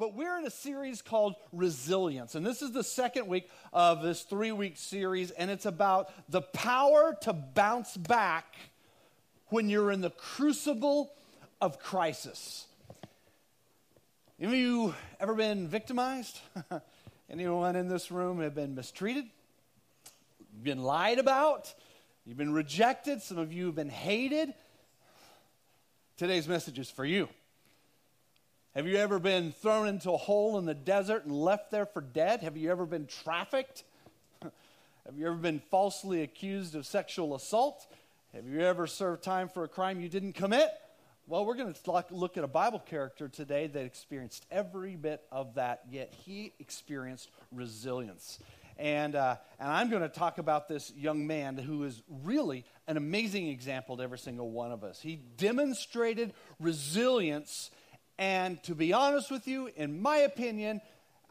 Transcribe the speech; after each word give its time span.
But 0.00 0.14
we're 0.14 0.38
in 0.38 0.46
a 0.46 0.50
series 0.50 1.02
called 1.02 1.34
Resilience, 1.52 2.34
and 2.34 2.44
this 2.44 2.62
is 2.62 2.72
the 2.72 2.82
second 2.82 3.26
week 3.26 3.50
of 3.70 4.02
this 4.02 4.22
three 4.22 4.50
week 4.50 4.78
series, 4.78 5.30
and 5.30 5.50
it's 5.50 5.66
about 5.66 6.10
the 6.30 6.40
power 6.40 7.14
to 7.20 7.34
bounce 7.34 7.98
back 7.98 8.56
when 9.48 9.68
you're 9.68 9.92
in 9.92 10.00
the 10.00 10.08
crucible 10.08 11.12
of 11.60 11.78
crisis. 11.78 12.66
Of 14.40 14.54
you 14.54 14.94
ever 15.20 15.34
been 15.34 15.68
victimized? 15.68 16.40
Anyone 17.30 17.76
in 17.76 17.88
this 17.88 18.10
room 18.10 18.40
have 18.40 18.54
been 18.54 18.74
mistreated? 18.74 19.26
Been 20.62 20.82
lied 20.82 21.18
about? 21.18 21.74
You've 22.24 22.38
been 22.38 22.54
rejected? 22.54 23.20
Some 23.20 23.36
of 23.36 23.52
you 23.52 23.66
have 23.66 23.74
been 23.74 23.90
hated? 23.90 24.54
Today's 26.16 26.48
message 26.48 26.78
is 26.78 26.90
for 26.90 27.04
you. 27.04 27.28
Have 28.76 28.86
you 28.86 28.98
ever 28.98 29.18
been 29.18 29.50
thrown 29.50 29.88
into 29.88 30.12
a 30.12 30.16
hole 30.16 30.56
in 30.56 30.64
the 30.64 30.74
desert 30.74 31.24
and 31.24 31.34
left 31.34 31.72
there 31.72 31.86
for 31.86 32.00
dead? 32.00 32.44
Have 32.44 32.56
you 32.56 32.70
ever 32.70 32.86
been 32.86 33.06
trafficked? 33.06 33.82
Have 34.42 35.18
you 35.18 35.26
ever 35.26 35.34
been 35.34 35.60
falsely 35.72 36.22
accused 36.22 36.76
of 36.76 36.86
sexual 36.86 37.34
assault? 37.34 37.84
Have 38.32 38.46
you 38.46 38.60
ever 38.60 38.86
served 38.86 39.24
time 39.24 39.48
for 39.48 39.64
a 39.64 39.68
crime 39.68 40.00
you 40.00 40.08
didn't 40.08 40.34
commit? 40.34 40.70
Well, 41.26 41.44
we're 41.44 41.56
going 41.56 41.74
to 41.74 42.04
look 42.12 42.36
at 42.36 42.44
a 42.44 42.48
Bible 42.48 42.78
character 42.78 43.26
today 43.26 43.66
that 43.66 43.84
experienced 43.84 44.46
every 44.52 44.94
bit 44.94 45.20
of 45.32 45.56
that, 45.56 45.80
yet 45.90 46.14
he 46.24 46.52
experienced 46.60 47.28
resilience. 47.50 48.38
And, 48.78 49.16
uh, 49.16 49.34
and 49.58 49.68
I'm 49.68 49.90
going 49.90 50.02
to 50.02 50.08
talk 50.08 50.38
about 50.38 50.68
this 50.68 50.92
young 50.96 51.26
man 51.26 51.58
who 51.58 51.82
is 51.82 52.00
really 52.22 52.64
an 52.86 52.96
amazing 52.96 53.48
example 53.48 53.96
to 53.96 54.04
every 54.04 54.18
single 54.18 54.48
one 54.48 54.70
of 54.70 54.84
us. 54.84 55.00
He 55.00 55.16
demonstrated 55.36 56.34
resilience 56.60 57.72
and 58.20 58.62
to 58.64 58.74
be 58.74 58.92
honest 58.92 59.30
with 59.30 59.48
you, 59.48 59.70
in 59.76 60.02
my 60.02 60.18
opinion, 60.18 60.82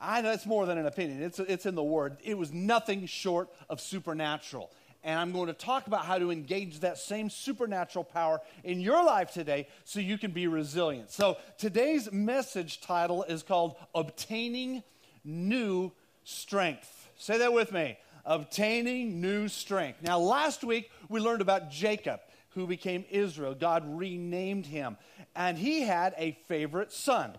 I 0.02 0.22
know 0.22 0.32
it's 0.32 0.48
more 0.48 0.66
than 0.66 0.80
an 0.80 0.88
opinion, 0.88 1.22
it's, 1.22 1.38
it's 1.38 1.68
in 1.68 1.76
the 1.76 1.84
word. 1.84 2.18
It 2.24 2.36
was 2.36 2.52
nothing 2.52 3.06
short 3.06 3.48
of 3.70 3.80
supernatural. 3.80 4.72
And 5.04 5.18
I'm 5.18 5.32
going 5.32 5.48
to 5.48 5.54
talk 5.54 5.86
about 5.86 6.06
how 6.06 6.18
to 6.18 6.32
engage 6.32 6.80
that 6.80 6.98
same 6.98 7.30
supernatural 7.30 8.04
power 8.04 8.42
in 8.64 8.82
your 8.82 9.04
life 9.04 9.32
today 9.32 9.68
so 9.86 10.00
you 10.00 10.18
can 10.18 10.32
be 10.32 10.48
resilient. 10.48 11.12
So 11.12 11.38
today's 11.60 12.12
message 12.12 12.82
title 12.82 13.22
is 13.22 13.44
called 13.44 13.76
Obtaining 13.94 14.82
New 15.24 15.92
Strength. 16.24 17.10
Say 17.18 17.38
that 17.38 17.54
with 17.54 17.72
me. 17.72 18.00
Obtaining 18.26 19.22
new 19.22 19.48
strength. 19.48 20.02
Now, 20.02 20.18
last 20.20 20.64
week 20.64 20.90
we 21.08 21.20
learned 21.20 21.42
about 21.42 21.70
Jacob 21.70 22.20
who 22.50 22.68
became 22.68 23.06
Israel. 23.10 23.54
God 23.54 23.84
renamed 23.88 24.66
him. 24.66 24.98
And 25.36 25.58
he 25.58 25.82
had 25.82 26.14
a 26.18 26.32
favorite 26.48 26.92
son. 26.92 27.38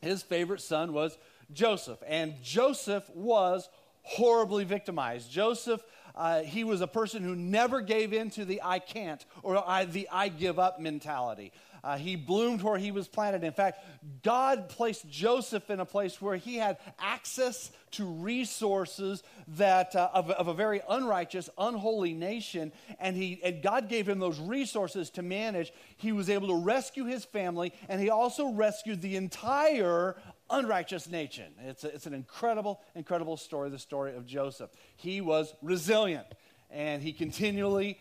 His 0.00 0.22
favorite 0.22 0.60
son 0.60 0.92
was 0.92 1.16
Joseph. 1.52 2.02
And 2.06 2.34
Joseph 2.42 3.08
was 3.14 3.68
horribly 4.02 4.64
victimized. 4.64 5.30
Joseph, 5.30 5.82
uh, 6.14 6.42
he 6.42 6.62
was 6.62 6.80
a 6.80 6.86
person 6.86 7.22
who 7.22 7.34
never 7.34 7.80
gave 7.80 8.12
in 8.12 8.30
to 8.30 8.44
the 8.44 8.60
I 8.62 8.78
can't 8.78 9.24
or 9.42 9.66
I, 9.66 9.86
the 9.86 10.08
I 10.12 10.28
give 10.28 10.58
up 10.58 10.78
mentality. 10.78 11.52
Uh, 11.84 11.98
he 11.98 12.16
bloomed 12.16 12.62
where 12.62 12.78
he 12.78 12.90
was 12.90 13.06
planted. 13.06 13.44
In 13.44 13.52
fact, 13.52 13.84
God 14.22 14.70
placed 14.70 15.06
Joseph 15.06 15.68
in 15.68 15.80
a 15.80 15.84
place 15.84 16.20
where 16.20 16.36
he 16.36 16.56
had 16.56 16.78
access 16.98 17.70
to 17.90 18.06
resources 18.06 19.22
that 19.48 19.94
uh, 19.94 20.08
of, 20.14 20.30
of, 20.30 20.48
a 20.48 20.54
very 20.54 20.80
unrighteous, 20.88 21.50
unholy 21.58 22.14
nation, 22.14 22.72
and 22.98 23.14
he 23.14 23.38
and 23.44 23.62
God 23.62 23.90
gave 23.90 24.08
him 24.08 24.18
those 24.18 24.40
resources 24.40 25.10
to 25.10 25.22
manage. 25.22 25.74
He 25.98 26.10
was 26.10 26.30
able 26.30 26.48
to 26.48 26.56
rescue 26.56 27.04
his 27.04 27.26
family, 27.26 27.74
and 27.90 28.00
he 28.00 28.08
also 28.08 28.48
rescued 28.48 29.02
the 29.02 29.16
entire 29.16 30.16
unrighteous 30.48 31.10
nation. 31.10 31.52
It's, 31.66 31.84
a, 31.84 31.94
it's 31.94 32.06
an 32.06 32.14
incredible, 32.14 32.80
incredible 32.94 33.36
story. 33.36 33.68
The 33.68 33.78
story 33.78 34.16
of 34.16 34.24
Joseph. 34.24 34.70
He 34.96 35.20
was 35.20 35.54
resilient, 35.60 36.28
and 36.70 37.02
he 37.02 37.12
continually 37.12 37.98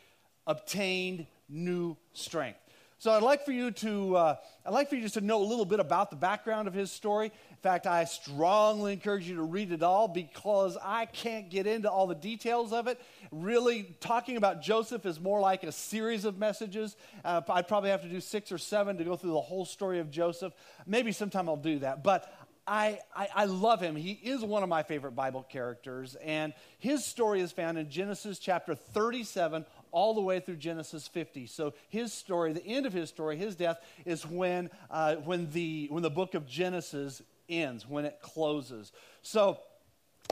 obtained 0.48 1.28
new 1.50 1.98
strength. 2.14 2.63
So 3.00 3.12
I'd 3.12 3.24
like 3.24 3.44
for 3.44 3.52
you 3.52 3.72
to, 3.72 4.16
uh, 4.16 4.36
I'd 4.66 4.74
like 4.74 4.90
for 4.90 4.96
you 4.96 5.02
just 5.02 5.16
to 5.16 5.22
know 5.22 5.42
a 5.42 5.44
little 5.44 5.66
bit 5.66 5.80
about 5.80 6.10
the 6.10 6.16
background 6.16 6.68
of 6.68 6.74
his 6.74 6.92
story. 6.92 7.28
In 7.28 7.58
fact, 7.58 7.86
I 7.86 8.06
strongly 8.06 8.94
encourage 8.94 9.28
you 9.28 9.36
to 9.36 9.44
read 9.44 9.72
it 9.72 9.84
all 9.84 10.08
because 10.08 10.78
I 10.82 11.06
can't 11.08 11.50
get 11.50 11.68
into 11.68 11.92
all 11.92 12.08
the 12.08 12.16
details 12.16 12.72
of 12.72 12.88
it. 12.88 13.02
Really, 13.32 13.96
talking 14.00 14.38
about 14.38 14.62
Joseph 14.62 15.06
is 15.06 15.20
more 15.20 15.42
like 15.42 15.64
a 15.64 15.72
series 15.72 16.24
of 16.24 16.38
messages. 16.38 16.96
Uh, 17.26 17.42
I'd 17.50 17.68
probably 17.68 17.90
have 17.90 18.04
to 18.04 18.10
do 18.10 18.22
six 18.22 18.52
or 18.52 18.58
seven 18.58 18.98
to 18.98 19.04
go 19.04 19.18
through 19.18 19.32
the 19.32 19.42
whole 19.42 19.66
story 19.66 20.00
of 20.00 20.10
Joseph. 20.10 20.54
Maybe 20.86 21.12
sometime 21.12 21.50
I'll 21.50 21.58
do 21.58 21.80
that. 21.80 22.04
But 22.04 22.34
I, 22.66 23.00
I, 23.14 23.28
I, 23.36 23.46
love 23.46 23.82
him. 23.82 23.96
He 23.96 24.12
is 24.12 24.42
one 24.42 24.64
of 24.64 24.70
my 24.70 24.84
favorite 24.84 25.12
Bible 25.12 25.44
characters. 25.44 26.16
And 26.16 26.54
his 26.80 27.06
story 27.06 27.42
is 27.42 27.52
found 27.52 27.78
in 27.78 27.90
Genesis 27.90 28.40
chapter 28.40 28.74
37 28.74 29.66
all 29.94 30.14
the 30.14 30.22
way 30.22 30.42
through 30.42 30.58
Genesis 30.58 31.08
50. 31.08 31.46
So 31.46 31.74
his 31.88 32.12
story, 32.12 32.52
the 32.52 32.66
end 32.66 32.86
of 32.86 32.92
his 32.92 33.08
story, 33.08 33.38
his 33.38 33.56
death, 33.56 33.80
is 34.06 34.26
when, 34.26 34.70
uh, 34.92 35.16
when, 35.16 35.50
the, 35.52 35.88
when 35.90 36.04
the 36.04 36.10
book 36.10 36.34
of 36.34 36.46
Genesis 36.46 37.22
ends, 37.48 37.88
when 37.88 38.04
it 38.04 38.20
closes. 38.22 38.92
So 39.22 39.60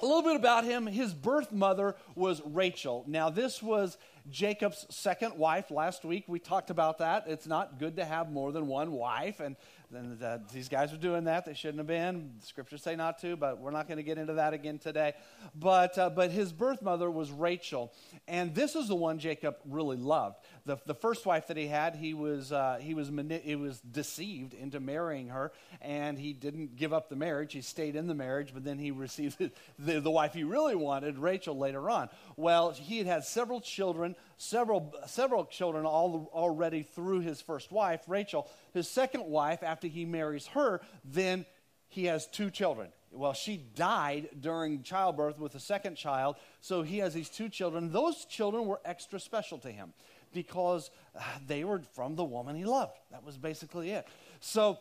a 0.02 0.06
little 0.06 0.24
bit 0.24 0.36
about 0.36 0.64
him. 0.64 0.88
His 0.88 1.14
birth 1.14 1.52
mother 1.52 1.96
was 2.16 2.42
Rachel. 2.46 3.04
Now, 3.08 3.30
this 3.30 3.62
was 3.62 3.98
Jacob's 4.30 4.86
second 4.90 5.38
wife. 5.38 5.70
Last 5.70 6.04
week 6.04 6.24
we 6.28 6.40
talked 6.40 6.70
about 6.70 7.00
that. 7.00 7.26
It's 7.28 7.48
not 7.48 7.78
good 7.78 7.98
to 7.98 8.06
have 8.06 8.32
more 8.32 8.52
than 8.52 8.68
one 8.68 8.92
wife, 8.92 9.40
and 9.40 9.56
and 9.94 10.18
these 10.54 10.70
guys 10.70 10.94
are 10.94 10.98
doing 10.98 11.26
that. 11.26 11.46
They 11.46 11.54
shouldn't 11.54 11.80
have 11.80 11.88
been. 11.88 12.32
The 12.40 12.46
scriptures 12.46 12.82
say 12.82 12.96
not 12.96 13.20
to, 13.20 13.36
but 13.36 13.60
we're 13.60 13.72
not 13.72 13.88
going 13.88 13.98
to 13.98 14.04
get 14.04 14.18
into 14.18 14.34
that 14.34 14.54
again 14.54 14.80
today. 14.80 15.14
But, 15.56 15.98
uh, 15.98 16.10
but 16.10 16.32
his 16.32 16.54
birth 16.54 16.82
mother 16.82 17.12
was 17.12 17.32
Rachel. 17.32 17.94
And 18.28 18.56
this 18.56 18.76
is 18.76 18.88
the 18.88 18.96
one 18.96 19.20
Jacob 19.20 19.58
really 19.66 19.98
loved. 19.98 20.38
The, 20.66 20.78
the 20.86 20.94
first 20.94 21.26
wife 21.26 21.48
that 21.48 21.58
he 21.58 21.68
had, 21.68 21.96
he 21.96 22.14
was, 22.14 22.52
uh, 22.52 22.78
he, 22.80 22.94
was 22.94 23.10
mani- 23.10 23.42
he 23.44 23.56
was 23.56 23.80
deceived 23.80 24.54
into 24.54 24.80
marrying 24.80 25.30
her. 25.30 25.52
And 25.82 26.20
he 26.20 26.34
didn't 26.34 26.76
give 26.76 26.94
up 26.94 27.10
the 27.10 27.16
marriage. 27.16 27.54
He 27.54 27.62
stayed 27.62 27.96
in 27.96 28.08
the 28.08 28.14
marriage, 28.14 28.52
but 28.54 28.64
then 28.64 28.78
he 28.78 28.92
received 28.92 29.38
the, 29.80 30.00
the 30.00 30.12
wife 30.12 30.34
he 30.34 30.44
really 30.44 30.76
wanted, 30.76 31.18
Rachel, 31.18 31.58
later 31.58 31.90
on. 31.90 32.10
Well, 32.36 32.72
he 32.72 33.00
had 33.00 33.08
had 33.08 33.24
several 33.24 33.62
children, 33.62 34.16
several, 34.38 34.94
several 35.08 35.46
children 35.46 35.86
all, 35.86 36.30
already 36.34 36.84
through 36.84 37.22
his 37.22 37.42
first 37.42 37.72
wife, 37.72 38.02
Rachel. 38.08 38.48
His 38.74 38.88
second 38.88 39.26
wife, 39.26 39.64
after 39.64 39.88
he 39.88 40.06
marries 40.06 40.48
her, 40.48 40.82
then 41.04 41.46
he 41.90 42.06
has 42.06 42.28
two 42.28 42.50
children. 42.50 42.90
Well, 43.14 43.34
she 43.34 43.58
died 43.58 44.30
during 44.40 44.84
childbirth 44.84 45.38
with 45.38 45.54
a 45.56 45.60
second 45.60 45.96
child, 45.96 46.38
so 46.62 46.82
he 46.82 47.00
has 47.00 47.14
these 47.14 47.30
two 47.30 47.50
children. 47.50 47.92
Those 47.92 48.24
children 48.26 48.66
were 48.66 48.80
extra 48.86 49.20
special 49.20 49.58
to 49.60 49.72
him 49.72 49.94
because 50.34 50.92
uh, 51.16 51.22
they 51.48 51.64
were 51.64 51.82
from 51.94 52.16
the 52.16 52.24
woman 52.24 52.56
he 52.56 52.66
loved. 52.66 52.98
That 53.12 53.24
was 53.24 53.38
basically 53.38 53.92
it. 53.92 54.08
So, 54.40 54.80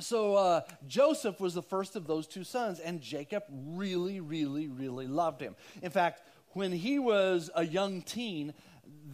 so 0.00 0.34
uh, 0.34 0.60
Joseph 0.86 1.40
was 1.40 1.54
the 1.54 1.62
first 1.62 1.96
of 1.96 2.06
those 2.06 2.26
two 2.26 2.44
sons, 2.44 2.80
and 2.80 3.00
Jacob 3.00 3.44
really, 3.50 4.20
really, 4.20 4.68
really 4.68 5.06
loved 5.06 5.40
him. 5.40 5.54
In 5.82 5.90
fact, 5.90 6.22
when 6.50 6.72
he 6.72 6.98
was 6.98 7.50
a 7.54 7.64
young 7.64 8.02
teen, 8.02 8.54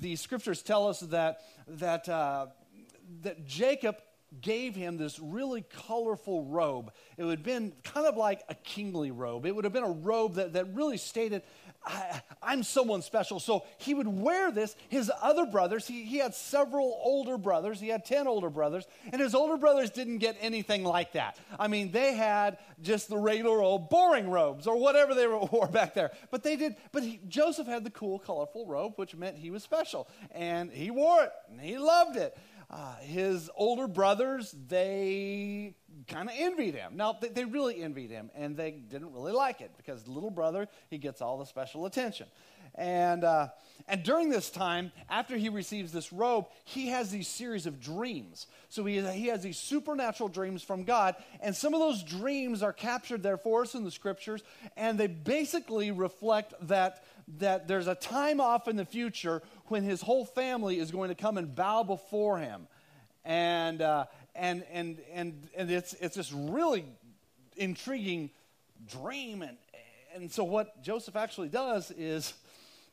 the 0.01 0.17
scriptures 0.17 0.63
tell 0.63 0.89
us 0.89 1.01
that 1.01 1.41
that 1.67 2.09
uh, 2.09 2.47
that 3.23 3.47
Jacob 3.47 3.97
gave 4.41 4.75
him 4.75 4.99
this 4.99 5.19
really 5.19 5.65
colorful 5.87 6.45
robe. 6.45 6.93
It 7.17 7.25
would 7.25 7.39
have 7.39 7.47
been 7.47 7.73
kind 7.83 8.07
of 8.07 8.17
like 8.17 8.43
a 8.49 8.55
kingly 8.55 9.11
robe. 9.11 9.47
It 9.47 9.55
would 9.55 9.65
have 9.65 9.73
been 9.73 9.85
a 9.85 9.91
robe 9.91 10.35
that, 10.35 10.53
that 10.53 10.75
really 10.75 10.99
stated, 10.99 11.43
I, 11.85 12.23
am 12.43 12.63
someone 12.63 13.03
special. 13.03 13.41
So 13.41 13.65
he 13.79 13.95
would 13.95 14.09
wear 14.09 14.51
this. 14.51 14.77
His 14.89 15.11
other 15.23 15.47
brothers, 15.47 15.87
he, 15.87 16.05
he 16.05 16.19
had 16.19 16.35
several 16.35 17.01
older 17.03 17.39
brothers. 17.39 17.81
He 17.81 17.89
had 17.89 18.05
10 18.05 18.27
older 18.27 18.51
brothers. 18.51 18.87
And 19.13 19.21
his 19.21 19.35
older 19.35 19.57
brothers 19.57 19.91
didn't 19.91 20.19
get 20.19 20.37
anything 20.41 20.85
like 20.85 21.13
that. 21.13 21.39
I 21.59 21.69
mean, 21.69 21.91
they 21.91 22.15
had 22.15 22.59
just 22.83 23.09
the 23.09 23.19
regular 23.19 23.63
old 23.63 23.91
boring 23.91 24.31
robes 24.31 24.67
or 24.67 24.79
whatever 24.79 25.15
they 25.15 25.27
wore 25.53 25.69
back 25.69 25.95
there. 25.95 26.11
But 26.31 26.43
they 26.43 26.57
did, 26.57 26.77
but 26.93 27.03
he, 27.03 27.21
Joseph 27.29 27.67
had 27.67 27.85
the 27.85 27.91
cool, 27.91 28.19
colorful 28.19 28.67
robe, 28.67 28.95
which 28.97 29.15
meant 29.15 29.37
he 29.37 29.51
was 29.51 29.63
special. 29.63 30.09
And 30.33 30.71
he 30.71 30.91
wore 30.91 31.25
it 31.25 31.33
and 31.51 31.61
he 31.61 31.79
loved 31.79 32.17
it. 32.17 32.37
Uh, 32.71 32.97
his 32.97 33.49
older 33.57 33.89
brothers, 33.89 34.55
they 34.69 35.75
kind 36.07 36.29
of 36.29 36.35
envied 36.39 36.75
him. 36.75 36.97
Now, 36.97 37.15
they, 37.19 37.29
they 37.29 37.45
really 37.47 37.83
envied 37.83 38.11
him, 38.11 38.31
and 38.35 38.59
they 38.59 38.73
didn't 38.73 39.15
really 39.15 39.33
like 39.33 39.63
it 39.63 39.71
because 39.79 40.07
little 40.07 40.31
brother, 40.31 40.69
he 40.91 40.99
gets 40.99 41.23
all 41.23 41.39
the 41.39 41.47
special 41.47 41.87
attention. 41.87 42.27
And, 42.75 43.25
uh, 43.25 43.49
and 43.89 44.03
during 44.03 44.29
this 44.29 44.51
time, 44.51 44.93
after 45.09 45.37
he 45.37 45.49
receives 45.49 45.93
this 45.93 46.13
robe, 46.13 46.47
he 46.65 46.89
has 46.89 47.11
these 47.11 47.27
series 47.27 47.67
of 47.67 47.81
dreams. 47.81 48.47
So 48.69 48.85
he, 48.85 49.01
he 49.01 49.29
has 49.29 49.43
these 49.43 49.57
supernatural 49.57 50.29
dreams 50.29 50.63
from 50.63 50.85
God, 50.85 51.17
and 51.41 51.57
some 51.57 51.73
of 51.73 51.81
those 51.81 52.03
dreams 52.03 52.63
are 52.63 52.75
captured 52.75 53.23
there 53.23 53.39
for 53.39 53.63
us 53.63 53.75
in 53.75 53.85
the 53.85 53.91
scriptures, 53.91 54.43
and 54.77 55.01
they 55.01 55.07
basically 55.07 55.91
reflect 55.91 56.55
that, 56.69 57.03
that 57.37 57.69
there's 57.69 57.87
a 57.87 57.95
time 57.95 58.41
off 58.41 58.69
in 58.69 58.77
the 58.77 58.85
future 58.85 59.43
when 59.67 59.83
his 59.83 60.01
whole 60.01 60.25
family 60.25 60.79
is 60.79 60.91
going 60.91 61.11
to 61.11 61.15
come 61.15 61.37
and 61.37 61.55
bow 61.55 61.83
before 61.83 62.39
him. 62.39 62.67
And, 63.25 63.83
uh, 63.83 64.07
and, 64.35 64.65
and, 64.73 65.01
and, 65.13 65.49
and 65.55 65.71
it's, 65.71 65.93
it's 65.95 66.17
this 66.17 66.33
really 66.33 66.87
intriguing 67.57 68.31
dream. 68.91 69.43
And, 69.43 69.59
and 70.15 70.33
so, 70.33 70.45
what 70.45 70.83
Joseph 70.83 71.17
actually 71.17 71.49
does 71.49 71.91
is 71.91 72.33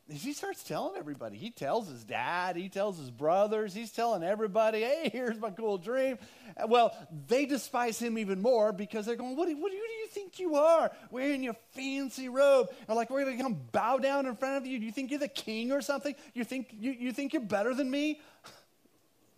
he 0.08 0.34
starts 0.34 0.64
telling 0.64 0.98
everybody. 0.98 1.38
He 1.38 1.50
tells 1.50 1.88
his 1.88 2.04
dad, 2.04 2.56
he 2.56 2.70
tells 2.70 2.98
his 2.98 3.10
brothers, 3.10 3.74
he's 3.74 3.92
telling 3.92 4.24
everybody, 4.24 4.82
hey, 4.82 5.10
here's 5.12 5.40
my 5.40 5.50
cool 5.50 5.80
dream. 5.80 6.20
Uh, 6.56 6.68
well, 6.68 6.96
they 7.28 7.46
despise 7.46 7.98
him 7.98 8.20
even 8.20 8.42
more 8.42 8.72
because 8.72 9.06
they're 9.06 9.16
going, 9.16 9.36
what 9.36 9.48
do, 9.48 9.58
what 9.58 9.72
do, 9.72 9.78
you 9.78 10.08
think 10.12 10.40
you 10.40 10.56
are? 10.56 10.92
Wearing 11.10 11.44
your 11.44 11.56
fancy 11.72 12.30
robe. 12.30 12.68
And 12.88 12.96
like, 12.96 13.10
we're 13.10 13.24
going 13.24 13.38
to 13.38 13.44
come 13.44 13.60
bow 13.72 13.98
down 13.98 14.28
in 14.28 14.36
front 14.36 14.58
of 14.58 14.68
you. 14.68 14.78
Do 14.78 14.86
you 14.86 14.92
think 14.92 15.10
you're 15.10 15.20
the 15.20 15.28
king 15.28 15.72
or 15.72 15.82
something? 15.82 16.14
You 16.34 16.44
think, 16.44 16.70
you, 16.72 16.92
you 16.92 17.12
think 17.12 17.34
you're 17.34 17.42
better 17.42 17.74
than 17.74 17.90
me? 17.90 18.22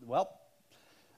Well, 0.06 0.30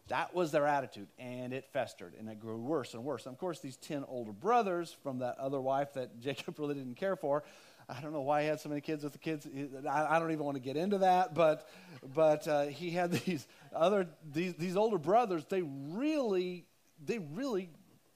that 0.09 0.33
was 0.33 0.51
their 0.51 0.65
attitude, 0.65 1.07
and 1.19 1.53
it 1.53 1.65
festered, 1.71 2.13
and 2.17 2.27
it 2.29 2.39
grew 2.39 2.57
worse 2.57 2.95
and 2.95 3.03
worse. 3.03 3.25
And 3.25 3.33
of 3.33 3.39
course, 3.39 3.59
these 3.59 3.77
10 3.77 4.05
older 4.07 4.31
brothers 4.31 4.95
from 5.03 5.19
that 5.19 5.37
other 5.37 5.61
wife 5.61 5.93
that 5.93 6.19
Jacob 6.21 6.57
really 6.59 6.75
didn't 6.75 6.95
care 6.95 7.15
for, 7.15 7.43
I 7.89 8.01
don't 8.01 8.13
know 8.13 8.21
why 8.21 8.44
he 8.44 8.47
had 8.47 8.59
so 8.59 8.69
many 8.69 8.81
kids 8.81 9.03
with 9.03 9.13
the 9.13 9.19
kids. 9.19 9.47
I, 9.89 10.19
don't 10.19 10.31
even 10.31 10.45
want 10.45 10.56
to 10.56 10.62
get 10.62 10.77
into 10.77 11.00
that, 11.00 11.33
but, 11.33 11.68
but 12.13 12.47
uh, 12.47 12.65
he 12.65 12.91
had 12.91 13.12
these 13.25 13.47
other, 13.75 14.07
these, 14.31 14.53
these 14.56 14.77
older 14.77 15.00
brothers, 15.00 15.44
they 15.50 15.63
really, 15.63 16.65
they 17.03 17.19
really 17.19 17.69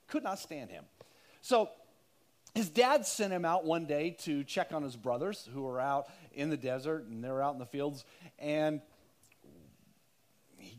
could 0.08 0.24
not 0.24 0.38
stand 0.38 0.70
him. 0.70 0.84
So 1.42 1.70
his 2.54 2.70
dad 2.70 3.06
sent 3.06 3.34
him 3.34 3.46
out 3.46 3.66
one 3.66 3.86
day 3.86 4.12
to 4.22 4.44
check 4.44 4.74
on 4.74 4.84
his 4.84 4.96
brothers 4.96 5.50
who 5.54 5.64
were 5.64 5.80
out 5.80 6.06
in 6.34 6.50
the 6.50 6.58
desert 6.58 7.06
and 7.06 7.24
they 7.24 7.30
were 7.30 7.42
out 7.42 7.54
in 7.54 7.60
the 7.60 7.66
fields. 7.66 8.06
And 8.38 8.82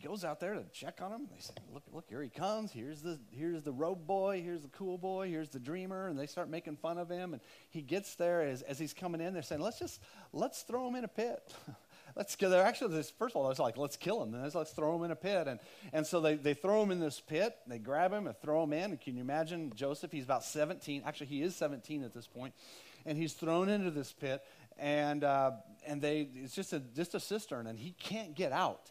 goes 0.05 0.25
out 0.25 0.39
there 0.39 0.55
to 0.55 0.65
check 0.73 1.01
on 1.01 1.11
them. 1.11 1.27
They 1.33 1.41
say, 1.41 1.55
"Look, 1.73 1.83
look, 1.93 2.05
here 2.09 2.23
he 2.23 2.29
comes. 2.29 2.71
Here's 2.71 3.01
the 3.01 3.19
here's 3.31 3.63
the 3.63 3.73
robe 3.73 4.07
boy. 4.07 4.43
Here's 4.43 4.61
the 4.61 4.69
cool 4.69 4.99
boy. 4.99 5.29
Here's 5.29 5.49
the 5.49 5.59
dreamer." 5.59 6.09
And 6.09 6.19
they 6.19 6.27
start 6.27 6.51
making 6.51 6.77
fun 6.77 6.99
of 6.99 7.09
him. 7.09 7.33
And 7.33 7.43
he 7.71 7.81
gets 7.81 8.15
there 8.15 8.43
as, 8.43 8.63
as 8.63 8.79
he's 8.79 8.93
coming 8.93 9.21
in. 9.21 9.33
They're 9.33 9.43
saying, 9.43 9.63
"Let's 9.63 9.79
just 9.79 10.01
let's 10.33 10.63
throw 10.63 10.87
him 10.89 10.97
in 10.97 11.05
a 11.05 11.09
pit." 11.09 11.55
let's 12.17 12.37
kill. 12.37 12.51
They're 12.51 12.65
actually 12.65 12.95
this. 12.95 13.11
First 13.11 13.35
of 13.35 13.43
all, 13.43 13.51
it's 13.51 13.59
like 13.59 13.79
let's 13.79 13.97
kill 13.97 14.23
him. 14.23 14.33
Then 14.33 14.49
let's 14.55 14.73
throw 14.73 14.95
him 14.97 15.05
in 15.05 15.11
a 15.11 15.17
pit. 15.17 15.49
And 15.49 15.59
and 15.93 16.07
so 16.07 16.21
they 16.21 16.35
they 16.35 16.55
throw 16.55 16.83
him 16.83 16.91
in 16.91 17.01
this 17.01 17.21
pit. 17.21 17.57
They 17.67 17.79
grab 17.79 18.13
him 18.13 18.27
and 18.27 18.37
throw 18.37 18.63
him 18.63 18.73
in. 18.73 18.91
And 18.91 19.01
can 19.01 19.17
you 19.17 19.23
imagine 19.23 19.73
Joseph? 19.75 20.13
He's 20.13 20.25
about 20.25 20.45
17. 20.45 21.03
Actually, 21.07 21.27
he 21.29 21.43
is 21.43 21.57
17 21.57 22.05
at 22.05 22.13
this 22.13 22.27
point, 22.27 22.53
and 23.07 23.17
he's 23.17 23.33
thrown 23.33 23.69
into 23.71 23.91
this 23.91 24.13
pit. 24.13 24.43
And 24.79 25.25
uh, 25.25 25.53
and 25.87 26.03
they 26.03 26.29
it's 26.35 26.55
just 26.55 26.75
a 26.75 26.81
just 26.81 27.15
a 27.15 27.21
cistern, 27.21 27.67
and 27.67 27.79
he 27.79 27.93
can't 27.93 28.35
get 28.35 28.53
out 28.53 28.91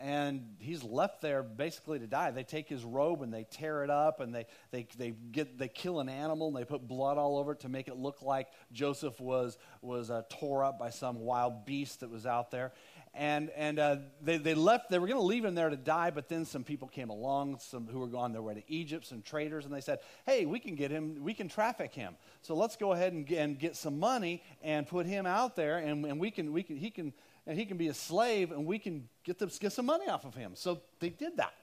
and 0.00 0.54
he's 0.60 0.84
left 0.84 1.20
there 1.20 1.42
basically 1.42 1.98
to 1.98 2.06
die. 2.06 2.30
They 2.30 2.44
take 2.44 2.68
his 2.68 2.84
robe 2.84 3.22
and 3.22 3.34
they 3.34 3.44
tear 3.50 3.82
it 3.82 3.90
up 3.90 4.20
and 4.20 4.32
they, 4.32 4.46
they, 4.70 4.86
they, 4.96 5.10
get, 5.10 5.58
they 5.58 5.68
kill 5.68 5.98
an 5.98 6.08
animal 6.08 6.48
and 6.48 6.56
they 6.56 6.64
put 6.64 6.86
blood 6.86 7.18
all 7.18 7.36
over 7.36 7.52
it 7.52 7.60
to 7.60 7.68
make 7.68 7.88
it 7.88 7.96
look 7.96 8.22
like 8.22 8.46
Joseph 8.72 9.18
was, 9.18 9.58
was 9.82 10.10
uh, 10.10 10.22
tore 10.28 10.64
up 10.64 10.78
by 10.78 10.90
some 10.90 11.18
wild 11.18 11.66
beast 11.66 12.00
that 12.00 12.10
was 12.10 12.26
out 12.26 12.50
there. 12.52 12.72
And, 13.12 13.50
and 13.56 13.80
uh, 13.80 13.96
they, 14.22 14.36
they 14.36 14.54
left, 14.54 14.90
they 14.90 15.00
were 15.00 15.08
going 15.08 15.18
to 15.18 15.26
leave 15.26 15.44
him 15.44 15.56
there 15.56 15.70
to 15.70 15.76
die, 15.76 16.10
but 16.10 16.28
then 16.28 16.44
some 16.44 16.62
people 16.62 16.86
came 16.86 17.10
along, 17.10 17.58
some 17.58 17.88
who 17.88 18.00
were 18.00 18.16
on 18.16 18.32
their 18.32 18.42
way 18.42 18.54
to 18.54 18.62
Egypt, 18.68 19.06
some 19.06 19.22
traders, 19.22 19.64
and 19.64 19.74
they 19.74 19.80
said, 19.80 19.98
hey, 20.26 20.46
we 20.46 20.60
can 20.60 20.76
get 20.76 20.92
him, 20.92 21.16
we 21.20 21.34
can 21.34 21.48
traffic 21.48 21.92
him. 21.92 22.14
So 22.42 22.54
let's 22.54 22.76
go 22.76 22.92
ahead 22.92 23.12
and 23.14 23.26
get, 23.26 23.38
and 23.38 23.58
get 23.58 23.74
some 23.74 23.98
money 23.98 24.44
and 24.62 24.86
put 24.86 25.06
him 25.06 25.26
out 25.26 25.56
there, 25.56 25.78
and, 25.78 26.04
and 26.04 26.20
we 26.20 26.30
can, 26.30 26.52
we 26.52 26.62
can, 26.62 26.76
he 26.76 26.90
can 26.90 27.12
and 27.48 27.58
he 27.58 27.64
can 27.64 27.78
be 27.78 27.88
a 27.88 27.94
slave 27.94 28.52
and 28.52 28.66
we 28.66 28.78
can 28.78 29.08
get, 29.24 29.38
them, 29.38 29.50
get 29.58 29.72
some 29.72 29.86
money 29.86 30.06
off 30.06 30.24
of 30.24 30.34
him. 30.34 30.52
So 30.54 30.82
they 31.00 31.08
did 31.08 31.38
that. 31.38 31.54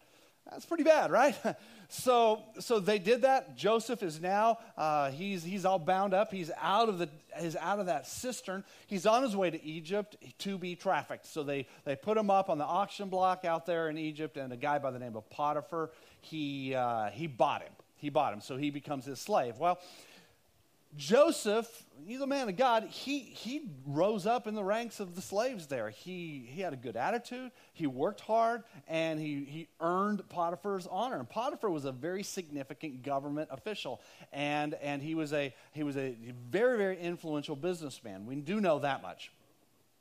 That's 0.49 0.65
pretty 0.65 0.83
bad, 0.83 1.11
right? 1.11 1.35
so, 1.89 2.43
so 2.59 2.79
they 2.79 2.99
did 2.99 3.21
that. 3.21 3.55
Joseph 3.55 4.03
is 4.03 4.19
now 4.21 4.59
uh, 4.77 5.09
he's 5.11 5.43
he's 5.43 5.65
all 5.65 5.79
bound 5.79 6.13
up. 6.13 6.31
He's 6.31 6.51
out 6.61 6.87
of 6.87 6.99
the 6.99 7.09
he's 7.39 7.55
out 7.55 7.79
of 7.79 7.87
that 7.87 8.05
cistern. 8.05 8.63
He's 8.85 9.07
on 9.07 9.23
his 9.23 9.35
way 9.35 9.49
to 9.49 9.63
Egypt 9.63 10.17
to 10.39 10.59
be 10.59 10.75
trafficked. 10.75 11.25
So 11.25 11.41
they 11.41 11.65
they 11.83 11.95
put 11.95 12.15
him 12.15 12.29
up 12.29 12.49
on 12.51 12.59
the 12.59 12.63
auction 12.63 13.09
block 13.09 13.43
out 13.43 13.65
there 13.65 13.89
in 13.89 13.97
Egypt, 13.97 14.37
and 14.37 14.53
a 14.53 14.57
guy 14.57 14.77
by 14.77 14.91
the 14.91 14.99
name 14.99 15.15
of 15.15 15.27
Potiphar 15.31 15.89
he 16.21 16.75
uh, 16.75 17.09
he 17.09 17.25
bought 17.25 17.63
him. 17.63 17.73
He 17.97 18.09
bought 18.11 18.31
him, 18.33 18.41
so 18.41 18.55
he 18.55 18.69
becomes 18.69 19.05
his 19.05 19.19
slave. 19.19 19.57
Well, 19.57 19.79
Joseph, 20.97 21.67
he's 22.05 22.21
a 22.21 22.27
man 22.27 22.47
of 22.47 22.55
God, 22.55 22.85
he, 22.85 23.19
he 23.19 23.69
rose 23.85 24.25
up 24.25 24.47
in 24.47 24.55
the 24.55 24.63
ranks 24.63 24.99
of 24.99 25.15
the 25.15 25.21
slaves 25.21 25.67
there. 25.67 25.89
He, 25.89 26.47
he 26.49 26.61
had 26.61 26.73
a 26.73 26.77
good 26.77 26.95
attitude, 26.95 27.51
he 27.73 27.87
worked 27.87 28.21
hard, 28.21 28.63
and 28.87 29.19
he, 29.19 29.43
he 29.45 29.67
earned 29.81 30.27
Potiphar's 30.29 30.87
honor. 30.89 31.17
And 31.17 31.29
Potiphar 31.29 31.69
was 31.69 31.85
a 31.85 31.91
very 31.91 32.23
significant 32.23 33.03
government 33.03 33.49
official, 33.51 34.01
and, 34.31 34.75
and 34.75 35.01
he, 35.01 35.15
was 35.15 35.33
a, 35.33 35.53
he 35.73 35.83
was 35.83 35.97
a 35.97 36.15
very, 36.49 36.77
very 36.77 36.99
influential 36.99 37.55
businessman. 37.55 38.25
We 38.25 38.35
do 38.35 38.61
know 38.61 38.79
that 38.79 39.01
much. 39.01 39.31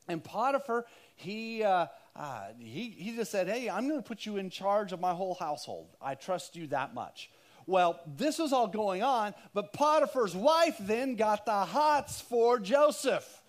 And 0.06 0.22
Potiphar, 0.22 0.84
he, 1.16 1.62
uh, 1.62 1.86
uh, 2.14 2.48
he, 2.58 2.90
he 2.90 3.16
just 3.16 3.30
said, 3.30 3.48
Hey, 3.48 3.70
I'm 3.70 3.88
going 3.88 4.00
to 4.00 4.06
put 4.06 4.26
you 4.26 4.36
in 4.36 4.50
charge 4.50 4.92
of 4.92 5.00
my 5.00 5.14
whole 5.14 5.34
household. 5.34 5.88
I 6.00 6.14
trust 6.14 6.56
you 6.56 6.66
that 6.68 6.94
much. 6.94 7.30
Well, 7.66 8.00
this 8.16 8.38
was 8.38 8.52
all 8.52 8.68
going 8.68 9.02
on, 9.02 9.34
but 9.54 9.72
Potiphar's 9.72 10.36
wife 10.36 10.76
then 10.80 11.14
got 11.16 11.46
the 11.46 11.52
hots 11.52 12.20
for 12.20 12.58
Joseph. 12.58 13.42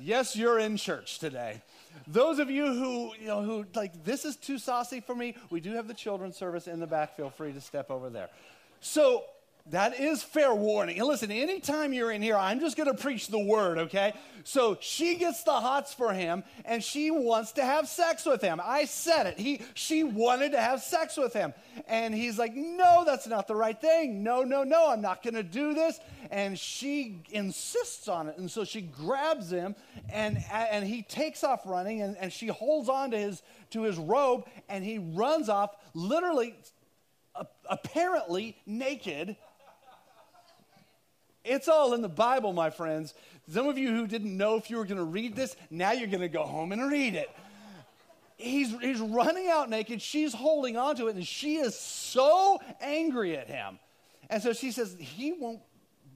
Yes, 0.00 0.36
you're 0.36 0.58
in 0.58 0.76
church 0.76 1.18
today. 1.18 1.62
Those 2.06 2.38
of 2.38 2.50
you 2.50 2.66
who, 2.66 3.12
you 3.20 3.26
know, 3.26 3.42
who 3.42 3.66
like, 3.74 4.04
this 4.04 4.24
is 4.24 4.36
too 4.36 4.58
saucy 4.58 5.00
for 5.00 5.14
me, 5.14 5.34
we 5.50 5.60
do 5.60 5.72
have 5.72 5.88
the 5.88 5.94
children's 5.94 6.36
service 6.36 6.68
in 6.68 6.78
the 6.78 6.86
back. 6.86 7.16
Feel 7.16 7.30
free 7.30 7.52
to 7.52 7.60
step 7.60 7.90
over 7.90 8.10
there. 8.10 8.28
So 8.80 9.24
that 9.70 10.00
is 10.00 10.22
fair 10.22 10.54
warning. 10.54 10.98
And 10.98 11.06
listen, 11.06 11.30
anytime 11.30 11.92
you're 11.92 12.10
in 12.10 12.22
here, 12.22 12.36
I'm 12.36 12.60
just 12.60 12.76
going 12.76 12.90
to 12.90 13.00
preach 13.00 13.28
the 13.28 13.38
word, 13.38 13.78
okay? 13.78 14.14
So 14.44 14.78
she 14.80 15.16
gets 15.16 15.42
the 15.42 15.52
hots 15.52 15.92
for 15.92 16.12
him 16.12 16.42
and 16.64 16.82
she 16.82 17.10
wants 17.10 17.52
to 17.52 17.62
have 17.62 17.86
sex 17.86 18.24
with 18.24 18.40
him. 18.40 18.60
I 18.64 18.86
said 18.86 19.26
it. 19.26 19.38
He 19.38 19.60
she 19.74 20.04
wanted 20.04 20.52
to 20.52 20.60
have 20.60 20.80
sex 20.80 21.18
with 21.18 21.34
him. 21.34 21.52
And 21.86 22.14
he's 22.14 22.38
like, 22.38 22.54
"No, 22.54 23.02
that's 23.04 23.26
not 23.26 23.46
the 23.46 23.54
right 23.54 23.78
thing. 23.78 24.22
No, 24.22 24.44
no, 24.44 24.64
no, 24.64 24.88
I'm 24.88 25.02
not 25.02 25.22
going 25.22 25.34
to 25.34 25.42
do 25.42 25.74
this." 25.74 26.00
And 26.30 26.58
she 26.58 27.20
insists 27.30 28.08
on 28.08 28.28
it. 28.28 28.38
And 28.38 28.50
so 28.50 28.64
she 28.64 28.80
grabs 28.80 29.50
him 29.50 29.74
and 30.08 30.38
and 30.50 30.86
he 30.86 31.02
takes 31.02 31.44
off 31.44 31.60
running 31.66 32.00
and, 32.00 32.16
and 32.16 32.32
she 32.32 32.46
holds 32.46 32.88
on 32.88 33.10
to 33.10 33.18
his 33.18 33.42
to 33.70 33.82
his 33.82 33.98
robe 33.98 34.46
and 34.70 34.82
he 34.82 34.98
runs 34.98 35.50
off 35.50 35.76
literally 35.92 36.54
apparently 37.68 38.56
naked 38.66 39.36
it's 41.48 41.68
all 41.68 41.94
in 41.94 42.02
the 42.02 42.08
Bible, 42.08 42.52
my 42.52 42.70
friends. 42.70 43.14
Some 43.50 43.66
of 43.66 43.78
you 43.78 43.88
who 43.88 44.06
didn't 44.06 44.36
know 44.36 44.56
if 44.56 44.70
you 44.70 44.76
were 44.76 44.84
going 44.84 44.98
to 44.98 45.04
read 45.04 45.34
this, 45.34 45.56
now 45.70 45.92
you're 45.92 46.08
going 46.08 46.20
to 46.20 46.28
go 46.28 46.44
home 46.44 46.72
and 46.72 46.90
read 46.90 47.14
it. 47.14 47.30
He's, 48.36 48.70
he's 48.80 49.00
running 49.00 49.48
out 49.48 49.68
naked. 49.68 50.00
She's 50.00 50.32
holding 50.32 50.76
on 50.76 50.96
to 50.96 51.08
it, 51.08 51.16
and 51.16 51.26
she 51.26 51.56
is 51.56 51.76
so 51.76 52.60
angry 52.80 53.36
at 53.36 53.48
him. 53.48 53.78
And 54.30 54.42
so 54.42 54.52
she 54.52 54.70
says, 54.70 54.96
He 54.98 55.32
won't 55.32 55.60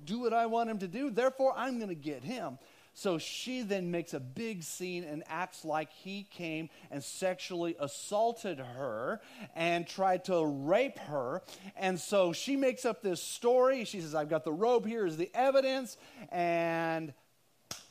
do 0.05 0.21
what 0.21 0.33
I 0.33 0.47
want 0.47 0.71
him 0.71 0.79
to 0.79 0.89
do, 0.89 1.11
therefore, 1.11 1.55
I'm 1.57 1.79
going 1.79 1.89
to 1.89 1.95
get 1.95 2.23
him. 2.23 2.59
So 2.95 3.19
she 3.19 3.63
then 3.63 3.91
makes 3.91 4.13
a 4.13 4.21
big 4.21 4.63
scene 4.63 5.05
and 5.05 5.23
acts 5.27 5.65
like 5.65 5.91
he 5.93 6.25
came 6.25 6.69
and 6.91 7.03
sexually 7.03 7.75
assaulted 7.81 8.59
her 8.59 9.21
and 9.57 9.87
tried 9.87 10.25
to 10.27 10.45
rape 10.45 10.99
her. 10.99 11.43
And 11.77 11.99
so 11.99 12.33
she 12.33 12.55
makes 12.55 12.85
up 12.85 13.03
this 13.03 13.23
story. 13.23 13.85
She 13.85 14.01
says, 14.01 14.15
I've 14.15 14.29
got 14.29 14.45
the 14.45 14.53
robe 14.53 14.87
here 14.87 15.07
is 15.07 15.17
the 15.17 15.31
evidence. 15.35 15.97
And 16.31 17.15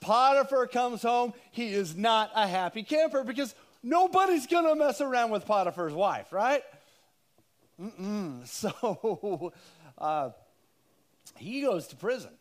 Potiphar 0.01 0.67
comes 0.67 1.01
home. 1.01 1.33
He 1.51 1.73
is 1.73 1.95
not 1.95 2.31
a 2.35 2.47
happy 2.47 2.83
camper 2.83 3.23
because 3.23 3.55
nobody's 3.81 4.45
going 4.45 4.65
to 4.65 4.75
mess 4.75 5.01
around 5.01 5.31
with 5.31 5.45
Potiphar's 5.45 5.93
wife, 5.93 6.31
right? 6.31 6.63
Mm-mm. 7.81 8.45
So 8.47 9.51
uh, 9.97 10.29
he 11.37 11.61
goes 11.61 11.87
to 11.87 11.95
prison 11.95 12.31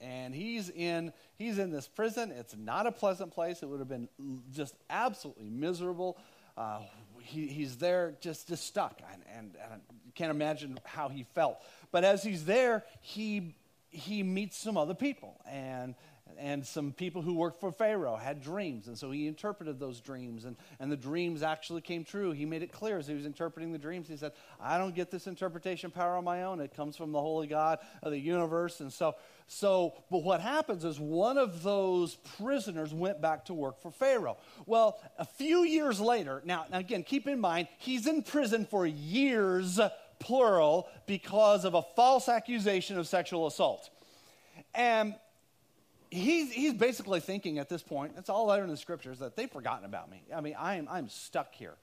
and 0.00 0.34
he's 0.34 0.70
in 0.70 1.12
he's 1.36 1.58
in 1.58 1.70
this 1.70 1.88
prison 1.88 2.30
it's 2.30 2.56
not 2.56 2.86
a 2.86 2.92
pleasant 2.92 3.32
place 3.32 3.62
it 3.62 3.66
would 3.66 3.80
have 3.80 3.88
been 3.88 4.08
just 4.52 4.74
absolutely 4.90 5.50
miserable 5.50 6.16
uh, 6.58 6.80
he, 7.20 7.46
he's 7.46 7.76
there 7.76 8.14
just, 8.20 8.48
just 8.48 8.66
stuck. 8.66 9.00
And, 9.12 9.22
and, 9.36 9.54
and 9.62 9.72
I 9.72 10.10
can't 10.14 10.30
imagine 10.30 10.78
how 10.84 11.08
he 11.08 11.24
felt. 11.34 11.58
But 11.92 12.04
as 12.04 12.22
he's 12.22 12.44
there, 12.44 12.84
he, 13.00 13.54
he 13.90 14.22
meets 14.22 14.58
some 14.58 14.76
other 14.76 14.94
people. 14.94 15.40
And, 15.48 15.94
and 16.38 16.64
some 16.64 16.92
people 16.92 17.22
who 17.22 17.34
worked 17.34 17.60
for 17.60 17.72
Pharaoh 17.72 18.16
had 18.16 18.40
dreams. 18.40 18.86
And 18.86 18.96
so 18.96 19.10
he 19.10 19.26
interpreted 19.26 19.78
those 19.78 20.00
dreams. 20.00 20.44
And, 20.44 20.56
and 20.78 20.90
the 20.90 20.96
dreams 20.96 21.42
actually 21.42 21.80
came 21.80 22.04
true. 22.04 22.30
He 22.32 22.46
made 22.46 22.62
it 22.62 22.72
clear 22.72 22.98
as 22.98 23.06
he 23.06 23.14
was 23.14 23.26
interpreting 23.26 23.72
the 23.72 23.78
dreams. 23.78 24.08
He 24.08 24.16
said, 24.16 24.32
I 24.60 24.78
don't 24.78 24.94
get 24.94 25.10
this 25.10 25.26
interpretation 25.26 25.90
power 25.90 26.16
on 26.16 26.24
my 26.24 26.44
own. 26.44 26.60
It 26.60 26.74
comes 26.74 26.96
from 26.96 27.12
the 27.12 27.20
holy 27.20 27.46
God 27.46 27.78
of 28.02 28.12
the 28.12 28.18
universe. 28.18 28.80
And 28.80 28.92
so, 28.92 29.16
so 29.46 29.94
but 30.10 30.22
what 30.22 30.40
happens 30.40 30.84
is 30.84 31.00
one 31.00 31.38
of 31.38 31.62
those 31.62 32.16
prisoners 32.36 32.94
went 32.94 33.20
back 33.20 33.46
to 33.46 33.54
work 33.54 33.80
for 33.82 33.90
Pharaoh. 33.90 34.36
Well, 34.66 35.00
a 35.18 35.24
few 35.24 35.64
years 35.64 36.00
later, 36.00 36.42
now, 36.44 36.66
now 36.70 36.78
again, 36.78 37.02
keep 37.02 37.26
in 37.26 37.40
mind, 37.40 37.68
he's 37.78 38.06
in 38.06 38.22
prison 38.22 38.64
for 38.64 38.86
years, 38.86 39.80
plural, 40.20 40.88
because 41.06 41.64
of 41.64 41.74
a 41.74 41.82
false 41.96 42.28
accusation 42.28 42.98
of 42.98 43.08
sexual 43.08 43.46
assault. 43.46 43.90
And 44.74 45.14
he's, 46.10 46.52
he's 46.52 46.74
basically 46.74 47.20
thinking 47.20 47.58
at 47.58 47.68
this 47.68 47.82
point, 47.82 48.14
it's 48.16 48.28
all 48.28 48.46
there 48.46 48.62
in 48.62 48.70
the 48.70 48.76
scriptures, 48.76 49.18
that 49.20 49.36
they've 49.36 49.50
forgotten 49.50 49.84
about 49.84 50.10
me. 50.10 50.22
I 50.34 50.40
mean, 50.40 50.54
I 50.58 50.76
am, 50.76 50.88
I'm 50.90 51.08
stuck 51.08 51.54
here. 51.54 51.74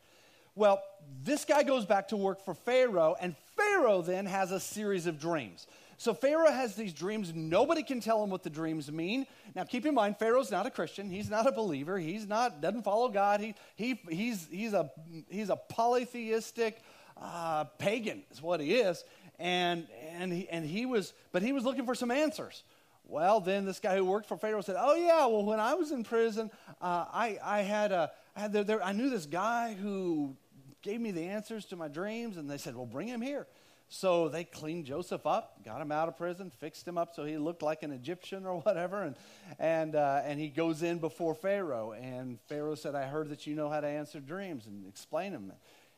Well, 0.56 0.82
this 1.24 1.44
guy 1.44 1.64
goes 1.64 1.86
back 1.86 2.10
to 2.10 2.18
work 2.18 2.44
for 2.44 2.54
Pharaoh, 2.54 3.16
and 3.20 3.36
Pharaoh 3.58 4.02
then 4.02 4.26
has 4.26 4.52
a 4.52 4.60
series 4.60 5.06
of 5.06 5.20
dreams. 5.20 5.68
So 5.98 6.14
Pharaoh 6.14 6.52
has 6.52 6.76
these 6.76 6.94
dreams. 6.94 7.34
Nobody 7.34 7.84
can 7.84 8.00
tell 8.00 8.24
him 8.24 8.30
what 8.30 8.44
the 8.44 8.50
dreams 8.50 8.92
mean. 8.92 9.28
Now, 9.54 9.64
keep 9.64 9.86
in 9.86 9.94
mind, 9.94 10.18
Pharaoh's 10.18 10.52
not 10.52 10.66
a 10.66 10.70
Christian. 10.70 11.10
He's 11.10 11.30
not 11.30 11.48
a 11.48 11.52
believer. 11.52 11.98
He's 11.98 12.28
not 12.28 12.62
doesn't 12.62 12.84
follow 12.84 13.10
God. 13.10 13.40
He, 13.40 13.56
he, 13.76 14.00
he's, 14.10 14.48
he's, 14.50 14.74
a, 14.74 14.92
he's 15.30 15.50
a 15.50 15.56
polytheistic 15.56 16.82
uh, 17.22 17.66
pagan, 17.78 18.24
is 18.32 18.42
what 18.42 18.60
he 18.60 18.76
is. 18.76 19.04
And, 19.40 19.88
and, 20.12 20.32
he, 20.32 20.50
and 20.50 20.66
he 20.66 20.86
was, 20.86 21.14
but 21.32 21.42
he 21.42 21.52
was 21.52 21.64
looking 21.64 21.86
for 21.86 21.96
some 21.96 22.12
answers. 22.12 22.64
Well, 23.08 23.40
then 23.40 23.66
this 23.66 23.80
guy 23.80 23.96
who 23.96 24.06
worked 24.06 24.28
for 24.28 24.38
Pharaoh 24.38 24.62
said, 24.62 24.76
"Oh 24.78 24.96
yeah, 24.96 25.26
well 25.28 25.46
when 25.46 25.60
I 25.60 25.76
was 25.76 25.92
in 25.92 26.04
prison, 26.04 26.50
uh, 26.82 27.06
I 27.12 27.38
I 27.44 27.62
had 27.62 27.92
a 27.92 28.12
I 28.36 28.42
had 28.42 28.70
I 28.70 28.92
knew 28.94 29.10
this 29.10 29.26
guy 29.26 29.74
who 29.74 30.36
gave 30.82 31.00
me 31.00 31.12
the 31.12 31.28
answers 31.28 31.66
to 31.66 31.76
my 31.76 31.88
dreams." 31.88 32.38
And 32.38 32.50
they 32.50 32.58
said, 32.58 32.76
"Well, 32.76 32.86
bring 32.86 33.08
him 33.08 33.22
here." 33.22 33.48
So 33.88 34.30
they 34.30 34.44
cleaned 34.44 34.86
Joseph 34.86 35.28
up, 35.28 35.64
got 35.64 35.80
him 35.80 35.92
out 35.92 36.08
of 36.08 36.18
prison, 36.18 36.50
fixed 36.50 36.88
him 36.88 36.98
up 36.98 37.14
so 37.14 37.24
he 37.24 37.38
looked 37.38 37.62
like 37.62 37.84
an 37.84 37.92
Egyptian 37.92 38.46
or 38.46 38.60
whatever, 38.62 39.04
and 39.04 39.16
and 39.60 39.96
uh, 39.96 40.22
and 40.26 40.40
he 40.40 40.50
goes 40.50 40.82
in 40.82 40.98
before 40.98 41.36
Pharaoh. 41.36 41.92
And 41.94 42.40
Pharaoh 42.48 42.76
said, 42.76 42.96
"I 42.96 43.04
heard 43.04 43.30
that 43.30 43.46
you 43.46 43.56
know 43.56 43.70
how 43.70 43.82
to 43.82 43.88
answer 43.88 44.20
dreams 44.20 44.66
and 44.66 44.88
explain 44.88 45.32
them." 45.32 45.54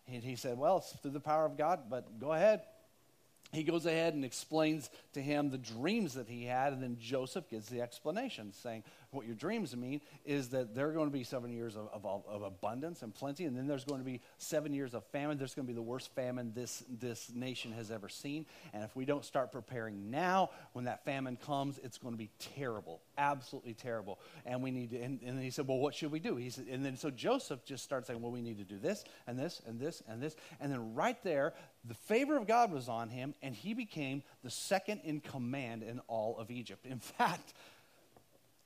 And 0.08 0.24
he 0.24 0.36
said, 0.36 0.58
"Well, 0.58 0.78
it's 0.78 0.92
through 0.92 1.12
the 1.12 1.20
power 1.22 1.46
of 1.46 1.58
God, 1.58 1.90
but 1.90 2.20
go 2.20 2.34
ahead." 2.34 2.64
He 3.58 3.64
goes 3.64 3.86
ahead 3.88 4.14
and 4.14 4.24
explains 4.24 4.90
to 5.14 5.22
him 5.22 5.50
the 5.50 5.58
dreams 5.58 6.14
that 6.14 6.30
he 6.30 6.46
had, 6.46 6.74
and 6.74 6.82
then 6.82 6.98
Joseph 7.00 7.50
gives 7.50 7.68
the 7.68 7.82
explanation, 7.82 8.54
saying, 8.54 8.84
What 9.10 9.26
your 9.26 9.36
dreams 9.36 9.76
mean 9.76 10.02
is 10.26 10.50
that 10.50 10.76
there 10.76 10.88
are 10.90 10.94
going 10.94 11.08
to 11.08 11.14
be 11.14 11.24
seven 11.24 11.52
years 11.52 11.76
of, 11.76 11.90
of, 11.92 12.24
of, 12.28 12.42
abundance 12.44 13.02
and 13.02 13.14
plenty, 13.14 13.46
and 13.46 13.58
then 13.58 13.66
there's 13.66 13.84
going 13.84 14.00
to 14.00 14.06
be 14.06 14.22
seven 14.38 14.74
years 14.74 14.94
of 14.94 15.04
famine. 15.06 15.40
There's 15.40 15.56
going 15.56 15.66
to 15.66 15.74
be 15.74 15.76
the 15.76 15.82
worst 15.82 16.14
famine 16.14 16.52
this, 16.54 16.84
this 17.00 17.32
nation 17.34 17.72
has 17.74 17.90
ever 17.90 18.10
seen. 18.10 18.46
And 18.74 18.84
if 18.84 18.96
we 18.96 19.06
don't 19.06 19.26
start 19.26 19.52
preparing 19.52 20.12
now, 20.12 20.52
when 20.74 20.86
that 20.86 21.04
famine 21.04 21.38
comes, 21.38 21.80
it's 21.84 21.98
going 21.98 22.14
to 22.14 22.18
be 22.18 22.30
terrible, 22.56 23.02
absolutely 23.18 23.74
terrible. 23.74 24.20
And 24.46 24.62
we 24.62 24.70
need 24.70 24.92
to, 24.92 25.02
and, 25.02 25.20
and 25.24 25.42
he 25.42 25.50
said, 25.50 25.68
Well, 25.68 25.80
what 25.80 25.96
should 25.96 26.12
we 26.12 26.20
do? 26.20 26.36
He 26.36 26.52
said, 26.52 26.68
and 26.70 26.86
then 26.86 26.96
so 26.96 27.10
Joseph 27.10 27.66
just 27.66 27.84
starts 27.84 28.08
saying, 28.08 28.22
Well, 28.22 28.32
we 28.32 28.42
need 28.42 28.60
to 28.60 28.64
do 28.64 28.78
this, 28.78 29.04
and 29.26 29.38
this, 29.40 29.64
and 29.66 29.80
this, 29.80 30.04
and 30.08 30.22
this. 30.22 30.36
And 30.60 30.72
then 30.72 30.94
right 30.94 31.22
there, 31.24 31.54
the 31.88 31.94
favor 31.94 32.36
of 32.38 32.48
God 32.48 32.72
was 32.72 32.90
on 32.90 33.10
him, 33.10 33.34
and 33.42 33.56
he 33.56 33.74
became 33.74 34.24
the 34.44 34.50
second 34.50 35.02
in 35.04 35.22
command 35.22 35.84
in 35.84 36.00
all 36.08 36.38
of 36.38 36.52
Egypt. 36.52 36.86
In 36.86 37.00
fact, 37.18 37.54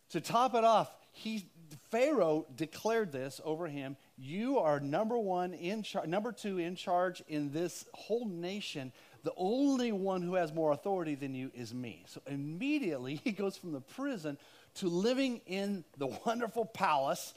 to 0.09 0.21
top 0.21 0.55
it 0.55 0.63
off, 0.63 0.91
he, 1.13 1.45
Pharaoh 1.89 2.45
declared 2.55 3.11
this 3.11 3.41
over 3.43 3.67
him 3.67 3.97
You 4.17 4.59
are 4.59 4.79
number 4.79 5.17
one 5.17 5.53
in 5.53 5.83
charge, 5.83 6.07
number 6.07 6.31
two 6.31 6.57
in 6.57 6.75
charge 6.75 7.21
in 7.27 7.51
this 7.51 7.85
whole 7.93 8.25
nation. 8.25 8.91
The 9.23 9.33
only 9.37 9.91
one 9.91 10.23
who 10.23 10.33
has 10.35 10.51
more 10.51 10.71
authority 10.71 11.15
than 11.15 11.35
you 11.35 11.51
is 11.53 11.73
me. 11.73 12.05
So 12.07 12.21
immediately 12.25 13.15
he 13.23 13.31
goes 13.31 13.55
from 13.57 13.71
the 13.71 13.81
prison 13.81 14.37
to 14.75 14.87
living 14.87 15.41
in 15.45 15.83
the 15.97 16.07
wonderful 16.25 16.65
palace 16.65 17.33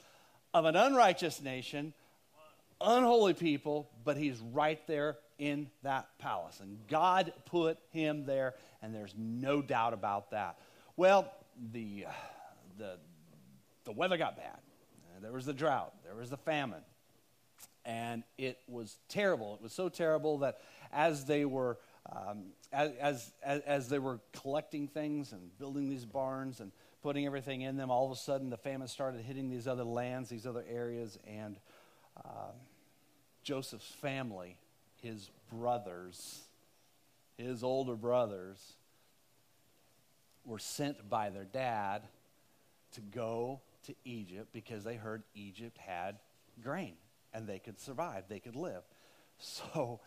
of 0.53 0.65
an 0.65 0.75
unrighteous 0.75 1.41
nation, 1.41 1.93
unholy 2.79 3.33
people, 3.33 3.89
but 4.03 4.15
he's 4.15 4.39
right 4.39 4.79
there 4.87 5.17
in 5.37 5.69
that 5.83 6.07
palace. 6.19 6.59
And 6.59 6.77
God 6.87 7.33
put 7.45 7.77
him 7.91 8.25
there, 8.25 8.55
and 8.81 8.93
there's 8.93 9.13
no 9.17 9.61
doubt 9.61 9.93
about 9.93 10.31
that. 10.31 10.57
Well, 10.97 11.31
the, 11.71 12.05
the, 12.77 12.97
the 13.83 13.91
weather 13.91 14.17
got 14.17 14.37
bad. 14.37 14.59
There 15.21 15.31
was 15.31 15.45
the 15.45 15.53
drought, 15.53 15.93
there 16.03 16.15
was 16.15 16.29
the 16.29 16.37
famine. 16.37 16.83
And 17.85 18.23
it 18.37 18.59
was 18.67 18.97
terrible. 19.09 19.55
It 19.55 19.61
was 19.61 19.73
so 19.73 19.89
terrible 19.89 20.39
that 20.39 20.57
as 20.91 21.25
they 21.25 21.45
were 21.45 21.77
um, 22.11 22.45
as, 22.71 23.31
as, 23.43 23.61
as 23.61 23.89
they 23.89 23.99
were 23.99 24.19
collecting 24.33 24.87
things 24.87 25.31
and 25.31 25.57
building 25.57 25.89
these 25.89 26.05
barns 26.05 26.59
and 26.59 26.71
putting 27.01 27.25
everything 27.25 27.61
in 27.61 27.77
them, 27.77 27.89
all 27.89 28.05
of 28.05 28.11
a 28.11 28.19
sudden 28.19 28.49
the 28.49 28.57
famine 28.57 28.87
started 28.87 29.21
hitting 29.21 29.49
these 29.49 29.67
other 29.67 29.83
lands, 29.83 30.29
these 30.29 30.45
other 30.45 30.63
areas, 30.69 31.17
and 31.27 31.57
uh, 32.23 32.51
Joseph's 33.43 33.91
family 34.01 34.57
his 35.05 35.29
brothers, 35.51 36.41
his 37.37 37.63
older 37.63 37.95
brothers, 37.95 38.57
were 40.43 40.59
sent 40.59 41.09
by 41.09 41.29
their 41.29 41.45
dad 41.45 42.01
to 42.93 43.01
go 43.01 43.61
to 43.83 43.93
Egypt 44.03 44.49
because 44.51 44.83
they 44.83 44.95
heard 44.95 45.21
Egypt 45.35 45.77
had 45.77 46.17
grain 46.63 46.95
and 47.33 47.47
they 47.47 47.59
could 47.59 47.79
survive, 47.79 48.23
they 48.27 48.39
could 48.39 48.55
live. 48.55 48.81
So 49.37 49.99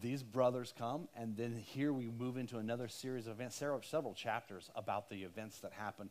these 0.00 0.22
brothers 0.22 0.74
come, 0.76 1.08
and 1.14 1.36
then 1.36 1.54
here 1.54 1.92
we 1.92 2.08
move 2.08 2.36
into 2.36 2.58
another 2.58 2.88
series 2.88 3.26
of 3.26 3.34
events, 3.34 3.56
several, 3.56 4.14
chapters 4.14 4.70
about 4.74 5.08
the 5.08 5.22
events 5.22 5.60
that 5.60 5.72
happened 5.72 6.10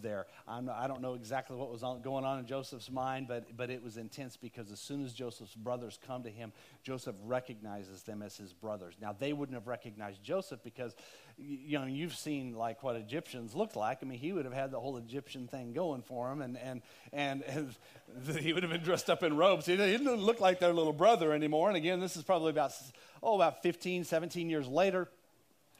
there. 0.00 0.26
I'm, 0.46 0.68
I 0.68 0.82
do 0.82 0.94
not 0.94 1.02
know 1.02 1.14
exactly 1.14 1.56
what 1.56 1.70
was 1.70 1.82
on, 1.82 2.02
going 2.02 2.24
on 2.24 2.38
in 2.38 2.46
Joseph's 2.46 2.90
mind, 2.90 3.28
but, 3.28 3.56
but 3.56 3.70
it 3.70 3.82
was 3.82 3.96
intense 3.96 4.36
because 4.36 4.70
as 4.70 4.80
soon 4.80 5.04
as 5.04 5.12
Joseph's 5.12 5.54
brothers 5.54 5.98
come 6.06 6.22
to 6.22 6.30
him, 6.30 6.52
Joseph 6.82 7.14
recognizes 7.24 8.02
them 8.02 8.22
as 8.22 8.36
his 8.36 8.52
brothers. 8.52 8.94
Now, 9.00 9.14
they 9.18 9.32
wouldn't 9.32 9.54
have 9.54 9.66
recognized 9.66 10.22
Joseph 10.22 10.60
because, 10.62 10.94
you 11.38 11.78
know, 11.78 11.86
you've 11.86 12.14
seen 12.14 12.54
like 12.54 12.82
what 12.82 12.96
Egyptians 12.96 13.54
looked 13.54 13.76
like. 13.76 13.98
I 14.02 14.06
mean, 14.06 14.18
he 14.18 14.32
would 14.32 14.44
have 14.44 14.54
had 14.54 14.70
the 14.70 14.80
whole 14.80 14.96
Egyptian 14.96 15.46
thing 15.46 15.72
going 15.72 16.02
for 16.02 16.30
him, 16.30 16.42
and, 16.42 16.58
and, 16.58 16.82
and, 17.12 17.42
and 17.42 17.74
he 18.40 18.52
would 18.52 18.62
have 18.62 18.72
been 18.72 18.82
dressed 18.82 19.10
up 19.10 19.22
in 19.22 19.36
robes. 19.36 19.66
He 19.66 19.76
didn't 19.76 20.14
look 20.16 20.40
like 20.40 20.60
their 20.60 20.72
little 20.72 20.92
brother 20.92 21.32
anymore. 21.32 21.68
And 21.68 21.76
again, 21.76 22.00
this 22.00 22.16
is 22.16 22.22
probably 22.22 22.50
about, 22.50 22.72
oh, 23.22 23.36
about 23.36 23.62
15, 23.62 24.04
17 24.04 24.50
years 24.50 24.68
later. 24.68 25.08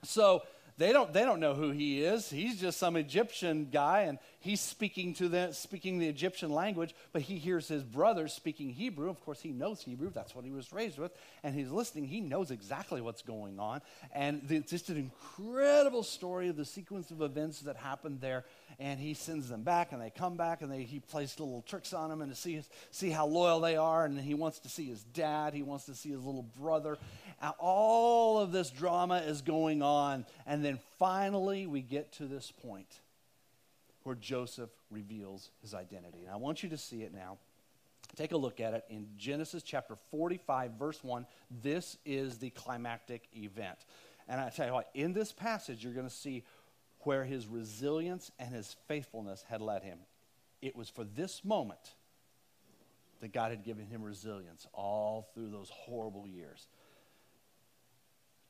So, 0.02 0.42
they 0.80 0.94
don't, 0.94 1.12
they 1.12 1.24
don't 1.24 1.40
know 1.40 1.52
who 1.52 1.72
he 1.72 2.02
is. 2.02 2.30
He's 2.30 2.58
just 2.58 2.78
some 2.78 2.96
Egyptian 2.96 3.68
guy, 3.70 4.04
and 4.04 4.18
he's 4.40 4.62
speaking 4.62 5.12
to 5.14 5.28
them, 5.28 5.52
speaking 5.52 5.98
the 5.98 6.08
Egyptian 6.08 6.50
language, 6.50 6.94
but 7.12 7.20
he 7.20 7.36
hears 7.36 7.68
his 7.68 7.84
brothers 7.84 8.32
speaking 8.32 8.70
Hebrew. 8.70 9.10
Of 9.10 9.22
course, 9.22 9.42
he 9.42 9.50
knows 9.50 9.82
Hebrew. 9.82 10.10
That's 10.10 10.34
what 10.34 10.46
he 10.46 10.50
was 10.50 10.72
raised 10.72 10.98
with. 10.98 11.12
And 11.42 11.54
he's 11.54 11.70
listening. 11.70 12.06
He 12.06 12.22
knows 12.22 12.50
exactly 12.50 13.02
what's 13.02 13.20
going 13.20 13.60
on. 13.60 13.82
And 14.14 14.40
it's 14.48 14.70
just 14.70 14.88
an 14.88 14.96
incredible 14.96 16.02
story 16.02 16.48
of 16.48 16.56
the 16.56 16.64
sequence 16.64 17.10
of 17.10 17.20
events 17.20 17.60
that 17.60 17.76
happened 17.76 18.22
there. 18.22 18.46
And 18.80 18.98
he 18.98 19.12
sends 19.12 19.46
them 19.50 19.62
back, 19.62 19.92
and 19.92 20.00
they 20.00 20.08
come 20.08 20.36
back, 20.36 20.62
and 20.62 20.72
they, 20.72 20.84
he 20.84 21.00
plays 21.00 21.38
little 21.38 21.60
tricks 21.60 21.92
on 21.92 22.08
them 22.08 22.22
and 22.22 22.32
to 22.32 22.36
see, 22.36 22.62
see 22.90 23.10
how 23.10 23.26
loyal 23.26 23.60
they 23.60 23.76
are. 23.76 24.06
And 24.06 24.18
he 24.18 24.32
wants 24.32 24.58
to 24.60 24.70
see 24.70 24.86
his 24.86 25.02
dad. 25.04 25.52
He 25.52 25.62
wants 25.62 25.84
to 25.84 25.94
see 25.94 26.08
his 26.08 26.24
little 26.24 26.46
brother. 26.58 26.96
All 27.58 28.38
of 28.38 28.52
this 28.52 28.70
drama 28.70 29.18
is 29.18 29.42
going 29.42 29.82
on. 29.82 30.24
And 30.46 30.64
then 30.64 30.78
finally, 30.98 31.66
we 31.66 31.82
get 31.82 32.12
to 32.12 32.24
this 32.24 32.50
point 32.50 33.00
where 34.02 34.16
Joseph 34.16 34.70
reveals 34.90 35.50
his 35.60 35.74
identity. 35.74 36.20
And 36.24 36.32
I 36.32 36.36
want 36.36 36.62
you 36.62 36.70
to 36.70 36.78
see 36.78 37.02
it 37.02 37.12
now. 37.12 37.36
Take 38.16 38.32
a 38.32 38.36
look 38.36 38.60
at 38.60 38.72
it 38.72 38.84
in 38.88 39.08
Genesis 39.18 39.62
chapter 39.62 39.94
45, 40.10 40.72
verse 40.72 41.04
1. 41.04 41.26
This 41.62 41.98
is 42.06 42.38
the 42.38 42.50
climactic 42.50 43.28
event. 43.36 43.78
And 44.26 44.40
I 44.40 44.48
tell 44.48 44.66
you 44.66 44.72
what, 44.72 44.90
in 44.94 45.12
this 45.12 45.32
passage, 45.32 45.84
you're 45.84 45.92
going 45.92 46.08
to 46.08 46.14
see 46.14 46.44
where 47.02 47.24
his 47.24 47.46
resilience 47.46 48.30
and 48.38 48.54
his 48.54 48.76
faithfulness 48.88 49.44
had 49.48 49.60
led 49.60 49.82
him. 49.82 49.98
It 50.60 50.76
was 50.76 50.88
for 50.88 51.04
this 51.04 51.44
moment 51.44 51.94
that 53.20 53.32
God 53.32 53.50
had 53.50 53.64
given 53.64 53.86
him 53.86 54.02
resilience 54.02 54.66
all 54.72 55.28
through 55.34 55.50
those 55.50 55.70
horrible 55.70 56.26
years. 56.26 56.66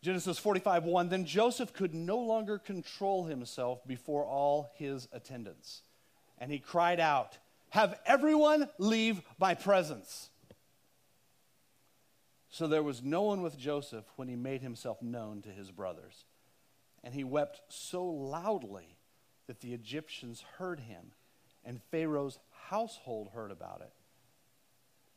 Genesis 0.02 0.38
45 0.38 0.84
1 0.84 1.08
Then 1.08 1.24
Joseph 1.24 1.72
could 1.72 1.94
no 1.94 2.18
longer 2.18 2.58
control 2.58 3.24
himself 3.24 3.86
before 3.86 4.24
all 4.24 4.70
his 4.76 5.08
attendants. 5.12 5.82
And 6.38 6.50
he 6.50 6.58
cried 6.58 7.00
out, 7.00 7.36
Have 7.70 7.98
everyone 8.06 8.68
leave 8.78 9.20
my 9.38 9.54
presence. 9.54 10.30
So 12.48 12.66
there 12.66 12.82
was 12.82 13.02
no 13.02 13.22
one 13.22 13.42
with 13.42 13.58
Joseph 13.58 14.04
when 14.16 14.26
he 14.26 14.36
made 14.36 14.62
himself 14.62 15.00
known 15.02 15.42
to 15.42 15.50
his 15.50 15.70
brothers. 15.70 16.24
And 17.02 17.14
he 17.14 17.24
wept 17.24 17.62
so 17.68 18.04
loudly 18.04 18.96
that 19.46 19.60
the 19.60 19.72
Egyptians 19.72 20.44
heard 20.58 20.80
him, 20.80 21.12
and 21.64 21.80
Pharaoh's 21.90 22.38
household 22.68 23.30
heard 23.34 23.50
about 23.50 23.80
it. 23.80 23.92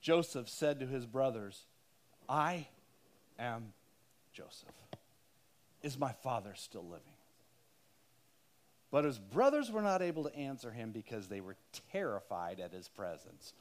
Joseph 0.02 0.50
said 0.50 0.80
to 0.80 0.88
his 0.88 1.06
brothers, 1.06 1.66
I 2.28 2.68
am 3.38 3.74
Joseph. 4.34 4.70
Is 5.82 5.98
my 5.98 6.12
father 6.12 6.54
still 6.56 6.84
living? 6.84 7.14
But 8.92 9.06
his 9.06 9.18
brothers 9.18 9.72
were 9.72 9.82
not 9.82 10.02
able 10.02 10.24
to 10.24 10.36
answer 10.36 10.72
him 10.72 10.92
because 10.92 11.28
they 11.28 11.42
were 11.42 11.56
terrified 11.92 12.60
at 12.60 12.72
his 12.72 12.88
presence. 12.88 13.54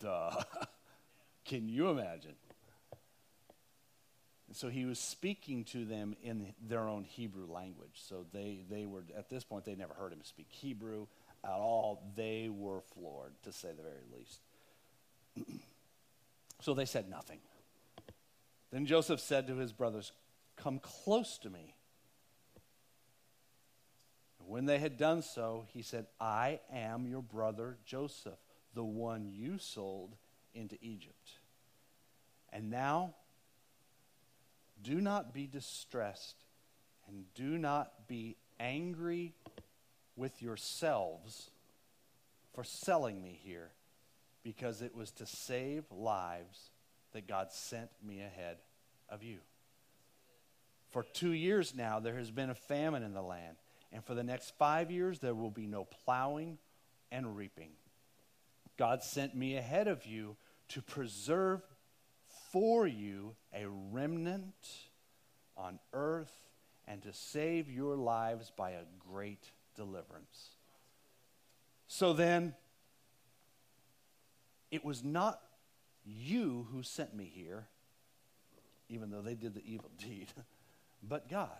Duh. 0.00 0.42
Can 1.44 1.68
you 1.68 1.88
imagine? 1.90 2.34
And 4.52 4.56
so 4.58 4.68
he 4.68 4.84
was 4.84 4.98
speaking 4.98 5.64
to 5.72 5.86
them 5.86 6.14
in 6.22 6.52
their 6.68 6.86
own 6.86 7.04
Hebrew 7.04 7.50
language. 7.50 7.94
So 7.94 8.26
they, 8.34 8.66
they 8.68 8.84
were, 8.84 9.02
at 9.16 9.30
this 9.30 9.44
point, 9.44 9.64
they 9.64 9.74
never 9.74 9.94
heard 9.94 10.12
him 10.12 10.18
speak 10.24 10.48
Hebrew 10.50 11.06
at 11.42 11.52
all. 11.52 12.12
They 12.16 12.50
were 12.50 12.82
floored, 12.92 13.32
to 13.44 13.52
say 13.52 13.70
the 13.74 13.82
very 13.82 14.04
least. 14.14 14.42
so 16.60 16.74
they 16.74 16.84
said 16.84 17.08
nothing. 17.08 17.38
Then 18.70 18.84
Joseph 18.84 19.20
said 19.20 19.46
to 19.46 19.56
his 19.56 19.72
brothers, 19.72 20.12
Come 20.56 20.80
close 20.80 21.38
to 21.38 21.48
me. 21.48 21.74
And 24.38 24.50
when 24.50 24.66
they 24.66 24.80
had 24.80 24.98
done 24.98 25.22
so, 25.22 25.64
he 25.72 25.80
said, 25.80 26.04
I 26.20 26.60
am 26.70 27.06
your 27.06 27.22
brother 27.22 27.78
Joseph, 27.86 28.38
the 28.74 28.84
one 28.84 29.30
you 29.32 29.56
sold 29.56 30.14
into 30.52 30.76
Egypt. 30.82 31.38
And 32.52 32.68
now, 32.68 33.14
do 34.82 35.00
not 35.00 35.32
be 35.32 35.46
distressed 35.46 36.44
and 37.08 37.24
do 37.34 37.58
not 37.58 38.08
be 38.08 38.36
angry 38.58 39.34
with 40.16 40.42
yourselves 40.42 41.50
for 42.54 42.64
selling 42.64 43.22
me 43.22 43.40
here, 43.42 43.70
because 44.42 44.82
it 44.82 44.94
was 44.94 45.10
to 45.12 45.26
save 45.26 45.84
lives 45.90 46.70
that 47.12 47.26
God 47.26 47.50
sent 47.50 47.90
me 48.06 48.20
ahead 48.20 48.58
of 49.08 49.22
you. 49.22 49.38
For 50.90 51.02
two 51.02 51.32
years 51.32 51.74
now, 51.74 51.98
there 51.98 52.16
has 52.16 52.30
been 52.30 52.50
a 52.50 52.54
famine 52.54 53.02
in 53.02 53.14
the 53.14 53.22
land, 53.22 53.56
and 53.90 54.04
for 54.04 54.14
the 54.14 54.22
next 54.22 54.52
five 54.58 54.90
years, 54.90 55.18
there 55.18 55.34
will 55.34 55.50
be 55.50 55.66
no 55.66 55.86
plowing 56.04 56.58
and 57.10 57.36
reaping. 57.36 57.70
God 58.76 59.02
sent 59.02 59.34
me 59.34 59.56
ahead 59.56 59.88
of 59.88 60.04
you 60.04 60.36
to 60.68 60.82
preserve 60.82 61.62
for 62.52 62.86
you 62.86 63.34
a 63.54 63.66
remnant 63.66 64.54
on 65.56 65.78
earth 65.94 66.32
and 66.86 67.02
to 67.02 67.12
save 67.12 67.70
your 67.70 67.96
lives 67.96 68.52
by 68.54 68.72
a 68.72 68.82
great 69.10 69.50
deliverance. 69.74 70.50
So 71.86 72.12
then, 72.12 72.54
it 74.70 74.84
was 74.84 75.02
not 75.02 75.40
you 76.04 76.66
who 76.72 76.82
sent 76.82 77.14
me 77.14 77.30
here, 77.34 77.66
even 78.88 79.10
though 79.10 79.22
they 79.22 79.34
did 79.34 79.54
the 79.54 79.64
evil 79.64 79.90
deed, 79.98 80.28
but 81.02 81.28
God. 81.28 81.50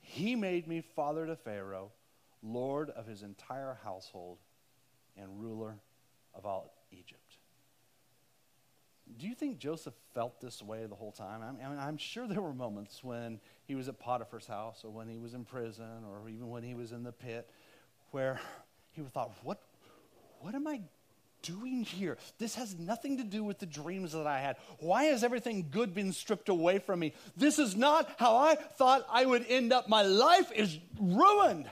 He 0.00 0.34
made 0.34 0.66
me 0.66 0.80
father 0.80 1.26
to 1.26 1.36
Pharaoh, 1.36 1.92
lord 2.42 2.90
of 2.90 3.06
his 3.06 3.22
entire 3.22 3.78
household, 3.84 4.38
and 5.16 5.40
ruler 5.40 5.76
of 6.34 6.44
all 6.44 6.74
Egypt. 6.90 7.21
Do 9.18 9.26
you 9.26 9.34
think 9.34 9.58
Joseph 9.58 9.94
felt 10.14 10.40
this 10.40 10.62
way 10.62 10.86
the 10.86 10.94
whole 10.94 11.12
time? 11.12 11.42
I 11.42 11.68
mean, 11.68 11.78
I'm 11.78 11.96
sure 11.96 12.26
there 12.26 12.40
were 12.40 12.54
moments 12.54 13.02
when 13.02 13.40
he 13.66 13.74
was 13.74 13.88
at 13.88 13.98
Potiphar's 13.98 14.46
house 14.46 14.82
or 14.84 14.90
when 14.90 15.08
he 15.08 15.18
was 15.18 15.34
in 15.34 15.44
prison 15.44 16.04
or 16.08 16.28
even 16.28 16.48
when 16.48 16.62
he 16.62 16.74
was 16.74 16.92
in 16.92 17.02
the 17.02 17.12
pit 17.12 17.48
where 18.10 18.40
he 18.92 19.02
thought, 19.02 19.32
what, 19.42 19.60
what 20.40 20.54
am 20.54 20.66
I 20.66 20.80
doing 21.42 21.82
here? 21.82 22.18
This 22.38 22.54
has 22.54 22.78
nothing 22.78 23.18
to 23.18 23.24
do 23.24 23.42
with 23.42 23.58
the 23.58 23.66
dreams 23.66 24.12
that 24.12 24.26
I 24.26 24.40
had. 24.40 24.56
Why 24.78 25.04
has 25.04 25.24
everything 25.24 25.68
good 25.70 25.94
been 25.94 26.12
stripped 26.12 26.48
away 26.48 26.78
from 26.78 27.00
me? 27.00 27.14
This 27.36 27.58
is 27.58 27.76
not 27.76 28.08
how 28.18 28.36
I 28.36 28.54
thought 28.54 29.06
I 29.10 29.24
would 29.24 29.44
end 29.48 29.72
up. 29.72 29.88
My 29.88 30.02
life 30.02 30.52
is 30.52 30.78
ruined. 31.00 31.68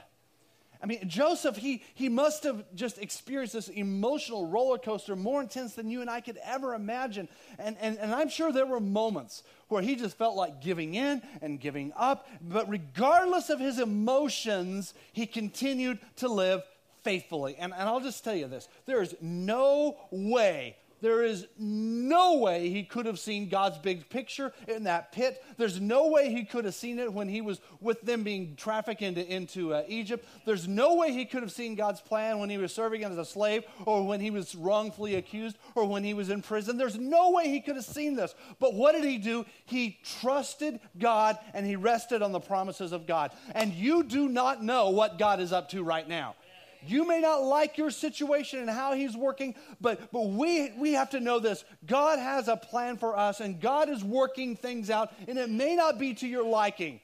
I 0.83 0.87
mean, 0.87 1.07
Joseph, 1.09 1.57
he, 1.57 1.83
he 1.95 2.09
must 2.09 2.45
have 2.45 2.64
just 2.75 2.99
experienced 2.99 3.53
this 3.53 3.69
emotional 3.69 4.47
roller 4.47 4.79
coaster 4.79 5.14
more 5.14 5.43
intense 5.43 5.75
than 5.75 5.90
you 5.90 6.01
and 6.01 6.09
I 6.09 6.21
could 6.21 6.38
ever 6.43 6.75
imagine. 6.75 7.29
And, 7.59 7.77
and, 7.81 7.99
and 7.99 8.14
I'm 8.14 8.31
sure 8.31 8.51
there 8.51 8.66
were 8.66 8.81
moments 8.81 9.43
where 9.69 9.83
he 9.83 9.95
just 9.95 10.16
felt 10.16 10.37
like 10.37 10.62
giving 10.62 10.95
in 10.95 11.21
and 11.43 11.61
giving 11.61 11.93
up. 11.97 12.27
But 12.40 12.69
regardless 12.69 13.51
of 13.51 13.61
his 13.61 13.79
emotions, 13.79 14.95
he 15.12 15.27
continued 15.27 15.99
to 16.16 16.29
live 16.29 16.62
faithfully. 17.03 17.57
And, 17.59 17.75
and 17.75 17.83
I'll 17.83 18.01
just 18.01 18.25
tell 18.25 18.35
you 18.35 18.49
this 18.49 18.69
there 18.87 19.03
is 19.03 19.14
no 19.21 19.99
way 20.11 20.77
there 21.01 21.23
is 21.23 21.47
no 21.59 22.37
way 22.37 22.69
he 22.69 22.83
could 22.83 23.07
have 23.07 23.19
seen 23.19 23.49
God's 23.49 23.79
big 23.79 24.09
picture 24.09 24.53
in 24.69 24.85
that 24.85 25.13
pit. 25.13 25.43
There's 25.57 25.81
no 25.81 26.09
way 26.09 26.31
he 26.31 26.45
could 26.45 26.65
have 26.65 26.75
seen 26.75 26.99
it 26.99 27.13
when 27.13 27.29
he 27.29 27.41
was 27.41 27.61
with 27.81 28.01
them 28.03 28.23
being 28.23 28.57
trafficked 28.57 29.03
into, 29.03 29.27
into 29.27 29.75
uh, 29.75 29.83
Egypt. 29.89 30.27
There's 30.45 30.69
no 30.69 30.95
way 30.97 31.13
he 31.13 31.25
could 31.25 31.43
have 31.43 31.53
seen 31.53 31.75
God's 31.75 32.01
plan 32.01 32.39
when 32.39 32.51
he 32.51 32.59
was 32.59 32.73
serving 32.73 33.05
as 33.05 33.17
a 33.17 33.25
slave 33.25 33.65
or 33.87 34.07
when 34.07 34.21
he 34.21 34.31
was 34.31 34.55
wrongfully 34.55 35.15
accused 35.17 35.57
or 35.75 35.87
when 35.87 36.05
he 36.05 36.15
was 36.15 36.31
in 36.31 36.43
prison. 36.43 36.77
There's 36.77 36.99
no 36.99 37.31
way 37.31 37.49
he 37.49 37.61
could 37.61 37.77
have 37.77 37.85
seen 37.85 38.17
this. 38.17 38.35
But 38.59 38.75
what 38.75 38.93
did 38.93 39.05
he 39.05 39.19
do? 39.19 39.47
He 39.65 39.99
trusted 40.21 40.81
God 40.99 41.39
and 41.55 41.67
he 41.67 41.77
rested 41.77 42.23
on 42.23 42.33
the 42.33 42.41
promises 42.41 42.93
of 42.93 43.07
God. 43.07 43.33
And 43.55 43.73
you 43.73 44.03
do 44.03 44.29
not 44.29 44.63
know 44.63 44.91
what 44.91 45.19
God 45.19 45.41
is 45.41 45.53
up 45.53 45.69
to 45.71 45.83
right 45.83 46.09
now. 46.09 46.35
You 46.87 47.07
may 47.07 47.21
not 47.21 47.43
like 47.43 47.79
your 47.79 47.90
situation 47.90 48.61
and 48.61 48.71
how 48.71 48.95
he's 48.95 49.16
working, 49.16 49.55
but, 49.81 50.11
but 50.12 50.29
we, 50.29 50.73
we 50.79 50.93
have 50.95 51.11
to 51.11 51.21
know 51.21 51.38
this. 51.38 51.64
God 51.87 52.19
has 52.19 52.49
a 52.49 52.57
plan 52.57 52.97
for 52.97 53.16
us, 53.16 53.40
and 53.40 53.61
God 53.61 53.88
is 53.88 54.03
working 54.03 54.57
things 54.57 54.90
out, 54.90 55.12
and 55.29 55.38
it 55.38 55.51
may 55.51 55.77
not 55.77 55.99
be 55.99 56.14
to 56.14 56.27
your 56.27 56.45
liking. 56.45 57.01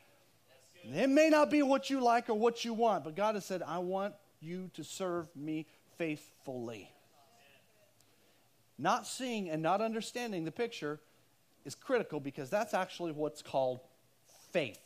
It 0.85 1.09
may 1.09 1.29
not 1.29 1.51
be 1.51 1.63
what 1.63 1.91
you 1.91 2.01
like 2.01 2.29
or 2.29 2.35
what 2.35 2.65
you 2.65 2.73
want, 2.73 3.05
but 3.05 3.17
God 3.17 3.35
has 3.35 3.45
said, 3.45 3.63
I 3.63 3.79
want 3.79 4.15
you 4.41 4.71
to 4.75 4.85
serve 4.85 5.29
me 5.35 5.67
faithfully. 5.99 6.91
Not 8.79 9.07
seeing 9.07 9.49
and 9.51 9.63
not 9.63 9.81
understanding 9.81 10.45
the 10.45 10.53
picture 10.53 11.01
is 11.65 11.75
critical 11.75 12.21
because 12.21 12.51
that's 12.51 12.75
actually 12.75 13.13
what's 13.13 13.43
called 13.43 13.81
faith 14.53 14.86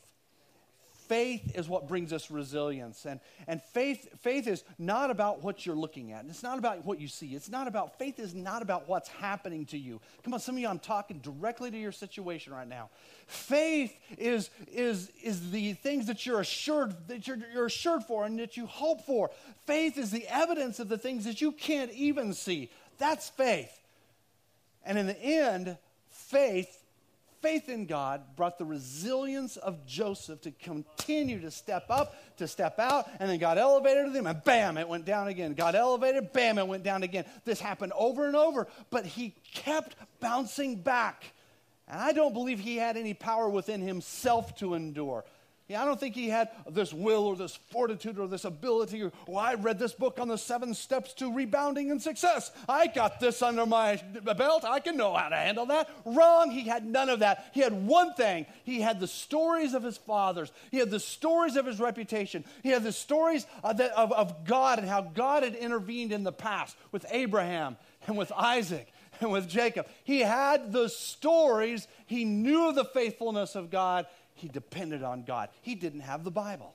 faith 1.11 1.57
is 1.57 1.68
what 1.68 1.88
brings 1.88 2.12
us 2.12 2.31
resilience. 2.31 3.05
And, 3.05 3.18
and 3.49 3.61
faith, 3.61 4.09
faith 4.20 4.46
is 4.46 4.62
not 4.79 5.11
about 5.11 5.42
what 5.42 5.66
you're 5.66 5.75
looking 5.75 6.12
at. 6.12 6.25
It's 6.29 6.44
not 6.44 6.57
about 6.57 6.85
what 6.87 7.01
you 7.01 7.09
see. 7.09 7.35
It's 7.35 7.49
not 7.49 7.66
about, 7.66 7.99
faith 7.99 8.20
is 8.20 8.33
not 8.33 8.62
about 8.62 8.88
what's 8.88 9.09
happening 9.09 9.66
to 9.66 9.77
you. 9.77 10.01
Come 10.23 10.35
on, 10.35 10.38
some 10.38 10.55
of 10.55 10.61
you, 10.61 10.68
I'm 10.68 10.79
talking 10.79 11.18
directly 11.18 11.68
to 11.73 11.77
your 11.77 11.90
situation 11.90 12.53
right 12.53 12.68
now. 12.68 12.90
Faith 13.27 13.92
is, 14.18 14.51
is, 14.73 15.11
is 15.20 15.51
the 15.51 15.73
things 15.73 16.07
that 16.07 16.25
you're 16.27 16.38
assured, 16.38 16.94
that 17.09 17.27
you're, 17.27 17.38
you're 17.53 17.66
assured 17.66 18.05
for 18.05 18.25
and 18.25 18.38
that 18.38 18.57
you 18.57 18.66
hope 18.66 19.05
for. 19.05 19.31
Faith 19.66 19.99
is 19.99 20.12
the 20.12 20.29
evidence 20.29 20.79
of 20.79 20.88
the 20.88 20.99
things 20.99 21.25
that 21.25 21.40
you 21.40 21.51
can't 21.51 21.90
even 21.90 22.33
see. 22.33 22.70
That's 22.99 23.31
faith. 23.31 23.77
And 24.87 24.96
in 24.96 25.09
the 25.09 25.20
end, 25.20 25.77
faith 26.11 26.79
faith 27.42 27.68
in 27.68 27.87
God 27.87 28.22
brought 28.37 28.59
the 28.59 28.64
resilience 28.64 29.57
of 29.57 29.87
Joseph 29.87 30.40
to 30.42 30.50
continue 30.50 31.40
to 31.40 31.50
step 31.50 31.87
up, 31.90 32.14
to 32.37 32.46
step 32.46 32.79
out, 32.79 33.09
and 33.18 33.29
then 33.29 33.38
God 33.38 33.59
elevated 33.59 34.07
to 34.07 34.18
him, 34.18 34.26
and 34.26 34.42
bam, 34.44 34.76
it 34.76 34.88
went 34.88 35.05
down 35.05 35.29
again. 35.29 35.55
God 35.55 35.74
elevated, 35.74 36.33
bam, 36.33 36.59
it 36.59 36.66
went 36.66 36.83
down 36.83 37.03
again. 37.03 37.24
This 37.44 37.61
happened 37.61 37.92
over 37.96 38.26
and 38.26 38.37
over, 38.37 38.68
but 38.90 39.07
he 39.07 39.35
kept 39.53 39.96
bouncing 40.20 40.76
back. 40.76 41.33
And 41.88 42.00
I 42.00 42.12
don't 42.12 42.33
believe 42.33 42.61
he 42.61 42.76
had 42.76 42.96
any 42.96 43.14
power 43.14 43.48
within 43.48 43.81
himself 43.81 44.55
to 44.57 44.74
endure. 44.74 45.24
Yeah, 45.70 45.83
I 45.83 45.85
don't 45.85 46.00
think 46.00 46.16
he 46.16 46.28
had 46.28 46.48
this 46.68 46.92
will 46.92 47.26
or 47.26 47.37
this 47.37 47.54
fortitude 47.70 48.18
or 48.18 48.26
this 48.26 48.44
ability. 48.44 49.04
Or, 49.04 49.12
well, 49.28 49.38
I 49.38 49.54
read 49.54 49.78
this 49.78 49.92
book 49.92 50.18
on 50.18 50.26
the 50.26 50.37
seven 50.37 50.74
steps 50.74 51.12
to 51.14 51.33
rebounding 51.33 51.92
and 51.92 52.02
success. 52.02 52.50
I 52.68 52.88
got 52.88 53.20
this 53.20 53.40
under 53.40 53.64
my 53.64 54.02
belt. 54.37 54.64
I 54.64 54.80
can 54.80 54.96
know 54.96 55.14
how 55.14 55.28
to 55.28 55.37
handle 55.37 55.66
that. 55.66 55.88
Wrong. 56.04 56.50
He 56.50 56.62
had 56.62 56.85
none 56.85 57.09
of 57.09 57.20
that. 57.20 57.52
He 57.54 57.61
had 57.61 57.87
one 57.87 58.14
thing. 58.14 58.46
He 58.64 58.80
had 58.80 58.98
the 58.98 59.06
stories 59.06 59.72
of 59.74 59.85
his 59.85 59.96
fathers. 59.96 60.50
He 60.72 60.78
had 60.78 60.90
the 60.90 60.98
stories 60.98 61.54
of 61.54 61.66
his 61.66 61.78
reputation. 61.78 62.44
He 62.64 62.70
had 62.70 62.83
the 62.83 62.90
stories 62.90 63.46
of, 63.62 63.76
the, 63.76 63.96
of, 63.96 64.11
of 64.11 64.44
God 64.44 64.80
and 64.80 64.88
how 64.88 65.02
God 65.02 65.44
had 65.44 65.54
intervened 65.54 66.11
in 66.11 66.24
the 66.24 66.33
past 66.33 66.76
with 66.90 67.06
Abraham 67.12 67.76
and 68.09 68.18
with 68.18 68.33
Isaac 68.33 68.92
and 69.20 69.30
with 69.30 69.48
Jacob. 69.48 69.87
He 70.02 70.20
had 70.20 70.72
the 70.72 70.88
stories. 70.88 71.87
He 72.06 72.24
knew 72.24 72.72
the 72.72 72.85
faithfulness 72.85 73.54
of 73.54 73.70
God 73.70 74.06
he 74.40 74.48
depended 74.48 75.03
on 75.03 75.24
God. 75.24 75.50
He 75.61 75.74
didn't 75.74 76.00
have 76.00 76.24
the 76.24 76.31
Bible. 76.31 76.74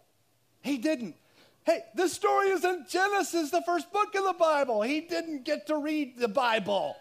He 0.61 0.77
didn't. 0.77 1.15
Hey, 1.63 1.83
this 1.95 2.13
story 2.13 2.49
is 2.49 2.63
in 2.63 2.85
Genesis, 2.87 3.49
the 3.49 3.63
first 3.65 3.91
book 3.91 4.13
of 4.13 4.23
the 4.23 4.35
Bible. 4.39 4.83
He 4.83 5.01
didn't 5.01 5.45
get 5.45 5.67
to 5.67 5.77
read 5.77 6.17
the 6.17 6.27
Bible. 6.27 6.95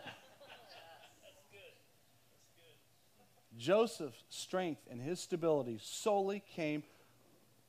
Joseph's 3.58 4.24
strength 4.30 4.80
and 4.90 5.00
his 5.00 5.20
stability 5.20 5.78
solely 5.80 6.42
came 6.54 6.82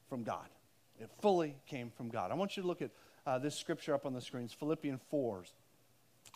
from 0.09 0.23
God. 0.23 0.47
It 0.99 1.09
fully 1.21 1.55
came 1.67 1.91
from 1.95 2.09
God. 2.09 2.31
I 2.31 2.35
want 2.35 2.55
you 2.55 2.63
to 2.63 2.67
look 2.67 2.81
at 2.81 2.91
uh, 3.27 3.39
this 3.39 3.55
scripture 3.55 3.93
up 3.93 4.05
on 4.05 4.13
the 4.13 4.21
screens 4.21 4.53
Philippians 4.53 5.01
4. 5.09 5.43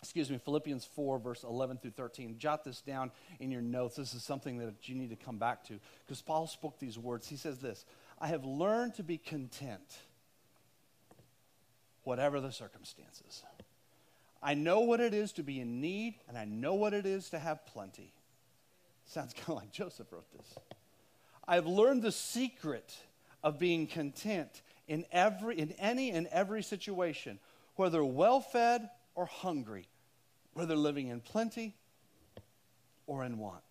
Excuse 0.02 0.30
me, 0.30 0.38
Philippians 0.38 0.84
4, 0.84 1.18
verse 1.18 1.44
11 1.44 1.78
through 1.78 1.90
13. 1.90 2.38
Jot 2.38 2.64
this 2.64 2.80
down 2.80 3.10
in 3.38 3.50
your 3.50 3.60
notes. 3.60 3.96
This 3.96 4.14
is 4.14 4.22
something 4.22 4.58
that 4.58 4.88
you 4.88 4.94
need 4.94 5.10
to 5.10 5.16
come 5.16 5.36
back 5.36 5.64
to 5.64 5.78
because 6.06 6.22
Paul 6.22 6.46
spoke 6.46 6.78
these 6.78 6.98
words. 6.98 7.28
He 7.28 7.36
says 7.36 7.58
this 7.58 7.84
I 8.18 8.28
have 8.28 8.44
learned 8.44 8.94
to 8.94 9.02
be 9.02 9.18
content, 9.18 9.98
whatever 12.04 12.40
the 12.40 12.52
circumstances. 12.52 13.42
I 14.42 14.54
know 14.54 14.80
what 14.80 15.00
it 15.00 15.12
is 15.12 15.32
to 15.32 15.42
be 15.42 15.60
in 15.60 15.82
need, 15.82 16.14
and 16.26 16.38
I 16.38 16.46
know 16.46 16.74
what 16.74 16.94
it 16.94 17.04
is 17.04 17.28
to 17.30 17.38
have 17.38 17.66
plenty. 17.66 18.14
Sounds 19.04 19.34
kind 19.34 19.50
of 19.50 19.56
like 19.56 19.72
Joseph 19.72 20.10
wrote 20.10 20.30
this. 20.32 20.54
I've 21.46 21.66
learned 21.66 22.02
the 22.02 22.12
secret 22.12 22.94
of 23.42 23.58
being 23.58 23.86
content 23.86 24.62
in, 24.88 25.04
every, 25.12 25.58
in 25.58 25.72
any 25.72 26.10
and 26.10 26.26
every 26.28 26.62
situation, 26.62 27.38
whether 27.76 28.04
well 28.04 28.40
fed 28.40 28.88
or 29.14 29.26
hungry, 29.26 29.88
whether 30.54 30.76
living 30.76 31.08
in 31.08 31.20
plenty 31.20 31.76
or 33.06 33.24
in 33.24 33.38
want. 33.38 33.62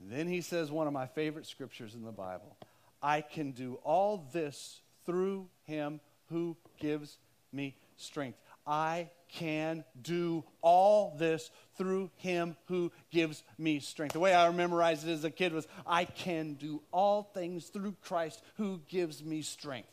Then 0.00 0.26
he 0.26 0.40
says 0.40 0.70
one 0.70 0.86
of 0.86 0.92
my 0.92 1.06
favorite 1.06 1.46
scriptures 1.46 1.94
in 1.94 2.04
the 2.04 2.12
Bible 2.12 2.56
I 3.02 3.22
can 3.22 3.52
do 3.52 3.78
all 3.82 4.28
this 4.32 4.80
through 5.06 5.48
him 5.64 6.00
who 6.28 6.56
gives 6.78 7.18
me 7.52 7.76
strength. 7.96 8.38
I 8.66 9.10
can 9.28 9.84
do 10.00 10.44
all 10.60 11.16
this 11.18 11.50
through 11.76 12.10
him 12.16 12.56
who 12.66 12.92
gives 13.10 13.42
me 13.58 13.80
strength. 13.80 14.12
The 14.12 14.20
way 14.20 14.34
I 14.34 14.50
memorized 14.50 15.08
it 15.08 15.12
as 15.12 15.24
a 15.24 15.30
kid 15.30 15.52
was 15.52 15.66
I 15.86 16.04
can 16.04 16.54
do 16.54 16.82
all 16.92 17.22
things 17.22 17.66
through 17.66 17.96
Christ 18.02 18.42
who 18.56 18.80
gives 18.88 19.24
me 19.24 19.42
strength. 19.42 19.88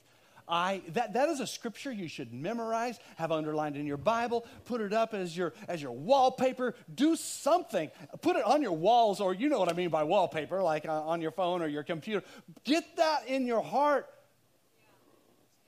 I, 0.47 0.81
that, 0.89 1.13
that 1.13 1.29
is 1.29 1.39
a 1.39 1.47
scripture 1.47 1.91
you 1.91 2.07
should 2.07 2.33
memorize, 2.33 2.99
have 3.17 3.31
underlined 3.31 3.75
in 3.75 3.86
your 3.86 3.97
Bible, 3.97 4.45
put 4.65 4.81
it 4.81 4.93
up 4.93 5.13
as 5.13 5.36
your, 5.36 5.53
as 5.67 5.81
your 5.81 5.91
wallpaper, 5.91 6.75
do 6.93 7.15
something. 7.15 7.91
Put 8.21 8.38
it 8.38 8.43
on 8.45 8.62
your 8.62 8.71
walls, 8.71 9.19
or 9.19 9.33
you 9.33 9.49
know 9.49 9.60
what 9.60 9.69
I 9.69 9.73
mean 9.73 9.89
by 9.89 10.03
wallpaper, 10.03 10.63
like 10.63 10.86
uh, 10.86 11.01
on 11.01 11.21
your 11.21 11.31
phone 11.31 11.62
or 11.62 11.67
your 11.67 11.83
computer. 11.83 12.25
Get 12.63 12.97
that 12.97 13.27
in 13.27 13.45
your 13.45 13.62
heart. 13.62 14.07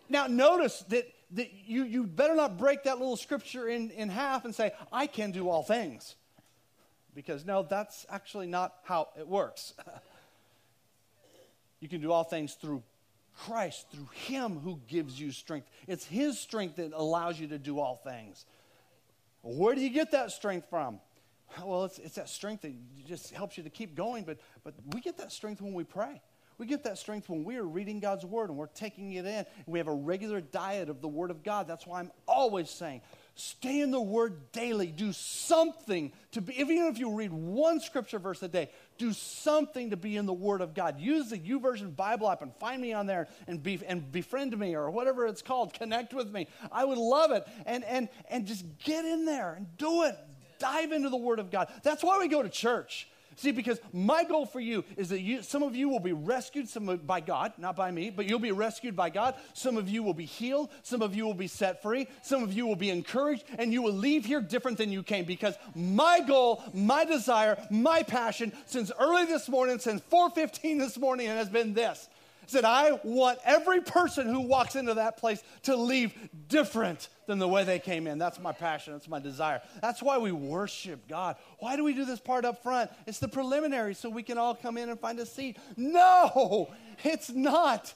Now, 0.07 0.27
notice 0.27 0.83
that 0.89 1.05
that 1.31 1.51
you, 1.65 1.83
you 1.83 2.05
better 2.05 2.35
not 2.35 2.57
break 2.57 2.83
that 2.83 2.97
little 2.97 3.17
scripture 3.17 3.67
in, 3.67 3.91
in 3.91 4.09
half 4.09 4.45
and 4.45 4.55
say, 4.55 4.71
I 4.91 5.07
can 5.07 5.31
do 5.31 5.49
all 5.49 5.63
things. 5.63 6.15
Because 7.13 7.45
no, 7.45 7.63
that's 7.63 8.05
actually 8.09 8.47
not 8.47 8.73
how 8.83 9.09
it 9.17 9.27
works. 9.27 9.73
you 11.79 11.87
can 11.87 12.01
do 12.01 12.11
all 12.11 12.23
things 12.23 12.53
through 12.55 12.83
Christ, 13.45 13.87
through 13.91 14.09
Him 14.13 14.59
who 14.59 14.79
gives 14.87 15.19
you 15.19 15.31
strength. 15.31 15.67
It's 15.87 16.05
His 16.05 16.39
strength 16.39 16.75
that 16.77 16.91
allows 16.93 17.39
you 17.39 17.47
to 17.47 17.57
do 17.57 17.79
all 17.79 17.95
things. 17.95 18.45
Where 19.41 19.75
do 19.75 19.81
you 19.81 19.89
get 19.89 20.11
that 20.11 20.31
strength 20.31 20.69
from? 20.69 20.99
Well, 21.63 21.85
it's, 21.85 21.97
it's 21.99 22.15
that 22.15 22.29
strength 22.29 22.61
that 22.61 22.73
just 23.07 23.31
helps 23.31 23.57
you 23.57 23.63
to 23.63 23.69
keep 23.69 23.95
going, 23.95 24.23
but, 24.23 24.39
but 24.63 24.73
we 24.93 25.01
get 25.01 25.17
that 25.17 25.31
strength 25.31 25.61
when 25.61 25.73
we 25.73 25.83
pray. 25.83 26.21
We 26.57 26.65
get 26.65 26.83
that 26.83 26.97
strength 26.97 27.29
when 27.29 27.45
we 27.45 27.55
are 27.55 27.63
reading 27.63 28.01
God's 28.01 28.25
Word 28.25 28.49
and 28.49 28.57
we're 28.57 28.67
taking 28.67 29.13
it 29.13 29.25
in. 29.25 29.45
We 29.65 29.79
have 29.79 29.87
a 29.87 29.93
regular 29.93 30.41
diet 30.41 30.89
of 30.89 31.01
the 31.01 31.07
Word 31.07 31.31
of 31.31 31.41
God. 31.41 31.67
That's 31.67 31.87
why 31.87 32.01
I'm 32.01 32.11
always 32.27 32.69
saying, 32.69 33.01
stay 33.39 33.81
in 33.81 33.91
the 33.91 34.01
Word 34.01 34.51
daily. 34.51 34.87
Do 34.87 35.11
something 35.13 36.11
to 36.31 36.41
be, 36.41 36.59
even 36.59 36.77
if 36.87 36.97
you 36.99 37.13
read 37.15 37.31
one 37.31 37.79
scripture 37.79 38.19
verse 38.19 38.41
a 38.43 38.47
day, 38.47 38.69
do 38.97 39.13
something 39.13 39.89
to 39.89 39.97
be 39.97 40.15
in 40.15 40.25
the 40.25 40.33
Word 40.33 40.61
of 40.61 40.73
God. 40.73 40.99
Use 40.99 41.29
the 41.29 41.39
YouVersion 41.39 41.95
Bible 41.95 42.29
app 42.29 42.41
and 42.41 42.53
find 42.55 42.81
me 42.81 42.93
on 42.93 43.05
there 43.07 43.27
and, 43.47 43.61
be, 43.61 43.79
and 43.87 44.11
befriend 44.11 44.57
me 44.57 44.75
or 44.75 44.89
whatever 44.89 45.27
it's 45.27 45.41
called. 45.41 45.73
Connect 45.73 46.13
with 46.13 46.31
me. 46.31 46.47
I 46.71 46.85
would 46.85 46.97
love 46.97 47.31
it. 47.31 47.47
And, 47.65 47.83
and, 47.83 48.09
and 48.29 48.45
just 48.45 48.65
get 48.79 49.05
in 49.05 49.25
there 49.25 49.53
and 49.53 49.65
do 49.77 50.03
it. 50.03 50.15
Dive 50.59 50.91
into 50.91 51.09
the 51.09 51.17
Word 51.17 51.39
of 51.39 51.51
God. 51.51 51.69
That's 51.83 52.03
why 52.03 52.19
we 52.19 52.27
go 52.27 52.41
to 52.43 52.49
church. 52.49 53.08
See, 53.39 53.51
because 53.53 53.79
my 53.93 54.25
goal 54.25 54.45
for 54.45 54.59
you 54.59 54.83
is 54.97 55.07
that 55.09 55.21
you, 55.21 55.41
some 55.43 55.63
of 55.63 55.73
you 55.73 55.87
will 55.87 56.01
be 56.01 56.11
rescued 56.11 56.67
some 56.67 56.97
by 56.97 57.21
God, 57.21 57.53
not 57.57 57.73
by 57.73 57.89
me, 57.89 58.09
but 58.09 58.27
you'll 58.27 58.37
be 58.37 58.51
rescued 58.51 58.97
by 58.97 59.09
God. 59.09 59.33
Some 59.53 59.77
of 59.77 59.87
you 59.87 60.03
will 60.03 60.13
be 60.13 60.25
healed. 60.25 60.69
Some 60.83 61.01
of 61.01 61.15
you 61.15 61.25
will 61.25 61.33
be 61.33 61.47
set 61.47 61.81
free. 61.81 62.09
Some 62.21 62.43
of 62.43 62.51
you 62.51 62.67
will 62.67 62.75
be 62.75 62.89
encouraged, 62.89 63.45
and 63.57 63.71
you 63.71 63.81
will 63.81 63.93
leave 63.93 64.25
here 64.25 64.41
different 64.41 64.77
than 64.77 64.91
you 64.91 65.03
came. 65.03 65.23
Because 65.23 65.55
my 65.73 66.19
goal, 66.19 66.61
my 66.73 67.05
desire, 67.05 67.57
my 67.71 68.03
passion 68.03 68.51
since 68.65 68.91
early 68.99 69.23
this 69.23 69.47
morning, 69.47 69.79
since 69.79 70.01
4:15 70.11 70.77
this 70.77 70.97
morning, 70.97 71.27
has 71.27 71.47
been 71.47 71.73
this: 71.73 72.09
said, 72.49 72.65
I 72.65 72.99
want 73.03 73.39
every 73.45 73.81
person 73.81 74.27
who 74.27 74.41
walks 74.41 74.75
into 74.75 74.95
that 74.95 75.17
place 75.17 75.43
to 75.63 75.75
leave 75.75 76.13
different 76.47 77.09
than 77.27 77.39
the 77.39 77.47
way 77.47 77.63
they 77.63 77.79
came 77.79 78.07
in. 78.07 78.17
That's 78.17 78.39
my 78.39 78.51
passion. 78.51 78.93
That's 78.93 79.07
my 79.07 79.19
desire. 79.19 79.61
That's 79.81 80.01
why 80.01 80.17
we 80.17 80.31
worship 80.31 81.07
God. 81.07 81.35
Why 81.59 81.75
do 81.75 81.83
we 81.83 81.93
do 81.93 82.05
this 82.05 82.19
part 82.19 82.45
up 82.45 82.63
front? 82.63 82.89
It's 83.05 83.19
the 83.19 83.27
preliminary 83.27 83.93
so 83.93 84.09
we 84.09 84.23
can 84.23 84.37
all 84.37 84.55
come 84.55 84.77
in 84.77 84.89
and 84.89 84.99
find 84.99 85.19
a 85.19 85.25
seat. 85.25 85.57
No, 85.77 86.69
it's 87.03 87.29
not. 87.29 87.93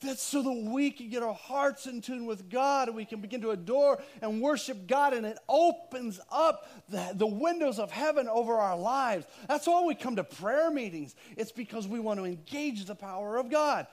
That's 0.00 0.22
so 0.22 0.42
that 0.42 0.52
we 0.52 0.90
can 0.90 1.08
get 1.08 1.22
our 1.22 1.34
hearts 1.34 1.86
in 1.86 2.00
tune 2.00 2.26
with 2.26 2.50
God 2.50 2.88
and 2.88 2.96
we 2.96 3.04
can 3.04 3.20
begin 3.20 3.40
to 3.42 3.50
adore 3.50 4.02
and 4.20 4.40
worship 4.40 4.86
God, 4.86 5.14
and 5.14 5.24
it 5.24 5.38
opens 5.48 6.20
up 6.30 6.68
the, 6.88 7.12
the 7.14 7.26
windows 7.26 7.78
of 7.78 7.90
heaven 7.90 8.28
over 8.28 8.54
our 8.54 8.76
lives. 8.76 9.26
That's 9.48 9.66
why 9.66 9.84
we 9.84 9.94
come 9.94 10.16
to 10.16 10.24
prayer 10.24 10.70
meetings. 10.70 11.14
It's 11.36 11.52
because 11.52 11.88
we 11.88 12.00
want 12.00 12.20
to 12.20 12.26
engage 12.26 12.84
the 12.84 12.94
power 12.94 13.36
of 13.36 13.50
God. 13.50 13.86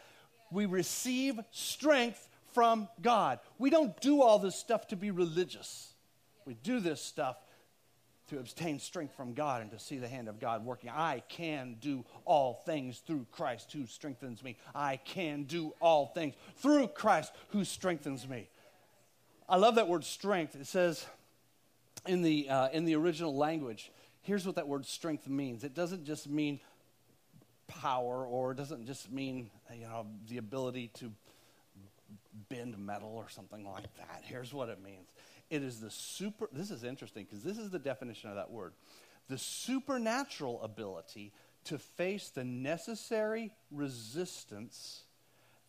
We 0.51 0.65
receive 0.65 1.39
strength 1.51 2.27
from 2.53 2.89
God. 3.01 3.39
We 3.57 3.69
don't 3.69 3.99
do 4.01 4.21
all 4.21 4.39
this 4.39 4.55
stuff 4.55 4.87
to 4.87 4.95
be 4.95 5.11
religious, 5.11 5.93
we 6.45 6.55
do 6.55 6.79
this 6.79 7.01
stuff 7.01 7.37
to 8.29 8.39
obtain 8.39 8.79
strength 8.79 9.15
from 9.15 9.33
God 9.33 9.61
and 9.61 9.71
to 9.71 9.79
see 9.79 9.97
the 9.97 10.07
hand 10.07 10.27
of 10.27 10.39
God 10.39 10.65
working. 10.65 10.89
I 10.89 11.23
can 11.29 11.77
do 11.81 12.05
all 12.25 12.61
things 12.65 12.99
through 12.99 13.25
Christ 13.31 13.71
who 13.71 13.85
strengthens 13.85 14.43
me. 14.43 14.57
I 14.73 14.97
can 14.97 15.43
do 15.43 15.73
all 15.81 16.07
things 16.07 16.35
through 16.57 16.87
Christ 16.89 17.33
who 17.49 17.63
strengthens 17.63 18.27
me. 18.27 18.49
I 19.47 19.57
love 19.57 19.75
that 19.75 19.87
word 19.87 20.03
strength. 20.03 20.55
It 20.55 20.67
says 20.67 21.05
in 22.05 22.21
the, 22.21 22.49
uh, 22.49 22.69
in 22.69 22.85
the 22.85 22.95
original 22.95 23.35
language, 23.35 23.91
here's 24.21 24.45
what 24.45 24.55
that 24.55 24.67
word 24.67 24.85
strength 24.85 25.27
means 25.27 25.63
it 25.63 25.73
doesn't 25.73 26.05
just 26.05 26.29
mean 26.29 26.59
power 27.67 28.25
or 28.25 28.51
it 28.51 28.57
doesn't 28.57 28.85
just 28.85 29.11
mean 29.11 29.49
you 29.73 29.85
know 29.85 30.05
the 30.27 30.37
ability 30.37 30.89
to 30.95 31.11
bend 32.49 32.77
metal 32.77 33.11
or 33.15 33.29
something 33.29 33.63
like 33.69 33.95
that 33.97 34.23
here's 34.23 34.53
what 34.53 34.69
it 34.69 34.83
means 34.83 35.09
it 35.49 35.63
is 35.63 35.79
the 35.79 35.89
super, 35.89 36.47
this 36.51 36.71
is 36.71 36.83
interesting 36.83 37.25
because 37.25 37.43
this 37.43 37.57
is 37.57 37.69
the 37.69 37.79
definition 37.79 38.29
of 38.29 38.35
that 38.35 38.51
word 38.51 38.73
the 39.29 39.37
supernatural 39.37 40.61
ability 40.63 41.31
to 41.65 41.77
face 41.77 42.29
the 42.29 42.43
necessary 42.43 43.51
resistance 43.71 45.03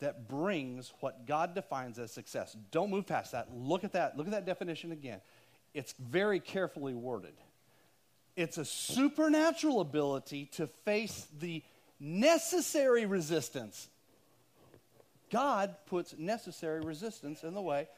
that 0.00 0.28
brings 0.28 0.92
what 1.00 1.26
God 1.26 1.54
defines 1.54 1.98
as 1.98 2.10
success. 2.10 2.56
Don't 2.70 2.90
move 2.90 3.06
past 3.06 3.32
that. 3.32 3.54
Look 3.54 3.84
at 3.84 3.92
that. 3.92 4.16
Look 4.16 4.26
at 4.26 4.32
that 4.32 4.46
definition 4.46 4.92
again. 4.92 5.20
It's 5.74 5.92
very 5.98 6.40
carefully 6.40 6.94
worded. 6.94 7.34
It's 8.34 8.56
a 8.56 8.64
supernatural 8.64 9.80
ability 9.80 10.46
to 10.52 10.66
face 10.66 11.26
the 11.38 11.62
necessary 11.98 13.04
resistance. 13.04 13.88
God 15.30 15.76
puts 15.86 16.16
necessary 16.16 16.80
resistance 16.80 17.44
in 17.44 17.52
the 17.52 17.60
way 17.60 17.88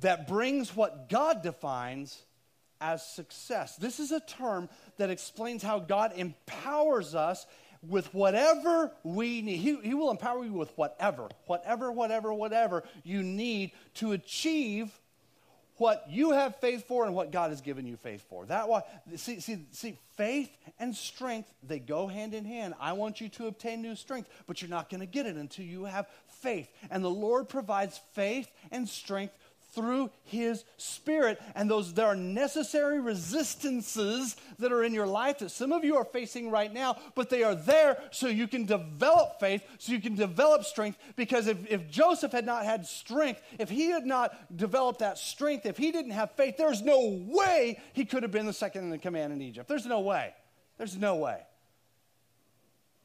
that 0.00 0.28
brings 0.28 0.74
what 0.74 1.08
God 1.08 1.42
defines 1.42 2.22
as 2.80 3.04
success. 3.04 3.76
This 3.76 3.98
is 3.98 4.12
a 4.12 4.20
term 4.20 4.68
that 4.98 5.10
explains 5.10 5.62
how 5.62 5.80
God 5.80 6.12
empowers 6.16 7.14
us 7.14 7.46
with 7.86 8.12
whatever 8.12 8.92
we 9.02 9.42
need. 9.42 9.56
He, 9.56 9.76
he 9.82 9.94
will 9.94 10.10
empower 10.10 10.44
you 10.44 10.52
with 10.52 10.76
whatever, 10.76 11.28
whatever, 11.46 11.92
whatever, 11.92 12.32
whatever 12.32 12.84
you 13.04 13.22
need 13.22 13.72
to 13.94 14.12
achieve 14.12 14.92
what 15.76 16.04
you 16.08 16.32
have 16.32 16.56
faith 16.56 16.86
for 16.86 17.06
and 17.06 17.14
what 17.14 17.30
God 17.30 17.50
has 17.50 17.60
given 17.60 17.86
you 17.86 17.96
faith 17.96 18.24
for. 18.28 18.44
That 18.46 18.68
why 18.68 18.82
see, 19.14 19.38
see, 19.38 19.64
see, 19.70 19.96
faith 20.16 20.50
and 20.80 20.94
strength, 20.94 21.52
they 21.62 21.78
go 21.78 22.08
hand 22.08 22.34
in 22.34 22.44
hand. 22.44 22.74
I 22.80 22.92
want 22.92 23.20
you 23.20 23.28
to 23.30 23.46
obtain 23.46 23.80
new 23.80 23.94
strength, 23.94 24.28
but 24.48 24.60
you're 24.60 24.70
not 24.70 24.90
going 24.90 25.00
to 25.00 25.06
get 25.06 25.26
it 25.26 25.36
until 25.36 25.64
you 25.64 25.84
have 25.84 26.08
faith. 26.26 26.68
And 26.90 27.04
the 27.04 27.10
Lord 27.10 27.48
provides 27.48 28.00
faith 28.12 28.50
and 28.72 28.88
strength 28.88 29.34
through 29.78 30.10
His 30.24 30.64
Spirit. 30.76 31.40
And 31.54 31.70
those 31.70 31.94
there 31.94 32.06
are 32.06 32.16
necessary 32.16 32.98
resistances 32.98 34.36
that 34.58 34.72
are 34.72 34.82
in 34.82 34.92
your 34.92 35.06
life 35.06 35.38
that 35.38 35.50
some 35.50 35.70
of 35.70 35.84
you 35.84 35.96
are 35.96 36.04
facing 36.04 36.50
right 36.50 36.72
now, 36.72 36.96
but 37.14 37.30
they 37.30 37.44
are 37.44 37.54
there 37.54 38.02
so 38.10 38.26
you 38.26 38.48
can 38.48 38.64
develop 38.64 39.38
faith, 39.38 39.62
so 39.78 39.92
you 39.92 40.00
can 40.00 40.16
develop 40.16 40.64
strength. 40.64 40.98
Because 41.14 41.46
if, 41.46 41.58
if 41.70 41.88
Joseph 41.88 42.32
had 42.32 42.44
not 42.44 42.64
had 42.64 42.84
strength, 42.86 43.40
if 43.58 43.70
he 43.70 43.90
had 43.90 44.04
not 44.04 44.56
developed 44.56 44.98
that 44.98 45.16
strength, 45.16 45.64
if 45.64 45.76
he 45.76 45.92
didn't 45.92 46.10
have 46.10 46.32
faith, 46.32 46.56
there's 46.56 46.82
no 46.82 47.24
way 47.28 47.80
he 47.92 48.04
could 48.04 48.24
have 48.24 48.32
been 48.32 48.46
the 48.46 48.52
second 48.52 48.92
in 48.92 48.98
command 48.98 49.32
in 49.32 49.40
Egypt. 49.40 49.68
There's 49.68 49.86
no 49.86 50.00
way. 50.00 50.34
There's 50.76 50.96
no 50.96 51.16
way. 51.16 51.40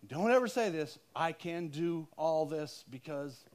Don't 0.07 0.31
ever 0.31 0.47
say 0.47 0.69
this, 0.69 0.97
I 1.15 1.31
can 1.31 1.67
do 1.67 2.07
all 2.17 2.45
this 2.45 2.83
because 2.89 3.45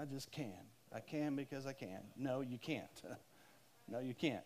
I 0.00 0.04
just 0.04 0.30
can. 0.30 0.69
I 0.94 1.00
can 1.00 1.36
because 1.36 1.66
I 1.66 1.72
can. 1.72 2.00
No, 2.16 2.40
you 2.40 2.58
can't. 2.58 3.02
no, 3.88 4.00
you 4.00 4.14
can't. 4.14 4.44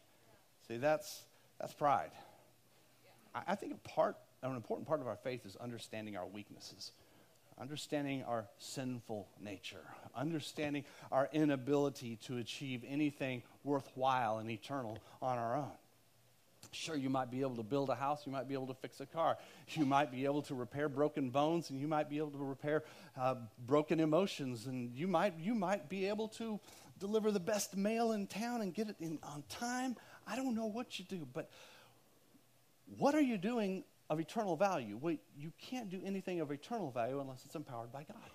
See, 0.69 0.77
that's, 0.77 1.23
that's 1.61 1.73
pride. 1.75 2.11
I, 3.35 3.43
I 3.49 3.55
think 3.55 3.73
a 3.73 3.89
part, 3.89 4.17
an 4.43 4.55
important 4.55 4.87
part 4.87 5.01
of 5.01 5.07
our 5.07 5.17
faith 5.17 5.47
is 5.47 5.57
understanding 5.57 6.17
our 6.17 6.27
weaknesses, 6.27 6.93
understanding 7.59 8.25
our 8.25 8.47
sinful 8.59 9.29
nature, 9.41 9.85
understanding 10.15 10.85
our 11.11 11.29
inability 11.33 12.17
to 12.25 12.39
achieve 12.39 12.85
anything 12.87 13.43
worthwhile 13.63 14.39
and 14.39 14.51
eternal 14.51 14.99
on 15.23 15.39
our 15.39 15.57
own. 15.57 15.73
Sure, 16.75 16.97
you 16.97 17.09
might 17.09 17.31
be 17.31 17.41
able 17.41 17.57
to 17.57 17.63
build 17.63 17.89
a 17.89 17.95
house, 17.95 18.27
you 18.27 18.33
might 18.33 18.49
be 18.49 18.55
able 18.55 18.67
to 18.67 18.75
fix 18.75 19.01
a 19.01 19.07
car, 19.07 19.39
you 19.71 19.87
might 19.87 20.11
be 20.11 20.25
able 20.25 20.43
to 20.43 20.55
repair 20.55 20.89
broken 20.89 21.31
bones, 21.31 21.71
and 21.71 21.81
you 21.81 21.87
might 21.87 22.11
be 22.11 22.19
able 22.19 22.33
to 22.33 22.39
repair 22.39 22.83
uh, 23.17 23.37
broken 23.67 24.01
emotions, 24.01 24.67
and 24.67 24.95
you 24.95 25.07
might, 25.07 25.35
you 25.39 25.55
might 25.55 25.89
be 25.89 26.09
able 26.09 26.29
to 26.29 26.59
deliver 26.99 27.31
the 27.31 27.41
best 27.41 27.77
mail 27.77 28.13
in 28.13 28.27
town 28.27 28.61
and 28.61 28.75
get 28.75 28.89
it 28.89 28.97
in, 28.99 29.19
on 29.23 29.45
time. 29.49 29.97
I 30.27 30.37
don't 30.37 30.55
know 30.55 30.67
what 30.67 30.99
you 30.99 31.05
do, 31.05 31.27
but 31.33 31.49
what 32.99 33.15
are 33.15 33.21
you 33.21 33.39
doing 33.39 33.85
of 34.11 34.19
eternal 34.19 34.57
value? 34.57 34.99
Well, 35.01 35.17
you 35.39 35.53
can't 35.59 35.89
do 35.89 36.01
anything 36.05 36.41
of 36.41 36.51
eternal 36.51 36.91
value 36.91 37.21
unless 37.21 37.45
it's 37.45 37.55
empowered 37.55 37.93
by 37.93 38.03
God. 38.05 38.31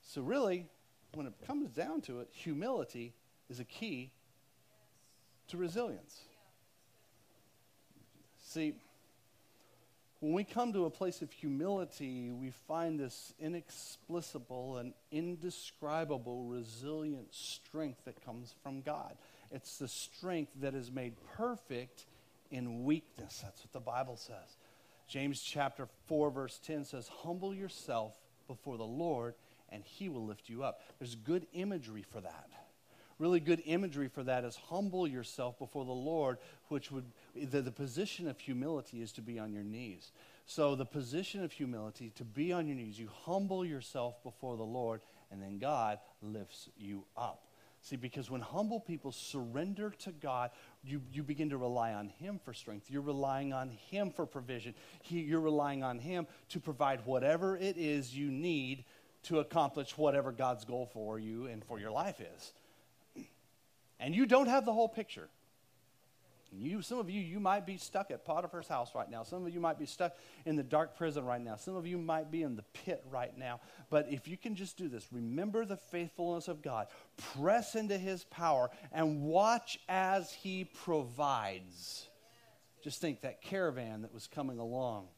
So, 0.00 0.22
really, 0.22 0.66
when 1.14 1.26
it 1.26 1.34
comes 1.46 1.70
down 1.70 2.00
to 2.02 2.20
it, 2.20 2.28
humility 2.32 3.12
is 3.48 3.60
a 3.60 3.64
key 3.64 4.12
to 5.48 5.56
resilience. 5.56 6.20
See, 8.40 8.74
when 10.20 10.32
we 10.32 10.44
come 10.44 10.72
to 10.72 10.86
a 10.86 10.90
place 10.90 11.20
of 11.20 11.30
humility, 11.30 12.30
we 12.30 12.50
find 12.50 12.98
this 12.98 13.34
inexplicable 13.38 14.78
and 14.78 14.94
indescribable 15.10 16.44
resilient 16.44 17.34
strength 17.34 18.04
that 18.06 18.24
comes 18.24 18.54
from 18.62 18.80
God. 18.80 19.16
It's 19.50 19.78
the 19.78 19.88
strength 19.88 20.52
that 20.60 20.74
is 20.74 20.90
made 20.90 21.14
perfect 21.36 22.06
in 22.50 22.84
weakness. 22.84 23.40
That's 23.44 23.62
what 23.62 23.72
the 23.72 23.80
Bible 23.80 24.16
says. 24.16 24.56
James 25.06 25.40
chapter 25.40 25.86
4, 26.06 26.30
verse 26.30 26.58
10 26.64 26.84
says, 26.84 27.08
Humble 27.22 27.54
yourself 27.54 28.14
before 28.48 28.78
the 28.78 28.84
Lord, 28.84 29.34
and 29.68 29.84
he 29.84 30.08
will 30.08 30.24
lift 30.24 30.48
you 30.48 30.62
up. 30.62 30.80
There's 30.98 31.14
good 31.14 31.46
imagery 31.52 32.04
for 32.10 32.20
that 32.20 32.48
really 33.18 33.40
good 33.40 33.62
imagery 33.64 34.08
for 34.08 34.22
that 34.24 34.44
is 34.44 34.56
humble 34.56 35.06
yourself 35.06 35.58
before 35.58 35.84
the 35.84 35.92
Lord, 35.92 36.38
which 36.68 36.90
would, 36.90 37.04
the, 37.34 37.62
the 37.62 37.72
position 37.72 38.28
of 38.28 38.38
humility 38.38 39.00
is 39.00 39.12
to 39.12 39.22
be 39.22 39.38
on 39.38 39.52
your 39.52 39.64
knees. 39.64 40.12
So, 40.46 40.74
the 40.74 40.86
position 40.86 41.42
of 41.42 41.50
humility, 41.50 42.12
to 42.16 42.24
be 42.24 42.52
on 42.52 42.66
your 42.66 42.76
knees, 42.76 42.98
you 42.98 43.08
humble 43.24 43.64
yourself 43.64 44.22
before 44.22 44.56
the 44.56 44.62
Lord, 44.62 45.00
and 45.30 45.42
then 45.42 45.58
God 45.58 45.98
lifts 46.22 46.68
you 46.76 47.04
up. 47.16 47.42
See, 47.82 47.96
because 47.96 48.30
when 48.30 48.40
humble 48.40 48.80
people 48.80 49.12
surrender 49.12 49.90
to 50.00 50.12
God, 50.12 50.50
you, 50.82 51.02
you 51.12 51.22
begin 51.22 51.50
to 51.50 51.56
rely 51.56 51.94
on 51.94 52.08
Him 52.08 52.40
for 52.44 52.52
strength. 52.52 52.90
You're 52.90 53.02
relying 53.02 53.52
on 53.52 53.70
Him 53.70 54.10
for 54.10 54.26
provision. 54.26 54.74
He, 55.02 55.20
you're 55.20 55.40
relying 55.40 55.82
on 55.82 55.98
Him 55.98 56.26
to 56.50 56.60
provide 56.60 57.04
whatever 57.06 57.56
it 57.56 57.76
is 57.76 58.16
you 58.16 58.30
need 58.30 58.84
to 59.24 59.40
accomplish 59.40 59.96
whatever 59.98 60.32
God's 60.32 60.64
goal 60.64 60.88
for 60.92 61.18
you 61.18 61.46
and 61.46 61.64
for 61.64 61.80
your 61.80 61.90
life 61.90 62.20
is 62.20 62.52
and 63.98 64.14
you 64.14 64.26
don't 64.26 64.48
have 64.48 64.64
the 64.64 64.72
whole 64.72 64.88
picture. 64.88 65.28
You, 66.52 66.80
some 66.80 66.98
of 66.98 67.10
you, 67.10 67.20
you 67.20 67.40
might 67.40 67.66
be 67.66 67.76
stuck 67.76 68.10
at 68.10 68.24
Potiphar's 68.24 68.68
house 68.68 68.94
right 68.94 69.10
now. 69.10 69.24
Some 69.24 69.44
of 69.44 69.52
you 69.52 69.60
might 69.60 69.78
be 69.78 69.86
stuck 69.86 70.16
in 70.46 70.56
the 70.56 70.62
dark 70.62 70.96
prison 70.96 71.24
right 71.24 71.40
now. 71.40 71.56
Some 71.56 71.76
of 71.76 71.86
you 71.86 71.98
might 71.98 72.30
be 72.30 72.42
in 72.42 72.56
the 72.56 72.62
pit 72.72 73.04
right 73.10 73.36
now. 73.36 73.60
But 73.90 74.06
if 74.10 74.28
you 74.28 74.36
can 74.36 74.54
just 74.54 74.78
do 74.78 74.88
this, 74.88 75.06
remember 75.12 75.64
the 75.64 75.76
faithfulness 75.76 76.48
of 76.48 76.62
God, 76.62 76.86
press 77.34 77.74
into 77.74 77.98
his 77.98 78.24
power, 78.24 78.70
and 78.92 79.22
watch 79.22 79.78
as 79.88 80.32
he 80.32 80.64
provides. 80.64 82.06
Just 82.82 83.00
think 83.00 83.22
that 83.22 83.42
caravan 83.42 84.02
that 84.02 84.14
was 84.14 84.26
coming 84.26 84.58
along. 84.58 85.08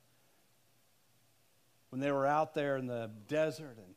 When 1.90 2.00
they 2.00 2.10
were 2.10 2.26
out 2.26 2.54
there 2.54 2.76
in 2.76 2.86
the 2.86 3.10
desert 3.28 3.76
and 3.76 3.94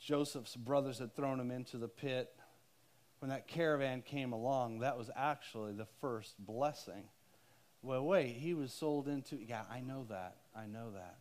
Joseph's 0.00 0.56
brothers 0.56 0.98
had 0.98 1.14
thrown 1.14 1.40
him 1.40 1.50
into 1.50 1.78
the 1.78 1.88
pit, 1.88 2.32
when 3.20 3.30
that 3.30 3.46
caravan 3.48 4.02
came 4.02 4.32
along, 4.32 4.80
that 4.80 4.98
was 4.98 5.10
actually 5.16 5.72
the 5.72 5.86
first 6.00 6.34
blessing. 6.38 7.04
Well, 7.82 8.04
wait, 8.04 8.36
he 8.36 8.54
was 8.54 8.72
sold 8.72 9.08
into, 9.08 9.36
yeah, 9.36 9.62
I 9.70 9.80
know 9.80 10.06
that. 10.08 10.36
I 10.54 10.66
know 10.66 10.90
that. 10.94 11.16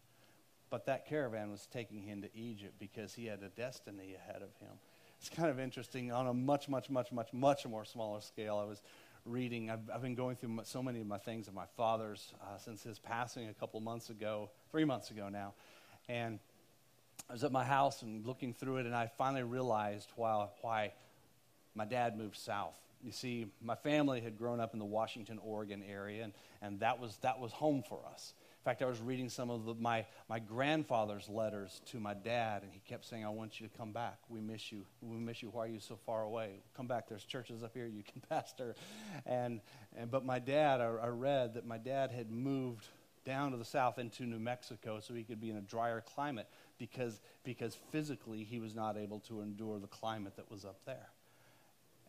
But 0.70 0.88
that 0.88 1.08
caravan 1.08 1.52
was 1.52 1.68
taking 1.72 2.02
him 2.02 2.22
to 2.24 2.38
Egypt 2.38 2.74
because 2.80 3.14
he 3.14 3.26
had 3.26 3.44
a 3.44 3.50
destiny 3.50 4.16
ahead 4.16 4.42
of 4.42 4.50
him. 4.60 4.76
It's 5.20 5.30
kind 5.30 5.50
of 5.50 5.60
interesting 5.60 6.12
on 6.12 6.28
a 6.28 6.34
much, 6.34 6.68
much, 6.68 6.90
much, 6.90 7.12
much, 7.12 7.32
much 7.32 7.66
more 7.66 7.86
smaller 7.86 8.22
scale. 8.22 8.58
I 8.58 8.66
was 8.66 8.82
reading, 9.26 9.70
I've, 9.70 9.90
I've 9.94 10.02
been 10.02 10.16
going 10.16 10.36
through 10.36 10.60
so 10.64 10.84
many 10.84 11.00
of 11.00 11.08
my 11.08 11.18
things 11.18 11.48
of 11.48 11.54
my 11.54 11.66
father's 11.78 12.34
uh, 12.42 12.58
since 12.58 12.84
his 12.84 13.00
passing 13.00 13.48
a 13.48 13.54
couple 13.54 13.80
months 13.80 14.10
ago, 14.10 14.50
three 14.72 14.86
months 14.86 15.12
ago 15.12 15.30
now. 15.30 15.54
And 16.10 16.40
I 17.30 17.34
was 17.34 17.44
at 17.44 17.52
my 17.52 17.64
house 17.64 18.02
and 18.02 18.26
looking 18.26 18.54
through 18.54 18.78
it, 18.78 18.86
and 18.86 18.96
I 18.96 19.08
finally 19.18 19.44
realized 19.44 20.10
why, 20.16 20.48
why 20.62 20.94
my 21.76 21.86
dad 21.86 22.18
moved 22.18 22.38
south. 22.38 22.76
You 23.04 23.12
see, 23.12 23.48
my 23.62 23.76
family 23.76 24.22
had 24.22 24.38
grown 24.38 24.60
up 24.60 24.74
in 24.74 24.80
the 24.80 24.86
Washington, 24.86 25.40
Oregon 25.44 25.84
area, 25.88 26.24
and, 26.24 26.34
and 26.62 26.80
that, 26.80 27.00
was, 27.00 27.18
that 27.22 27.40
was 27.40 27.52
home 27.52 27.84
for 27.88 28.00
us. 28.12 28.34
In 28.66 28.72
fact, 28.72 28.82
I 28.82 28.86
was 28.86 29.00
reading 29.00 29.30
some 29.30 29.52
of 29.52 29.66
the, 29.66 29.76
my, 29.76 30.08
my 30.28 30.40
grandfather's 30.40 31.30
letters 31.30 31.82
to 31.92 32.00
my 32.00 32.16
dad, 32.16 32.64
and 32.64 32.72
he 32.72 32.80
kept 32.80 33.06
saying, 33.06 33.24
I 33.24 33.30
want 33.30 33.60
you 33.60 33.68
to 33.68 33.78
come 33.78 33.92
back. 33.92 34.18
We 34.28 34.42
miss 34.42 34.72
you. 34.72 34.86
We 35.02 35.18
miss 35.18 35.44
you. 35.44 35.50
Why 35.50 35.66
are 35.66 35.68
you 35.68 35.80
so 35.80 36.00
far 36.04 36.24
away? 36.24 36.62
Come 36.76 36.88
back. 36.88 37.08
There's 37.08 37.24
churches 37.24 37.62
up 37.62 37.76
here 37.76 37.86
you 37.86 38.02
can 38.02 38.22
pastor. 38.30 38.76
And, 39.28 39.62
and, 39.96 40.10
but 40.10 40.26
my 40.26 40.40
dad, 40.40 40.82
I, 40.82 40.86
I 40.86 41.08
read 41.10 41.54
that 41.54 41.68
my 41.68 41.78
dad 41.78 42.12
had 42.12 42.32
moved 42.32 42.88
down 43.24 43.52
to 43.52 43.58
the 43.58 43.66
south 43.66 44.00
into 44.00 44.24
New 44.24 44.40
Mexico 44.40 45.00
so 45.00 45.14
he 45.14 45.24
could 45.24 45.40
be 45.40 45.52
in 45.52 45.58
a 45.58 45.62
drier 45.62 46.02
climate 46.16 46.48
because, 46.80 47.20
because 47.44 47.76
physically 47.92 48.44
he 48.44 48.60
was 48.60 48.74
not 48.74 48.98
able 48.98 49.20
to 49.22 49.42
endure 49.42 49.78
the 49.78 49.88
climate 49.88 50.38
that 50.38 50.50
was 50.50 50.66
up 50.66 50.80
there. 50.88 51.10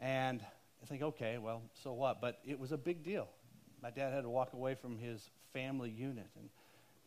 And 0.01 0.41
I 0.83 0.87
think, 0.87 1.03
okay, 1.03 1.39
well, 1.39 1.63
so 1.83 1.93
what? 1.93 2.21
But 2.21 2.39
it 2.47 2.59
was 2.59 2.73
a 2.73 2.77
big 2.77 3.03
deal. 3.03 3.29
My 3.83 3.91
dad 3.91 4.13
had 4.13 4.23
to 4.23 4.29
walk 4.29 4.53
away 4.53 4.75
from 4.75 4.99
his 4.99 5.29
family 5.53 5.91
unit, 5.91 6.27
and 6.39 6.49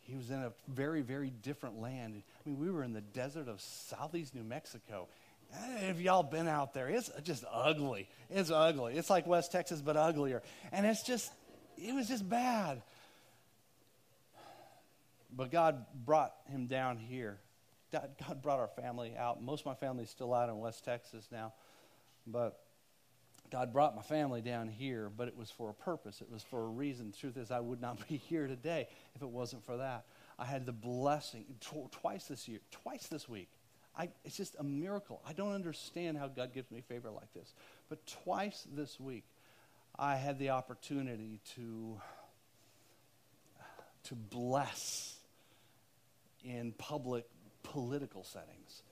he 0.01 0.15
was 0.15 0.29
in 0.29 0.39
a 0.39 0.51
very, 0.67 1.01
very 1.01 1.29
different 1.29 1.79
land. 1.79 2.21
I 2.45 2.49
mean, 2.49 2.59
we 2.59 2.71
were 2.71 2.83
in 2.83 2.93
the 2.93 3.01
desert 3.01 3.47
of 3.47 3.61
southeast 3.61 4.33
New 4.33 4.43
Mexico. 4.43 5.07
Eh, 5.53 5.87
have 5.87 6.01
y'all 6.01 6.23
been 6.23 6.47
out 6.47 6.73
there? 6.73 6.89
It's 6.89 7.11
just 7.23 7.43
ugly. 7.51 8.07
It's 8.29 8.51
ugly. 8.51 8.95
It's 8.95 9.09
like 9.09 9.27
West 9.27 9.51
Texas, 9.51 9.81
but 9.81 9.97
uglier. 9.97 10.41
And 10.71 10.85
it's 10.85 11.03
just, 11.03 11.31
it 11.77 11.93
was 11.93 12.07
just 12.07 12.27
bad. 12.27 12.81
But 15.35 15.51
God 15.51 15.85
brought 16.05 16.33
him 16.51 16.67
down 16.67 16.97
here. 16.97 17.39
God 17.91 18.41
brought 18.41 18.59
our 18.59 18.67
family 18.67 19.15
out. 19.17 19.41
Most 19.41 19.61
of 19.61 19.65
my 19.67 19.75
family's 19.75 20.09
still 20.09 20.33
out 20.33 20.49
in 20.49 20.59
West 20.59 20.85
Texas 20.85 21.27
now. 21.31 21.53
But 22.27 22.59
God 23.51 23.73
brought 23.73 23.95
my 23.95 24.01
family 24.01 24.41
down 24.41 24.67
here, 24.67 25.09
but 25.15 25.27
it 25.27 25.35
was 25.35 25.49
for 25.49 25.69
a 25.69 25.73
purpose. 25.73 26.21
It 26.21 26.31
was 26.31 26.43
for 26.43 26.61
a 26.61 26.67
reason. 26.67 27.11
The 27.11 27.17
truth 27.17 27.37
is, 27.37 27.51
I 27.51 27.59
would 27.59 27.81
not 27.81 28.07
be 28.09 28.17
here 28.17 28.47
today 28.47 28.87
if 29.15 29.21
it 29.21 29.29
wasn't 29.29 29.65
for 29.65 29.77
that. 29.77 30.05
I 30.37 30.45
had 30.45 30.65
the 30.65 30.71
blessing 30.71 31.45
tw- 31.59 31.91
twice 31.91 32.25
this 32.25 32.47
year, 32.47 32.59
twice 32.71 33.07
this 33.07 33.27
week. 33.27 33.49
I, 33.97 34.09
it's 34.23 34.37
just 34.37 34.55
a 34.59 34.63
miracle. 34.63 35.21
I 35.27 35.33
don't 35.33 35.53
understand 35.53 36.17
how 36.17 36.27
God 36.27 36.53
gives 36.53 36.71
me 36.71 36.81
favor 36.81 37.09
like 37.09 37.33
this. 37.33 37.53
But 37.89 38.05
twice 38.23 38.65
this 38.71 38.99
week, 38.99 39.25
I 39.97 40.15
had 40.15 40.39
the 40.39 40.51
opportunity 40.51 41.41
to, 41.55 41.99
to 44.05 44.15
bless 44.15 45.17
in 46.45 46.71
public 46.77 47.25
political 47.63 48.23
settings. 48.23 48.83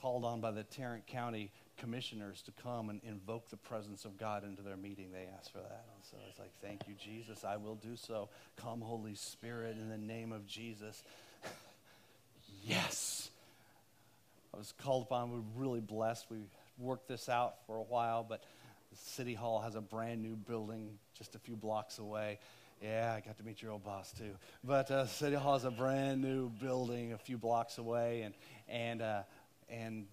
Called 0.00 0.24
on 0.24 0.40
by 0.40 0.50
the 0.50 0.64
Tarrant 0.64 1.06
County 1.06 1.52
commissioners 1.82 2.42
to 2.42 2.52
come 2.62 2.90
and 2.90 3.00
invoke 3.02 3.50
the 3.50 3.56
presence 3.56 4.04
of 4.04 4.16
God 4.16 4.44
into 4.44 4.62
their 4.62 4.76
meeting. 4.76 5.08
They 5.12 5.26
asked 5.36 5.50
for 5.50 5.58
that. 5.58 5.84
And 5.96 6.04
so 6.08 6.16
it's 6.28 6.38
like, 6.38 6.52
thank 6.62 6.86
you, 6.86 6.94
Jesus. 6.94 7.44
I 7.44 7.56
will 7.56 7.74
do 7.74 7.96
so. 7.96 8.28
Come, 8.56 8.80
Holy 8.80 9.16
Spirit, 9.16 9.76
in 9.80 9.88
the 9.88 9.98
name 9.98 10.30
of 10.30 10.46
Jesus. 10.46 11.02
yes. 12.64 13.30
I 14.54 14.58
was 14.58 14.72
called 14.78 15.04
upon. 15.04 15.30
We 15.30 15.38
were 15.38 15.42
really 15.56 15.80
blessed. 15.80 16.26
We 16.30 16.38
worked 16.78 17.08
this 17.08 17.28
out 17.28 17.56
for 17.66 17.76
a 17.76 17.82
while, 17.82 18.24
but 18.28 18.44
City 18.94 19.34
Hall 19.34 19.60
has 19.60 19.74
a 19.74 19.80
brand 19.80 20.22
new 20.22 20.36
building 20.36 20.98
just 21.18 21.34
a 21.34 21.38
few 21.40 21.56
blocks 21.56 21.98
away. 21.98 22.38
Yeah, 22.80 23.14
I 23.16 23.26
got 23.26 23.38
to 23.38 23.44
meet 23.44 23.60
your 23.60 23.72
old 23.72 23.84
boss 23.84 24.12
too. 24.12 24.36
But 24.62 24.88
uh, 24.90 25.06
City 25.06 25.36
Hall 25.36 25.56
is 25.56 25.64
a 25.64 25.70
brand 25.70 26.20
new 26.20 26.48
building 26.48 27.12
a 27.12 27.18
few 27.18 27.38
blocks 27.38 27.78
away, 27.78 28.22
and 28.22 28.34
and 28.68 29.02
uh, 29.02 29.22
and 29.68 30.06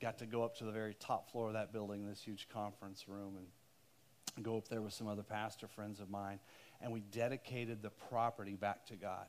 got 0.00 0.18
to 0.18 0.26
go 0.26 0.42
up 0.42 0.56
to 0.58 0.64
the 0.64 0.72
very 0.72 0.94
top 0.94 1.30
floor 1.30 1.48
of 1.48 1.54
that 1.54 1.72
building, 1.72 2.06
this 2.06 2.20
huge 2.22 2.48
conference 2.52 3.06
room, 3.08 3.36
and 3.36 4.44
go 4.44 4.56
up 4.56 4.68
there 4.68 4.82
with 4.82 4.92
some 4.92 5.06
other 5.06 5.22
pastor 5.22 5.68
friends 5.68 6.00
of 6.00 6.10
mine, 6.10 6.38
and 6.80 6.92
we 6.92 7.00
dedicated 7.00 7.82
the 7.82 7.90
property 7.90 8.54
back 8.54 8.86
to 8.86 8.96
God. 8.96 9.26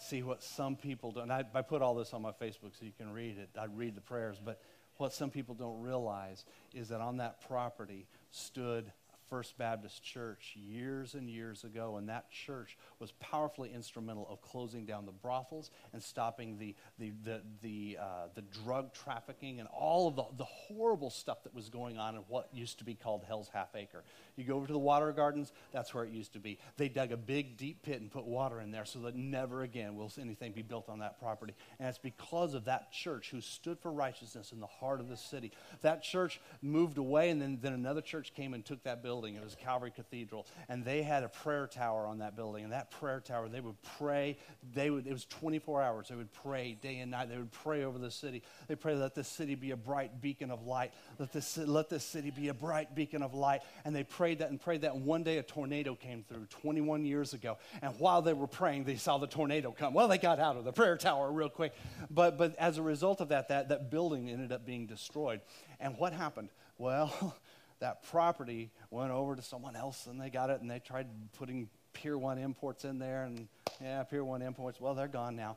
See 0.00 0.22
what 0.22 0.42
some 0.42 0.76
people 0.76 1.10
don't. 1.10 1.30
I, 1.30 1.44
I 1.54 1.62
put 1.62 1.82
all 1.82 1.94
this 1.94 2.14
on 2.14 2.22
my 2.22 2.30
Facebook 2.30 2.78
so 2.78 2.84
you 2.84 2.92
can 2.96 3.12
read 3.12 3.36
it. 3.38 3.50
I 3.58 3.64
read 3.64 3.96
the 3.96 4.00
prayers, 4.00 4.40
but 4.42 4.60
what 4.96 5.12
some 5.12 5.30
people 5.30 5.54
don't 5.54 5.80
realize 5.80 6.44
is 6.74 6.88
that 6.88 7.00
on 7.00 7.18
that 7.18 7.46
property 7.46 8.06
stood 8.30 8.92
First 9.28 9.58
Baptist 9.58 10.02
Church 10.02 10.56
years 10.56 11.14
and 11.14 11.28
years 11.28 11.64
ago, 11.64 11.96
and 11.96 12.08
that 12.08 12.30
church 12.30 12.76
was 12.98 13.12
powerfully 13.20 13.70
instrumental 13.74 14.26
of 14.30 14.40
closing 14.40 14.86
down 14.86 15.06
the 15.06 15.12
brothels 15.12 15.70
and 15.92 16.02
stopping 16.02 16.58
the, 16.58 16.74
the, 16.98 17.12
the, 17.24 17.42
the, 17.62 17.98
uh, 18.00 18.04
the 18.34 18.42
drug 18.64 18.92
trafficking 18.94 19.60
and 19.60 19.68
all 19.68 20.08
of 20.08 20.16
the, 20.16 20.24
the 20.38 20.44
horrible 20.44 21.10
stuff 21.10 21.42
that 21.44 21.54
was 21.54 21.68
going 21.68 21.98
on 21.98 22.14
in 22.14 22.22
what 22.28 22.48
used 22.52 22.78
to 22.78 22.84
be 22.84 22.94
called 22.94 23.24
Hell's 23.26 23.50
Half 23.52 23.74
Acre. 23.74 24.02
You 24.36 24.44
go 24.44 24.56
over 24.56 24.66
to 24.66 24.72
the 24.72 24.78
water 24.78 25.12
gardens, 25.12 25.52
that's 25.72 25.92
where 25.92 26.04
it 26.04 26.10
used 26.10 26.32
to 26.32 26.38
be. 26.38 26.58
They 26.76 26.88
dug 26.88 27.12
a 27.12 27.16
big, 27.16 27.56
deep 27.56 27.82
pit 27.82 28.00
and 28.00 28.10
put 28.10 28.24
water 28.24 28.60
in 28.60 28.70
there 28.70 28.84
so 28.84 29.00
that 29.00 29.14
never 29.14 29.62
again 29.62 29.96
will 29.96 30.10
anything 30.18 30.52
be 30.52 30.62
built 30.62 30.88
on 30.88 31.00
that 31.00 31.20
property. 31.20 31.54
And 31.78 31.88
it's 31.88 31.98
because 31.98 32.54
of 32.54 32.64
that 32.64 32.92
church 32.92 33.30
who 33.30 33.40
stood 33.40 33.78
for 33.78 33.92
righteousness 33.92 34.52
in 34.52 34.60
the 34.60 34.66
heart 34.66 35.00
of 35.00 35.08
the 35.08 35.16
city. 35.16 35.52
That 35.82 36.02
church 36.02 36.40
moved 36.62 36.98
away, 36.98 37.30
and 37.30 37.42
then, 37.42 37.58
then 37.60 37.74
another 37.74 38.00
church 38.00 38.32
came 38.34 38.54
and 38.54 38.64
took 38.64 38.82
that 38.84 39.02
building 39.02 39.17
building. 39.18 39.34
It 39.34 39.42
was 39.42 39.56
Calvary 39.56 39.90
Cathedral. 39.90 40.46
And 40.68 40.84
they 40.84 41.02
had 41.02 41.24
a 41.24 41.28
prayer 41.28 41.66
tower 41.66 42.06
on 42.06 42.18
that 42.18 42.36
building. 42.36 42.62
And 42.62 42.72
that 42.72 42.92
prayer 42.92 43.18
tower, 43.18 43.48
they 43.48 43.58
would 43.58 43.82
pray. 43.98 44.36
They 44.74 44.90
would, 44.90 45.08
it 45.08 45.12
was 45.12 45.24
24 45.24 45.82
hours. 45.82 46.08
They 46.08 46.14
would 46.14 46.32
pray 46.32 46.78
day 46.80 47.00
and 47.00 47.10
night. 47.10 47.28
They 47.28 47.36
would 47.36 47.50
pray 47.50 47.82
over 47.82 47.98
the 47.98 48.12
city. 48.12 48.44
They 48.68 48.76
pray, 48.76 48.94
let 48.94 49.16
this 49.16 49.26
city 49.26 49.56
be 49.56 49.72
a 49.72 49.76
bright 49.76 50.20
beacon 50.20 50.52
of 50.52 50.64
light. 50.64 50.92
Let 51.18 51.32
this, 51.32 51.58
let 51.58 51.88
this 51.88 52.04
city 52.04 52.30
be 52.30 52.46
a 52.46 52.54
bright 52.54 52.94
beacon 52.94 53.24
of 53.24 53.34
light. 53.34 53.62
And 53.84 53.92
they 53.92 54.04
prayed 54.04 54.38
that 54.38 54.50
and 54.50 54.60
prayed 54.60 54.82
that. 54.82 54.94
And 54.94 55.04
one 55.04 55.24
day 55.24 55.38
a 55.38 55.42
tornado 55.42 55.96
came 55.96 56.22
through 56.22 56.46
21 56.62 57.04
years 57.04 57.34
ago. 57.34 57.58
And 57.82 57.98
while 57.98 58.22
they 58.22 58.34
were 58.34 58.46
praying, 58.46 58.84
they 58.84 58.94
saw 58.94 59.18
the 59.18 59.26
tornado 59.26 59.72
come. 59.72 59.94
Well, 59.94 60.06
they 60.06 60.18
got 60.18 60.38
out 60.38 60.56
of 60.56 60.64
the 60.64 60.72
prayer 60.72 60.96
tower 60.96 61.32
real 61.32 61.48
quick. 61.48 61.74
But, 62.08 62.38
but 62.38 62.54
as 62.56 62.78
a 62.78 62.82
result 62.82 63.20
of 63.20 63.30
that, 63.30 63.48
that, 63.48 63.70
that 63.70 63.90
building 63.90 64.30
ended 64.30 64.52
up 64.52 64.64
being 64.64 64.86
destroyed. 64.86 65.40
And 65.80 65.98
what 65.98 66.12
happened? 66.12 66.50
Well, 66.78 67.36
that 67.80 68.02
property 68.04 68.70
went 68.90 69.10
over 69.10 69.36
to 69.36 69.42
someone 69.42 69.76
else 69.76 70.06
and 70.06 70.20
they 70.20 70.30
got 70.30 70.50
it 70.50 70.60
and 70.60 70.70
they 70.70 70.78
tried 70.80 71.06
putting 71.38 71.68
Pier 71.92 72.18
1 72.18 72.38
imports 72.38 72.84
in 72.84 72.98
there 72.98 73.24
and 73.24 73.48
yeah, 73.80 74.02
Pier 74.02 74.24
1 74.24 74.42
imports, 74.42 74.80
well, 74.80 74.94
they're 74.94 75.08
gone 75.08 75.36
now. 75.36 75.56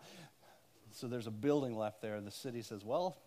So 0.93 1.07
there's 1.07 1.27
a 1.27 1.31
building 1.31 1.77
left 1.77 2.01
there. 2.01 2.15
and 2.15 2.27
The 2.27 2.31
city 2.31 2.61
says, 2.61 2.83
well, 2.83 3.17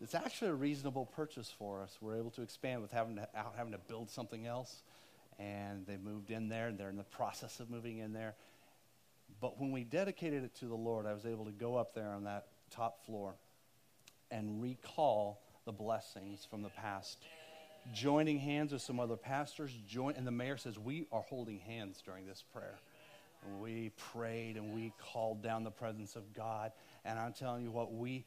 it's 0.00 0.14
actually 0.14 0.50
a 0.50 0.54
reasonable 0.54 1.06
purchase 1.06 1.52
for 1.58 1.82
us. 1.82 1.98
We're 2.00 2.16
able 2.16 2.30
to 2.32 2.42
expand 2.42 2.82
with 2.82 2.92
having 2.92 3.16
to, 3.16 3.28
having 3.56 3.72
to 3.72 3.78
build 3.78 4.10
something 4.10 4.46
else. 4.46 4.82
And 5.38 5.86
they 5.86 5.96
moved 5.96 6.30
in 6.30 6.48
there 6.48 6.68
and 6.68 6.78
they're 6.78 6.88
in 6.88 6.96
the 6.96 7.04
process 7.04 7.60
of 7.60 7.70
moving 7.70 7.98
in 7.98 8.12
there. 8.12 8.34
But 9.40 9.60
when 9.60 9.72
we 9.72 9.84
dedicated 9.84 10.44
it 10.44 10.54
to 10.56 10.66
the 10.66 10.74
Lord, 10.74 11.06
I 11.06 11.12
was 11.12 11.26
able 11.26 11.44
to 11.44 11.52
go 11.52 11.76
up 11.76 11.94
there 11.94 12.10
on 12.10 12.24
that 12.24 12.46
top 12.70 13.04
floor 13.06 13.34
and 14.30 14.62
recall 14.62 15.40
the 15.64 15.72
blessings 15.72 16.46
from 16.48 16.62
the 16.62 16.70
past 16.70 17.18
joining 17.92 18.38
hands 18.38 18.72
with 18.72 18.82
some 18.82 19.00
other 19.00 19.16
pastors. 19.16 19.72
Join, 19.86 20.14
and 20.16 20.26
the 20.26 20.32
mayor 20.32 20.56
says, 20.56 20.78
We 20.78 21.06
are 21.12 21.22
holding 21.22 21.58
hands 21.58 22.02
during 22.04 22.26
this 22.26 22.42
prayer. 22.52 22.78
And 23.46 23.60
we 23.60 23.92
prayed 24.12 24.56
and 24.56 24.74
we 24.74 24.92
called 24.98 25.42
down 25.42 25.62
the 25.62 25.70
presence 25.70 26.16
of 26.16 26.32
God. 26.34 26.72
And 27.04 27.18
I'm 27.18 27.32
telling 27.32 27.62
you 27.62 27.70
what, 27.70 27.92
we, 27.92 28.24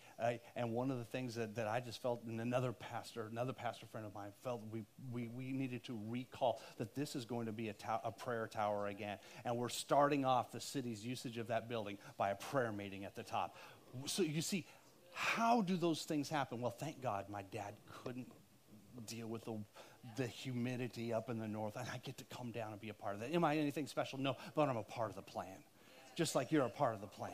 and 0.55 0.71
one 0.71 0.89
of 0.89 0.97
the 0.99 1.03
things 1.03 1.35
that, 1.35 1.55
that 1.55 1.67
I 1.67 1.81
just 1.81 2.01
felt, 2.01 2.23
and 2.25 2.39
another 2.39 2.71
pastor, 2.71 3.27
another 3.29 3.53
pastor 3.53 3.85
friend 3.85 4.07
of 4.07 4.15
mine 4.15 4.31
felt 4.43 4.61
we, 4.71 4.85
we, 5.11 5.27
we 5.27 5.51
needed 5.51 5.83
to 5.85 5.99
recall 6.07 6.61
that 6.77 6.95
this 6.95 7.15
is 7.15 7.25
going 7.25 7.45
to 7.47 7.51
be 7.51 7.69
a, 7.69 7.73
to- 7.73 8.01
a 8.05 8.11
prayer 8.11 8.47
tower 8.47 8.87
again. 8.87 9.17
And 9.43 9.57
we're 9.57 9.69
starting 9.69 10.23
off 10.23 10.51
the 10.51 10.61
city's 10.61 11.05
usage 11.05 11.37
of 11.37 11.47
that 11.47 11.67
building 11.67 11.97
by 12.17 12.29
a 12.29 12.35
prayer 12.35 12.71
meeting 12.71 13.03
at 13.03 13.15
the 13.15 13.23
top. 13.23 13.57
So 14.05 14.23
you 14.23 14.41
see, 14.41 14.65
how 15.13 15.61
do 15.61 15.75
those 15.75 16.03
things 16.03 16.29
happen? 16.29 16.61
Well, 16.61 16.71
thank 16.71 17.01
God 17.01 17.25
my 17.29 17.41
dad 17.51 17.73
couldn't 18.03 18.31
deal 19.05 19.27
with 19.27 19.45
the, 19.45 19.57
the 20.17 20.27
humidity 20.27 21.13
up 21.13 21.29
in 21.29 21.39
the 21.39 21.47
north, 21.47 21.75
and 21.75 21.87
I 21.93 21.97
get 21.97 22.17
to 22.17 22.23
come 22.25 22.51
down 22.51 22.71
and 22.71 22.81
be 22.81 22.89
a 22.89 22.93
part 22.93 23.15
of 23.15 23.21
that. 23.21 23.33
Am 23.33 23.43
I 23.43 23.57
anything 23.57 23.87
special? 23.87 24.19
No, 24.19 24.35
but 24.55 24.67
I'm 24.67 24.77
a 24.77 24.83
part 24.83 25.09
of 25.09 25.15
the 25.15 25.21
plan. 25.21 25.57
Just 26.15 26.35
like 26.35 26.51
you're 26.51 26.65
a 26.65 26.69
part 26.69 26.93
of 26.93 27.01
the 27.01 27.07
plan. 27.07 27.31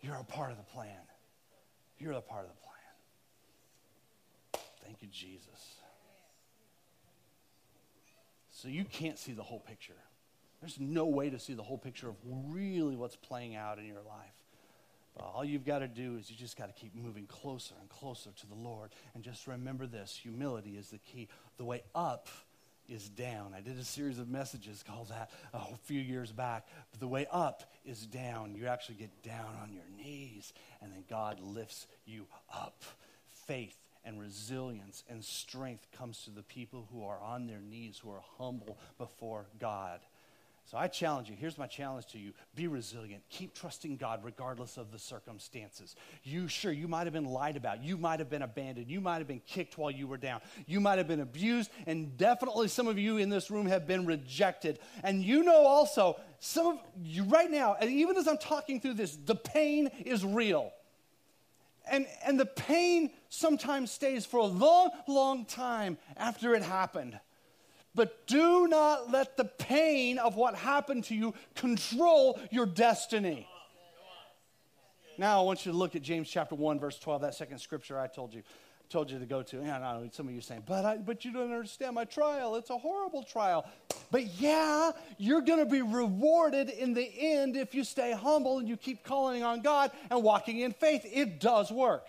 You're 0.00 0.16
a 0.16 0.24
part 0.24 0.50
of 0.50 0.56
the 0.56 0.64
plan. 0.64 0.96
You're 1.98 2.12
a 2.12 2.22
part 2.22 2.46
of 2.46 2.50
the 2.50 2.56
plan. 2.56 2.70
Thank 4.84 5.02
you, 5.02 5.08
Jesus. 5.12 5.76
So 8.50 8.68
you 8.68 8.84
can't 8.84 9.18
see 9.18 9.32
the 9.32 9.42
whole 9.42 9.60
picture. 9.60 9.92
There's 10.60 10.80
no 10.80 11.06
way 11.06 11.30
to 11.30 11.38
see 11.38 11.54
the 11.54 11.62
whole 11.62 11.78
picture 11.78 12.08
of 12.08 12.16
really 12.48 12.96
what's 12.96 13.16
playing 13.16 13.56
out 13.56 13.78
in 13.78 13.86
your 13.86 14.02
life. 14.02 14.39
But 15.16 15.24
all 15.24 15.44
you've 15.44 15.64
got 15.64 15.80
to 15.80 15.88
do 15.88 16.16
is 16.16 16.30
you 16.30 16.36
just 16.36 16.56
got 16.56 16.74
to 16.74 16.80
keep 16.80 16.94
moving 16.94 17.26
closer 17.26 17.74
and 17.80 17.88
closer 17.88 18.30
to 18.30 18.46
the 18.46 18.54
Lord. 18.54 18.90
And 19.14 19.22
just 19.24 19.46
remember 19.46 19.86
this 19.86 20.18
humility 20.22 20.76
is 20.76 20.90
the 20.90 20.98
key. 20.98 21.28
The 21.58 21.64
way 21.64 21.82
up 21.94 22.28
is 22.88 23.08
down. 23.08 23.54
I 23.56 23.60
did 23.60 23.78
a 23.78 23.84
series 23.84 24.18
of 24.18 24.28
messages 24.28 24.82
called 24.86 25.10
that 25.10 25.30
a 25.54 25.76
few 25.84 26.00
years 26.00 26.32
back. 26.32 26.66
But 26.90 27.00
the 27.00 27.08
way 27.08 27.26
up 27.30 27.72
is 27.84 28.06
down. 28.06 28.54
You 28.54 28.66
actually 28.66 28.96
get 28.96 29.22
down 29.22 29.56
on 29.62 29.72
your 29.72 29.84
knees, 29.96 30.52
and 30.82 30.92
then 30.92 31.04
God 31.08 31.40
lifts 31.40 31.86
you 32.04 32.26
up. 32.52 32.82
Faith 33.46 33.76
and 34.04 34.20
resilience 34.20 35.04
and 35.08 35.24
strength 35.24 35.86
comes 35.96 36.24
to 36.24 36.30
the 36.30 36.42
people 36.42 36.88
who 36.92 37.04
are 37.04 37.20
on 37.20 37.46
their 37.46 37.60
knees, 37.60 37.98
who 37.98 38.10
are 38.10 38.22
humble 38.38 38.78
before 38.98 39.46
God. 39.58 40.00
So 40.70 40.78
I 40.78 40.86
challenge 40.86 41.28
you. 41.28 41.34
Here's 41.34 41.58
my 41.58 41.66
challenge 41.66 42.06
to 42.12 42.18
you 42.18 42.32
be 42.54 42.68
resilient. 42.68 43.24
Keep 43.28 43.54
trusting 43.54 43.96
God 43.96 44.20
regardless 44.22 44.76
of 44.76 44.92
the 44.92 45.00
circumstances. 45.00 45.96
You, 46.22 46.46
sure, 46.46 46.70
you 46.70 46.86
might 46.86 47.08
have 47.08 47.12
been 47.12 47.24
lied 47.24 47.56
about. 47.56 47.82
You 47.82 47.96
might 47.96 48.20
have 48.20 48.30
been 48.30 48.42
abandoned. 48.42 48.88
You 48.88 49.00
might 49.00 49.18
have 49.18 49.26
been 49.26 49.42
kicked 49.44 49.76
while 49.76 49.90
you 49.90 50.06
were 50.06 50.16
down. 50.16 50.40
You 50.66 50.78
might 50.78 50.98
have 50.98 51.08
been 51.08 51.22
abused. 51.22 51.72
And 51.88 52.16
definitely 52.16 52.68
some 52.68 52.86
of 52.86 53.00
you 53.00 53.16
in 53.16 53.30
this 53.30 53.50
room 53.50 53.66
have 53.66 53.88
been 53.88 54.06
rejected. 54.06 54.78
And 55.02 55.24
you 55.24 55.42
know 55.42 55.66
also, 55.66 56.20
some 56.38 56.68
of 56.68 56.78
you 57.02 57.24
right 57.24 57.50
now, 57.50 57.74
and 57.80 57.90
even 57.90 58.16
as 58.16 58.28
I'm 58.28 58.38
talking 58.38 58.80
through 58.80 58.94
this, 58.94 59.16
the 59.16 59.34
pain 59.34 59.88
is 60.06 60.24
real. 60.24 60.70
And, 61.90 62.06
and 62.24 62.38
the 62.38 62.46
pain 62.46 63.10
sometimes 63.28 63.90
stays 63.90 64.24
for 64.24 64.36
a 64.36 64.46
long, 64.46 64.90
long 65.08 65.46
time 65.46 65.98
after 66.16 66.54
it 66.54 66.62
happened. 66.62 67.18
But 67.94 68.26
do 68.26 68.68
not 68.68 69.10
let 69.10 69.36
the 69.36 69.44
pain 69.44 70.18
of 70.18 70.36
what 70.36 70.54
happened 70.54 71.04
to 71.04 71.14
you 71.14 71.34
control 71.54 72.38
your 72.50 72.66
destiny. 72.66 73.48
Now 75.18 75.40
I 75.40 75.44
want 75.44 75.66
you 75.66 75.72
to 75.72 75.78
look 75.78 75.96
at 75.96 76.02
James 76.02 76.30
chapter 76.30 76.54
1, 76.54 76.78
verse 76.78 76.98
12, 76.98 77.22
that 77.22 77.34
second 77.34 77.58
scripture 77.58 77.98
I 77.98 78.06
told 78.06 78.32
you 78.32 78.42
told 78.90 79.08
you 79.10 79.20
to 79.20 79.26
go 79.26 79.40
to. 79.40 79.58
Yeah, 79.58 79.78
know 79.78 80.08
some 80.12 80.26
of 80.26 80.32
you 80.32 80.40
are 80.40 80.42
saying, 80.42 80.64
but 80.66 80.84
I, 80.84 80.96
but 80.96 81.24
you 81.24 81.32
don't 81.32 81.52
understand 81.52 81.94
my 81.94 82.04
trial. 82.04 82.56
It's 82.56 82.70
a 82.70 82.76
horrible 82.76 83.22
trial. 83.22 83.64
But 84.10 84.26
yeah, 84.40 84.90
you're 85.16 85.42
going 85.42 85.60
to 85.60 85.70
be 85.70 85.80
rewarded 85.80 86.68
in 86.68 86.92
the 86.92 87.08
end 87.16 87.56
if 87.56 87.72
you 87.72 87.84
stay 87.84 88.12
humble 88.12 88.58
and 88.58 88.68
you 88.68 88.76
keep 88.76 89.04
calling 89.04 89.44
on 89.44 89.62
God 89.62 89.92
and 90.10 90.22
walking 90.24 90.58
in 90.58 90.72
faith. 90.72 91.02
It 91.04 91.40
does 91.40 91.70
work. 91.70 92.08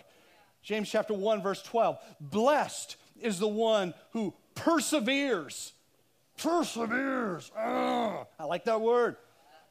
James 0.64 0.90
chapter 0.90 1.14
1 1.14 1.44
verse 1.44 1.62
12. 1.62 1.98
Blessed 2.20 2.96
is 3.22 3.38
the 3.38 3.48
one 3.48 3.94
who 4.12 4.34
perseveres. 4.64 5.74
Perseveres. 6.38 7.52
Ugh, 7.58 8.28
I 8.40 8.44
like 8.46 8.66
that 8.66 8.82
word. 8.82 9.18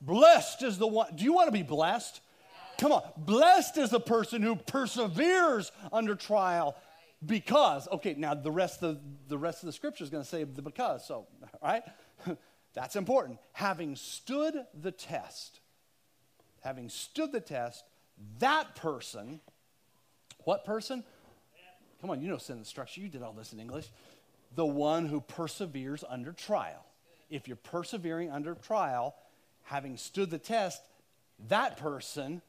Blessed 0.00 0.62
is 0.62 0.78
the 0.78 0.86
one. 0.86 1.14
Do 1.14 1.24
you 1.24 1.32
want 1.32 1.48
to 1.48 1.52
be 1.52 1.62
blessed? 1.62 2.20
Come 2.78 2.92
on. 2.92 3.02
Blessed 3.16 3.76
is 3.76 3.90
the 3.90 4.00
person 4.00 4.42
who 4.42 4.56
perseveres 4.56 5.72
under 5.92 6.14
trial 6.14 6.76
because. 7.24 7.86
Okay, 7.88 8.14
now 8.16 8.34
the 8.34 8.50
rest 8.50 8.82
of 8.82 8.98
the 9.28 9.36
rest 9.36 9.62
of 9.62 9.66
the 9.66 9.72
scripture 9.72 10.04
is 10.04 10.10
going 10.10 10.22
to 10.22 10.28
say 10.28 10.44
the 10.44 10.62
because. 10.62 11.06
So, 11.06 11.26
all 11.42 11.48
right? 11.62 11.82
That's 12.72 12.96
important. 12.96 13.38
Having 13.52 13.96
stood 13.96 14.54
the 14.80 14.92
test, 14.92 15.60
having 16.62 16.88
stood 16.88 17.32
the 17.32 17.40
test, 17.40 17.84
that 18.38 18.76
person, 18.76 19.40
what 20.44 20.64
person? 20.64 21.04
Come 22.00 22.10
on, 22.10 22.22
you 22.22 22.28
know 22.28 22.38
sentence 22.38 22.68
structure. 22.68 23.00
You 23.00 23.08
did 23.08 23.22
all 23.22 23.32
this 23.32 23.52
in 23.52 23.60
English 23.60 23.88
the 24.54 24.66
one 24.66 25.06
who 25.06 25.20
perseveres 25.20 26.04
under 26.08 26.32
trial. 26.32 26.84
If 27.28 27.46
you're 27.46 27.56
persevering 27.56 28.30
under 28.30 28.54
trial, 28.54 29.14
having 29.62 29.96
stood 29.96 30.30
the 30.30 30.38
test, 30.38 30.82
that 31.48 31.76
person 31.76 32.42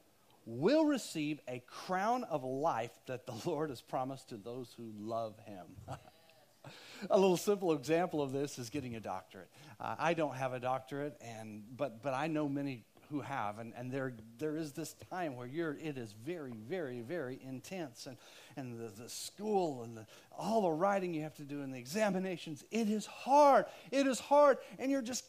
will 0.46 0.86
receive 0.86 1.40
a 1.48 1.62
crown 1.68 2.24
of 2.24 2.44
life 2.44 2.92
that 3.06 3.26
the 3.26 3.36
Lord 3.46 3.70
has 3.70 3.82
promised 3.82 4.30
to 4.30 4.38
those 4.38 4.74
who 4.76 4.92
love 4.98 5.36
him. 5.46 5.66
a 7.10 7.18
little 7.20 7.38
simple 7.38 7.74
example 7.74 8.22
of 8.22 8.32
this 8.32 8.60
is 8.60 8.70
getting 8.70 8.96
a 8.96 9.00
doctorate. 9.00 9.50
Uh, 9.80 9.96
I 9.98 10.14
don't 10.14 10.36
have 10.36 10.54
a 10.54 10.60
doctorate, 10.60 11.16
and, 11.22 11.64
but, 11.76 12.02
but 12.02 12.14
I 12.14 12.28
know 12.28 12.48
many 12.50 12.86
who 13.12 13.22
have, 13.22 13.60
and, 13.60 13.74
and 13.76 13.92
there, 13.92 14.14
there 14.40 14.56
is 14.56 14.72
this 14.72 14.96
time 15.10 15.36
where 15.36 15.46
you're, 15.46 15.78
it 15.82 15.98
is 15.98 16.14
very, 16.26 16.54
very, 16.68 17.02
very 17.02 17.40
intense, 17.48 18.08
and, 18.08 18.18
and 18.56 18.80
the, 18.80 19.04
the 19.04 19.10
school 19.10 19.84
and 19.84 19.98
the, 19.98 20.06
all 20.38 20.62
the 20.62 20.72
writing 20.72 21.14
you 21.14 21.22
have 21.22 21.36
to 21.36 21.44
do 21.44 21.62
and 21.62 21.74
the 21.74 21.78
examinations, 21.78 22.64
it 22.72 22.90
is 22.90 23.06
hard. 23.06 23.66
It 23.92 24.08
is 24.08 24.20
hard, 24.20 24.58
and 24.80 24.90
you're 24.90 25.02
just 25.02 25.26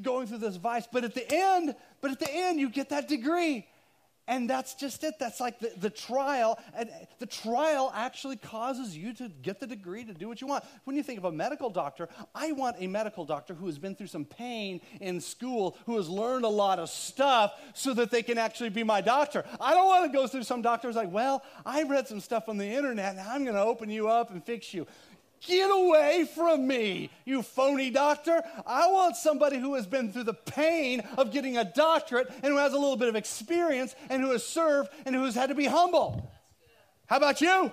going 0.00 0.26
through 0.26 0.38
this 0.38 0.56
vice. 0.56 0.86
But 0.90 1.04
at 1.04 1.14
the 1.14 1.26
end, 1.30 1.74
but 2.00 2.12
at 2.12 2.20
the 2.20 2.32
end, 2.32 2.60
you 2.60 2.70
get 2.70 2.90
that 2.90 3.08
degree. 3.08 3.66
And 4.30 4.48
that's 4.48 4.74
just 4.74 5.02
it. 5.02 5.18
That's 5.18 5.40
like 5.40 5.58
the, 5.58 5.72
the 5.76 5.90
trial. 5.90 6.56
And 6.72 6.88
the 7.18 7.26
trial 7.26 7.90
actually 7.92 8.36
causes 8.36 8.96
you 8.96 9.12
to 9.14 9.28
get 9.28 9.58
the 9.58 9.66
degree 9.66 10.04
to 10.04 10.14
do 10.14 10.28
what 10.28 10.40
you 10.40 10.46
want. 10.46 10.62
When 10.84 10.94
you 10.94 11.02
think 11.02 11.18
of 11.18 11.24
a 11.24 11.32
medical 11.32 11.68
doctor, 11.68 12.08
I 12.32 12.52
want 12.52 12.76
a 12.78 12.86
medical 12.86 13.24
doctor 13.24 13.54
who 13.54 13.66
has 13.66 13.76
been 13.76 13.96
through 13.96 14.06
some 14.06 14.24
pain 14.24 14.82
in 15.00 15.20
school, 15.20 15.76
who 15.84 15.96
has 15.96 16.08
learned 16.08 16.44
a 16.44 16.48
lot 16.48 16.78
of 16.78 16.88
stuff 16.88 17.54
so 17.74 17.92
that 17.94 18.12
they 18.12 18.22
can 18.22 18.38
actually 18.38 18.68
be 18.68 18.84
my 18.84 19.00
doctor. 19.00 19.44
I 19.60 19.74
don't 19.74 19.86
want 19.86 20.12
to 20.12 20.16
go 20.16 20.28
through 20.28 20.44
some 20.44 20.62
doctor 20.62 20.86
who's 20.86 20.96
like, 20.96 21.10
well, 21.10 21.42
I 21.66 21.82
read 21.82 22.06
some 22.06 22.20
stuff 22.20 22.48
on 22.48 22.56
the 22.56 22.68
internet 22.68 23.16
and 23.16 23.28
I'm 23.28 23.42
going 23.42 23.56
to 23.56 23.64
open 23.64 23.90
you 23.90 24.08
up 24.08 24.30
and 24.30 24.44
fix 24.44 24.72
you. 24.72 24.86
Get 25.46 25.70
away 25.70 26.28
from 26.34 26.66
me, 26.66 27.10
you 27.24 27.42
phony 27.42 27.88
doctor. 27.88 28.42
I 28.66 28.88
want 28.88 29.16
somebody 29.16 29.58
who 29.58 29.74
has 29.74 29.86
been 29.86 30.12
through 30.12 30.24
the 30.24 30.34
pain 30.34 31.00
of 31.16 31.32
getting 31.32 31.56
a 31.56 31.64
doctorate 31.64 32.28
and 32.42 32.52
who 32.52 32.58
has 32.58 32.74
a 32.74 32.78
little 32.78 32.96
bit 32.96 33.08
of 33.08 33.16
experience 33.16 33.94
and 34.10 34.22
who 34.22 34.32
has 34.32 34.44
served 34.44 34.90
and 35.06 35.14
who 35.14 35.24
has 35.24 35.34
had 35.34 35.48
to 35.48 35.54
be 35.54 35.64
humble. 35.64 36.30
How 37.06 37.16
about 37.16 37.40
you? 37.40 37.72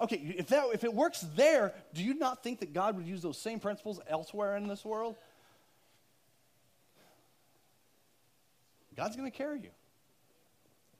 Okay, 0.00 0.34
if, 0.36 0.48
that, 0.48 0.66
if 0.74 0.82
it 0.82 0.92
works 0.92 1.24
there, 1.36 1.72
do 1.94 2.02
you 2.02 2.14
not 2.14 2.42
think 2.42 2.58
that 2.60 2.72
God 2.72 2.96
would 2.96 3.06
use 3.06 3.22
those 3.22 3.38
same 3.38 3.60
principles 3.60 4.00
elsewhere 4.08 4.56
in 4.56 4.66
this 4.66 4.84
world? 4.84 5.14
God's 8.96 9.14
going 9.16 9.30
to 9.30 9.36
carry 9.36 9.60
you. 9.60 9.70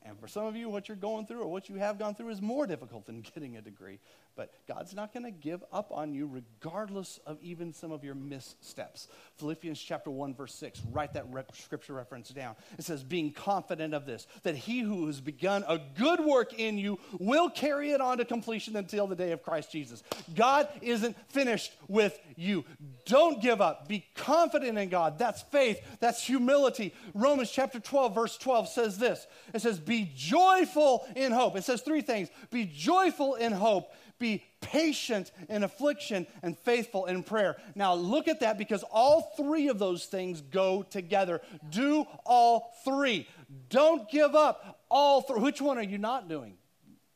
And 0.05 0.19
for 0.21 0.29
some 0.29 0.47
of 0.47 0.55
you, 0.55 0.69
what 0.69 0.89
you're 0.89 0.97
going 0.97 1.27
through 1.27 1.41
or 1.41 1.49
what 1.49 1.69
you 1.69 1.77
have 1.77 1.99
gone 1.99 2.15
through 2.15 2.29
is 2.29 2.43
more 2.43 2.67
difficult 2.67 3.07
than 3.07 3.21
getting 3.35 3.57
a 3.57 3.63
degree. 3.63 3.99
But 4.37 4.53
God's 4.67 4.95
not 4.95 5.13
going 5.13 5.25
to 5.25 5.31
give 5.31 5.63
up 5.73 5.93
on 5.93 6.13
you 6.13 6.27
regardless 6.27 7.21
of 7.25 7.39
even 7.41 7.73
some 7.73 7.93
of 7.93 8.03
your 8.03 8.17
missteps. 8.17 9.09
Philippians 9.37 9.81
chapter 9.81 10.11
1 10.11 10.35
verse 10.35 10.55
6, 10.55 10.83
write 10.91 11.13
that 11.15 11.27
rep- 11.31 11.55
scripture 11.55 11.93
reference 11.93 12.31
down. 12.31 12.57
It 12.79 12.85
says 12.85 13.05
being 13.05 13.33
confident 13.33 13.95
of 13.95 14.07
this 14.07 14.27
that 14.43 14.57
he 14.57 14.81
who 14.81 15.07
has 15.07 15.21
begun 15.21 15.65
a 15.69 15.81
good 15.97 16.21
work 16.21 16.59
in 16.59 16.79
you 16.79 16.99
will 17.19 17.49
carry 17.49 17.93
it 17.93 18.01
on 18.01 18.19
to 18.19 18.25
completion 18.25 18.77
until 18.77 19.07
the 19.07 19.15
day 19.15 19.31
of 19.33 19.43
Christ 19.43 19.71
Jesus. 19.71 20.03
God 20.35 20.69
isn't 20.83 21.17
finished 21.31 21.73
with 21.87 22.19
you. 22.37 22.65
Don't 23.07 23.41
give 23.41 23.61
up. 23.61 23.87
Be 23.87 24.05
confident 24.15 24.79
in 24.79 24.89
God. 24.89 25.19
That's 25.19 25.43
faith. 25.43 25.81
That's 26.01 26.25
humility. 26.25 26.93
Romans 27.15 27.51
chapter 27.51 27.79
12 27.79 28.15
verse 28.15 28.37
12 28.37 28.69
says 28.69 28.99
this. 28.99 29.27
It 29.53 29.63
says 29.63 29.79
be 29.79 30.11
joyful 30.17 31.07
in 31.15 31.31
hope. 31.31 31.57
It 31.57 31.65
says 31.65 31.83
three 31.83 32.03
things. 32.03 32.31
Be 32.51 32.65
joyful 32.65 33.37
in 33.37 33.53
hope 33.53 33.93
be 34.19 34.45
patient 34.61 35.33
in 35.49 35.63
affliction 35.63 36.27
and 36.43 36.59
faithful 36.59 37.07
in 37.07 37.23
prayer. 37.23 37.57
Now, 37.75 37.95
look 37.95 38.29
at 38.29 38.41
that 38.41 38.59
because 38.59 38.83
all 38.91 39.33
three 39.37 39.69
of 39.69 39.79
those 39.79 40.07
things 40.07 40.41
go 40.41 40.83
together. 40.83 41.41
Do 41.71 42.07
all 42.25 42.75
three. 42.85 43.29
Don't 43.69 44.11
give 44.11 44.35
up. 44.35 44.81
All 44.89 45.21
three. 45.21 45.41
Which 45.41 45.61
one 45.61 45.79
are 45.79 45.83
you 45.83 45.99
not 45.99 46.29
doing? 46.29 46.57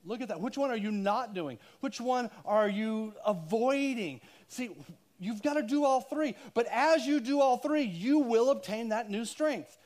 Look 0.05 0.21
at 0.21 0.29
that. 0.29 0.41
Which 0.41 0.57
one 0.57 0.71
are 0.71 0.77
you 0.77 0.91
not 0.91 1.35
doing? 1.35 1.59
Which 1.81 2.01
one 2.01 2.31
are 2.45 2.69
you 2.69 3.15
avoiding? 3.27 4.21
See, 4.49 4.71
you've 5.19 5.43
got 5.43 5.55
to 5.55 5.63
do 5.63 5.85
all 5.85 6.01
three. 6.01 6.35
But 6.55 6.67
as 6.71 7.07
you 7.07 7.21
do 7.21 7.41
all 7.41 7.59
three, 7.59 7.83
you 7.83 8.21
will 8.21 8.51
obtain 8.51 8.89
that 8.89 9.11
new 9.11 9.25
strength. 9.25 9.77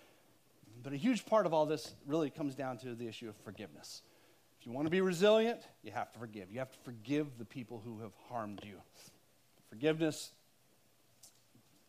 But 0.83 0.93
a 0.93 0.97
huge 0.97 1.27
part 1.27 1.47
of 1.47 1.55
all 1.55 1.67
this 1.67 1.95
really 2.07 2.31
comes 2.31 2.55
down 2.55 2.79
to 2.79 2.95
the 2.95 3.07
issue 3.07 3.29
of 3.29 3.37
forgiveness. 3.45 4.03
If 4.63 4.67
you 4.67 4.73
want 4.73 4.87
to 4.87 4.93
be 4.93 5.01
resilient, 5.01 5.59
you 5.83 5.91
have 5.91 6.13
to 6.13 6.21
forgive. 6.21 6.49
You 6.53 6.61
have 6.61 6.71
to 6.71 6.79
forgive 6.85 7.37
the 7.37 7.45
people 7.45 7.83
who 7.85 7.99
have 7.99 8.13
harmed 8.29 8.61
you. 8.63 8.77
Forgiveness, 9.71 10.31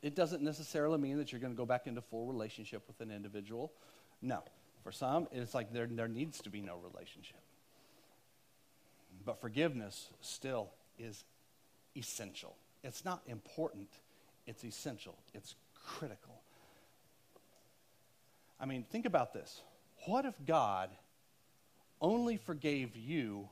it 0.02 0.16
doesn't 0.16 0.42
necessarily 0.42 0.98
mean 0.98 1.20
that 1.20 1.32
you're 1.32 1.40
going 1.40 1.54
to 1.54 1.58
go 1.58 1.68
back 1.68 1.86
into 1.86 2.02
full 2.02 2.26
relationship 2.26 2.82
with 2.88 3.00
an 3.00 3.12
individual. 3.14 3.74
No. 4.24 4.42
For 4.84 4.92
some, 4.92 5.28
it's 5.32 5.54
like 5.54 5.72
there, 5.72 5.86
there 5.86 6.08
needs 6.08 6.42
to 6.42 6.50
be 6.50 6.62
no 6.62 6.80
relationship. 6.80 7.38
But 9.24 9.40
forgiveness 9.40 10.10
still 10.22 10.72
is 10.98 11.26
essential. 11.96 12.56
It's 12.84 13.06
not 13.06 13.22
important, 13.28 13.90
it's 14.48 14.66
essential, 14.66 15.16
it's 15.36 15.54
critical. 15.86 16.42
I 18.60 18.66
mean, 18.66 18.84
think 18.92 19.06
about 19.06 19.32
this. 19.32 19.62
What 20.08 20.26
if 20.26 20.34
God 20.48 20.90
only 22.04 22.38
forgave 22.38 22.96
you 22.96 23.50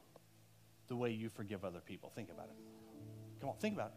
the 0.88 0.95
way 0.95 1.10
you 1.10 1.30
forgive 1.30 1.64
other 1.64 1.80
people. 1.80 2.12
Think 2.14 2.30
about 2.30 2.49
it. 2.49 2.56
Come 3.39 3.49
on, 3.49 3.56
think 3.56 3.74
about 3.74 3.88
it. 3.88 3.93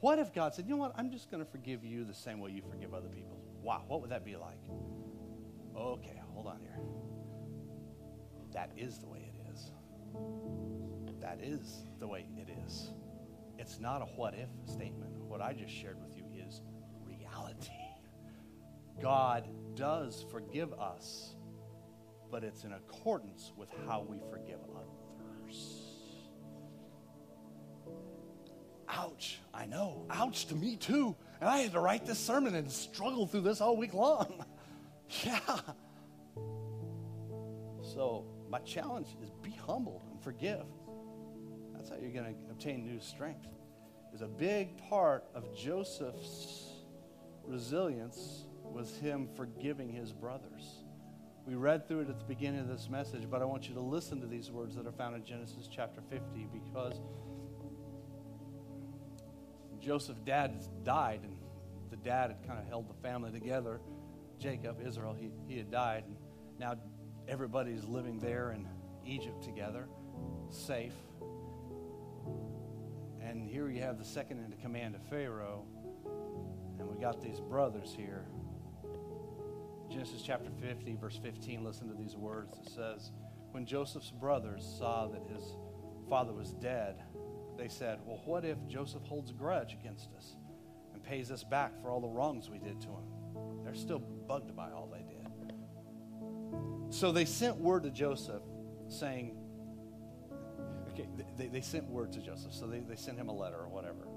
What 0.00 0.18
if 0.18 0.32
God 0.32 0.54
said, 0.54 0.66
you 0.66 0.70
know 0.70 0.76
what, 0.76 0.92
I'm 0.96 1.10
just 1.10 1.30
going 1.30 1.44
to 1.44 1.50
forgive 1.50 1.84
you 1.84 2.04
the 2.04 2.14
same 2.14 2.40
way 2.40 2.52
you 2.52 2.62
forgive 2.70 2.94
other 2.94 3.08
people? 3.08 3.36
Wow, 3.62 3.82
what 3.88 4.00
would 4.00 4.10
that 4.10 4.24
be 4.24 4.36
like? 4.36 4.60
Okay, 5.76 6.20
hold 6.32 6.46
on 6.46 6.60
here. 6.60 6.78
That 8.52 8.70
is 8.76 8.98
the 8.98 9.06
way 9.06 9.32
it 9.34 9.52
is. 9.52 9.72
That 11.20 11.40
is 11.42 11.84
the 11.98 12.06
way 12.06 12.26
it 12.36 12.48
is. 12.64 12.92
It's 13.58 13.80
not 13.80 14.02
a 14.02 14.04
what 14.04 14.34
if 14.34 14.48
statement. 14.70 15.10
What 15.26 15.40
I 15.40 15.52
just 15.52 15.74
shared 15.74 16.00
with 16.00 16.16
you 16.16 16.24
is 16.46 16.60
reality. 17.04 17.72
God 19.02 19.48
does 19.74 20.24
forgive 20.30 20.72
us 20.74 21.34
but 22.34 22.42
it's 22.42 22.64
in 22.64 22.72
accordance 22.72 23.52
with 23.56 23.68
how 23.86 24.04
we 24.08 24.18
forgive 24.28 24.58
others. 24.74 25.84
Ouch, 28.88 29.38
I 29.54 29.66
know. 29.66 30.04
Ouch 30.10 30.46
to 30.46 30.56
me 30.56 30.74
too. 30.74 31.14
And 31.40 31.48
I 31.48 31.58
had 31.58 31.70
to 31.74 31.78
write 31.78 32.04
this 32.06 32.18
sermon 32.18 32.56
and 32.56 32.68
struggle 32.68 33.28
through 33.28 33.42
this 33.42 33.60
all 33.60 33.76
week 33.76 33.94
long. 33.94 34.44
yeah. 35.24 35.38
So, 37.94 38.26
my 38.50 38.58
challenge 38.58 39.14
is 39.22 39.30
be 39.40 39.52
humble 39.52 40.02
and 40.10 40.20
forgive. 40.20 40.64
That's 41.72 41.88
how 41.88 41.94
you're 42.02 42.10
going 42.10 42.34
to 42.34 42.50
obtain 42.50 42.84
new 42.84 42.98
strength. 42.98 43.46
Is 44.12 44.22
a 44.22 44.26
big 44.26 44.76
part 44.88 45.22
of 45.36 45.56
Joseph's 45.56 46.82
resilience 47.44 48.46
was 48.64 48.96
him 48.96 49.28
forgiving 49.36 49.88
his 49.88 50.12
brothers. 50.12 50.83
We 51.46 51.56
read 51.56 51.86
through 51.86 52.00
it 52.00 52.08
at 52.08 52.18
the 52.18 52.24
beginning 52.24 52.60
of 52.60 52.68
this 52.68 52.88
message, 52.88 53.28
but 53.30 53.42
I 53.42 53.44
want 53.44 53.68
you 53.68 53.74
to 53.74 53.80
listen 53.80 54.18
to 54.22 54.26
these 54.26 54.50
words 54.50 54.76
that 54.76 54.86
are 54.86 54.92
found 54.92 55.14
in 55.14 55.24
Genesis 55.24 55.68
chapter 55.70 56.00
50 56.08 56.48
because 56.50 57.00
Joseph's 59.78 60.20
dad 60.20 60.64
died, 60.84 61.20
and 61.22 61.36
the 61.90 61.96
dad 61.96 62.30
had 62.30 62.46
kind 62.46 62.58
of 62.58 62.66
held 62.66 62.88
the 62.88 62.94
family 63.06 63.30
together. 63.30 63.80
Jacob, 64.38 64.78
Israel, 64.86 65.12
he, 65.12 65.30
he 65.46 65.58
had 65.58 65.70
died, 65.70 66.04
and 66.06 66.16
now 66.58 66.76
everybody's 67.28 67.84
living 67.84 68.18
there 68.18 68.52
in 68.52 68.66
Egypt 69.04 69.42
together, 69.42 69.86
safe. 70.48 70.94
And 73.20 73.46
here 73.46 73.68
you 73.68 73.82
have 73.82 73.98
the 73.98 74.04
second 74.04 74.38
in 74.38 74.52
command 74.62 74.94
of 74.94 75.02
Pharaoh, 75.10 75.66
and 76.78 76.88
we 76.88 76.98
got 76.98 77.20
these 77.20 77.40
brothers 77.40 77.94
here 77.94 78.24
Genesis 79.94 80.22
chapter 80.22 80.50
50, 80.60 80.96
verse 80.96 81.20
15, 81.22 81.62
listen 81.62 81.88
to 81.88 81.94
these 81.94 82.16
words. 82.16 82.58
It 82.66 82.68
says, 82.68 83.12
When 83.52 83.64
Joseph's 83.64 84.10
brothers 84.10 84.66
saw 84.76 85.06
that 85.06 85.22
his 85.32 85.44
father 86.08 86.32
was 86.32 86.50
dead, 86.54 86.96
they 87.56 87.68
said, 87.68 88.00
Well, 88.04 88.20
what 88.24 88.44
if 88.44 88.58
Joseph 88.66 89.04
holds 89.04 89.30
a 89.30 89.34
grudge 89.34 89.72
against 89.72 90.08
us 90.16 90.34
and 90.92 91.00
pays 91.04 91.30
us 91.30 91.44
back 91.44 91.80
for 91.80 91.92
all 91.92 92.00
the 92.00 92.08
wrongs 92.08 92.50
we 92.50 92.58
did 92.58 92.80
to 92.80 92.88
him? 92.88 93.04
They're 93.62 93.76
still 93.76 94.00
bugged 94.00 94.56
by 94.56 94.72
all 94.72 94.90
they 94.92 95.04
did. 95.04 95.52
So 96.92 97.12
they 97.12 97.24
sent 97.24 97.56
word 97.58 97.84
to 97.84 97.90
Joseph 97.90 98.42
saying, 98.88 99.36
Okay, 100.90 101.06
they, 101.36 101.46
they 101.46 101.60
sent 101.60 101.88
word 101.88 102.12
to 102.14 102.18
Joseph. 102.18 102.52
So 102.52 102.66
they, 102.66 102.80
they 102.80 102.96
sent 102.96 103.16
him 103.16 103.28
a 103.28 103.34
letter 103.34 103.58
or 103.58 103.68
whatever. 103.68 104.08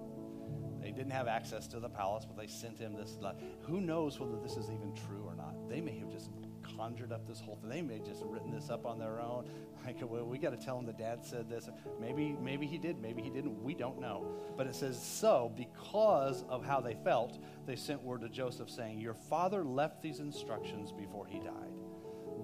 They 0.81 0.91
didn't 0.91 1.11
have 1.11 1.27
access 1.27 1.67
to 1.67 1.79
the 1.79 1.89
palace, 1.89 2.25
but 2.25 2.35
they 2.35 2.47
sent 2.47 2.79
him 2.79 2.95
this. 2.95 3.19
Who 3.61 3.79
knows 3.79 4.19
whether 4.19 4.39
this 4.41 4.57
is 4.57 4.71
even 4.71 4.95
true 4.95 5.23
or 5.23 5.35
not? 5.35 5.53
They 5.69 5.81
may 5.81 5.97
have 5.99 6.11
just 6.11 6.29
conjured 6.77 7.11
up 7.11 7.27
this 7.27 7.39
whole 7.39 7.55
thing. 7.55 7.69
They 7.69 7.81
may 7.81 7.95
have 7.95 8.05
just 8.05 8.23
written 8.25 8.51
this 8.51 8.69
up 8.69 8.85
on 8.85 8.99
their 8.99 9.19
own. 9.21 9.49
Like, 9.85 10.01
well, 10.01 10.25
we 10.25 10.37
got 10.37 10.49
to 10.49 10.57
tell 10.57 10.75
them 10.75 10.85
the 10.85 10.91
dad 10.91 11.23
said 11.23 11.49
this. 11.49 11.69
Maybe, 11.97 12.35
maybe 12.41 12.67
he 12.67 12.77
did. 12.77 12.99
Maybe 13.01 13.21
he 13.21 13.29
didn't. 13.29 13.63
We 13.63 13.73
don't 13.73 14.01
know. 14.01 14.35
But 14.57 14.67
it 14.67 14.75
says 14.75 15.01
so 15.01 15.53
because 15.55 16.43
of 16.49 16.65
how 16.65 16.81
they 16.81 16.95
felt. 17.05 17.41
They 17.65 17.77
sent 17.77 18.03
word 18.03 18.19
to 18.21 18.27
Joseph 18.27 18.69
saying, 18.69 18.99
"Your 18.99 19.13
father 19.13 19.63
left 19.63 20.01
these 20.01 20.19
instructions 20.19 20.91
before 20.91 21.25
he 21.25 21.39
died. 21.39 21.71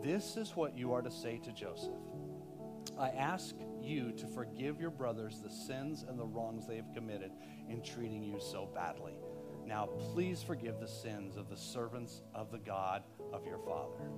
This 0.01 0.37
is 0.37 0.55
what 0.55 0.77
you 0.77 0.93
are 0.93 1.01
to 1.01 1.11
say 1.11 1.37
to 1.39 1.51
Joseph 1.51 1.99
I 2.99 3.09
ask 3.09 3.55
you 3.81 4.11
to 4.13 4.27
forgive 4.27 4.79
your 4.79 4.91
brothers 4.91 5.39
the 5.43 5.49
sins 5.49 6.05
and 6.07 6.17
the 6.19 6.25
wrongs 6.25 6.67
they 6.67 6.75
have 6.75 6.93
committed 6.93 7.31
in 7.67 7.81
treating 7.81 8.23
you 8.23 8.39
so 8.39 8.69
badly. 8.73 9.13
Now, 9.65 9.87
please 10.13 10.43
forgive 10.43 10.79
the 10.79 10.87
sins 10.87 11.37
of 11.37 11.49
the 11.49 11.57
servants 11.57 12.21
of 12.35 12.51
the 12.51 12.59
God 12.59 13.03
of 13.31 13.45
your 13.45 13.59
father. 13.59 14.09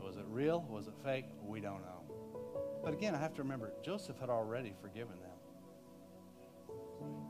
Was 0.00 0.16
it 0.16 0.24
real? 0.28 0.66
Was 0.68 0.88
it 0.88 0.94
fake? 1.02 1.26
We 1.42 1.60
don't 1.60 1.82
know. 1.82 2.02
But 2.82 2.92
again, 2.92 3.14
I 3.14 3.18
have 3.18 3.34
to 3.34 3.42
remember, 3.42 3.72
Joseph 3.82 4.18
had 4.18 4.30
already 4.30 4.74
forgiven 4.80 5.14
them. 5.20 5.30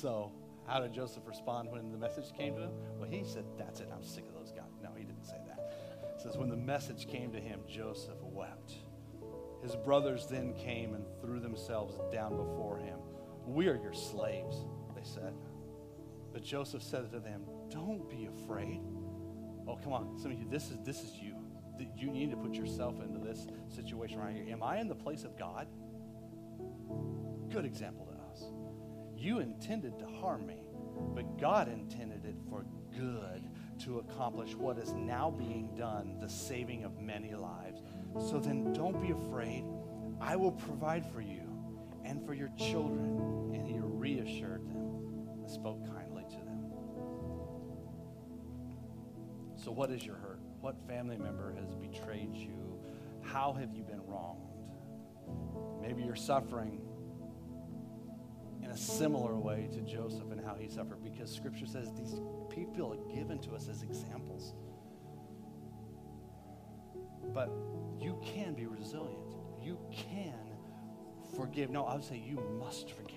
So, 0.00 0.30
how 0.66 0.80
did 0.80 0.92
Joseph 0.92 1.22
respond 1.26 1.70
when 1.70 1.90
the 1.90 1.96
message 1.96 2.32
came 2.36 2.54
to 2.56 2.62
him? 2.62 2.70
Well, 2.98 3.08
he 3.08 3.24
said, 3.24 3.44
That's 3.56 3.80
it, 3.80 3.88
I'm 3.94 4.02
sick 4.02 4.26
of 4.28 4.34
those 4.34 4.52
guys. 4.52 4.72
No, 4.82 4.90
he 4.94 5.04
didn't 5.04 5.24
say 5.24 5.38
that. 5.46 5.72
It 6.16 6.20
says, 6.20 6.36
When 6.36 6.50
the 6.50 6.56
message 6.56 7.06
came 7.08 7.32
to 7.32 7.40
him, 7.40 7.60
Joseph 7.68 8.20
wept. 8.22 8.74
His 9.62 9.76
brothers 9.76 10.26
then 10.26 10.54
came 10.54 10.94
and 10.94 11.04
threw 11.20 11.40
themselves 11.40 11.94
down 12.12 12.36
before 12.36 12.78
him. 12.78 12.98
We 13.46 13.68
are 13.68 13.76
your 13.76 13.94
slaves, 13.94 14.64
they 14.94 15.02
said. 15.02 15.34
But 16.36 16.44
Joseph 16.44 16.82
said 16.82 17.10
to 17.12 17.18
them, 17.18 17.46
Don't 17.70 18.10
be 18.10 18.26
afraid. 18.26 18.82
Oh, 19.66 19.76
come 19.82 19.94
on. 19.94 20.18
Some 20.18 20.32
of 20.32 20.38
you, 20.38 20.46
this 20.50 20.70
is 20.70 20.76
this 20.84 21.02
is 21.02 21.14
you. 21.14 21.34
You 21.96 22.10
need 22.10 22.30
to 22.30 22.36
put 22.36 22.52
yourself 22.52 23.00
into 23.00 23.18
this 23.18 23.46
situation 23.74 24.18
right 24.18 24.34
here. 24.34 24.44
Am 24.50 24.62
I 24.62 24.76
in 24.76 24.86
the 24.86 24.94
place 24.94 25.24
of 25.24 25.38
God? 25.38 25.66
Good 27.50 27.64
example 27.64 28.04
to 28.04 28.12
us. 28.30 28.50
You 29.16 29.38
intended 29.38 29.98
to 29.98 30.06
harm 30.06 30.46
me, 30.46 30.68
but 31.14 31.38
God 31.38 31.68
intended 31.68 32.26
it 32.26 32.36
for 32.50 32.66
good 32.94 33.48
to 33.84 34.00
accomplish 34.00 34.54
what 34.54 34.76
is 34.76 34.92
now 34.92 35.30
being 35.30 35.74
done, 35.74 36.18
the 36.20 36.28
saving 36.28 36.84
of 36.84 37.00
many 37.00 37.34
lives. 37.34 37.80
So 38.20 38.38
then 38.38 38.74
don't 38.74 39.00
be 39.00 39.12
afraid. 39.12 39.64
I 40.20 40.36
will 40.36 40.52
provide 40.52 41.10
for 41.14 41.22
you 41.22 41.50
and 42.04 42.26
for 42.26 42.34
your 42.34 42.50
children. 42.58 43.54
And 43.54 43.66
he 43.66 43.78
reassured 43.80 44.68
them 44.68 44.76
and 45.40 45.50
spoke 45.50 45.82
kindly 45.86 46.05
So, 49.66 49.72
what 49.72 49.90
is 49.90 50.06
your 50.06 50.14
hurt? 50.14 50.38
What 50.60 50.76
family 50.86 51.18
member 51.18 51.52
has 51.58 51.74
betrayed 51.74 52.32
you? 52.32 52.78
How 53.20 53.52
have 53.54 53.74
you 53.74 53.82
been 53.82 54.00
wronged? 54.06 54.54
Maybe 55.82 56.04
you're 56.04 56.14
suffering 56.14 56.80
in 58.62 58.70
a 58.70 58.76
similar 58.76 59.34
way 59.34 59.68
to 59.72 59.80
Joseph 59.80 60.30
and 60.30 60.40
how 60.40 60.54
he 60.54 60.68
suffered 60.68 61.02
because 61.02 61.34
scripture 61.34 61.66
says 61.66 61.90
these 61.98 62.14
people 62.48 62.92
are 62.92 63.12
given 63.12 63.40
to 63.40 63.56
us 63.56 63.68
as 63.68 63.82
examples. 63.82 64.54
But 67.34 67.50
you 67.98 68.22
can 68.24 68.54
be 68.54 68.66
resilient. 68.66 69.34
You 69.60 69.80
can 69.90 70.38
forgive. 71.36 71.70
No, 71.70 71.86
I 71.86 71.94
would 71.94 72.04
say 72.04 72.22
you 72.24 72.40
must 72.60 72.92
forgive. 72.92 73.16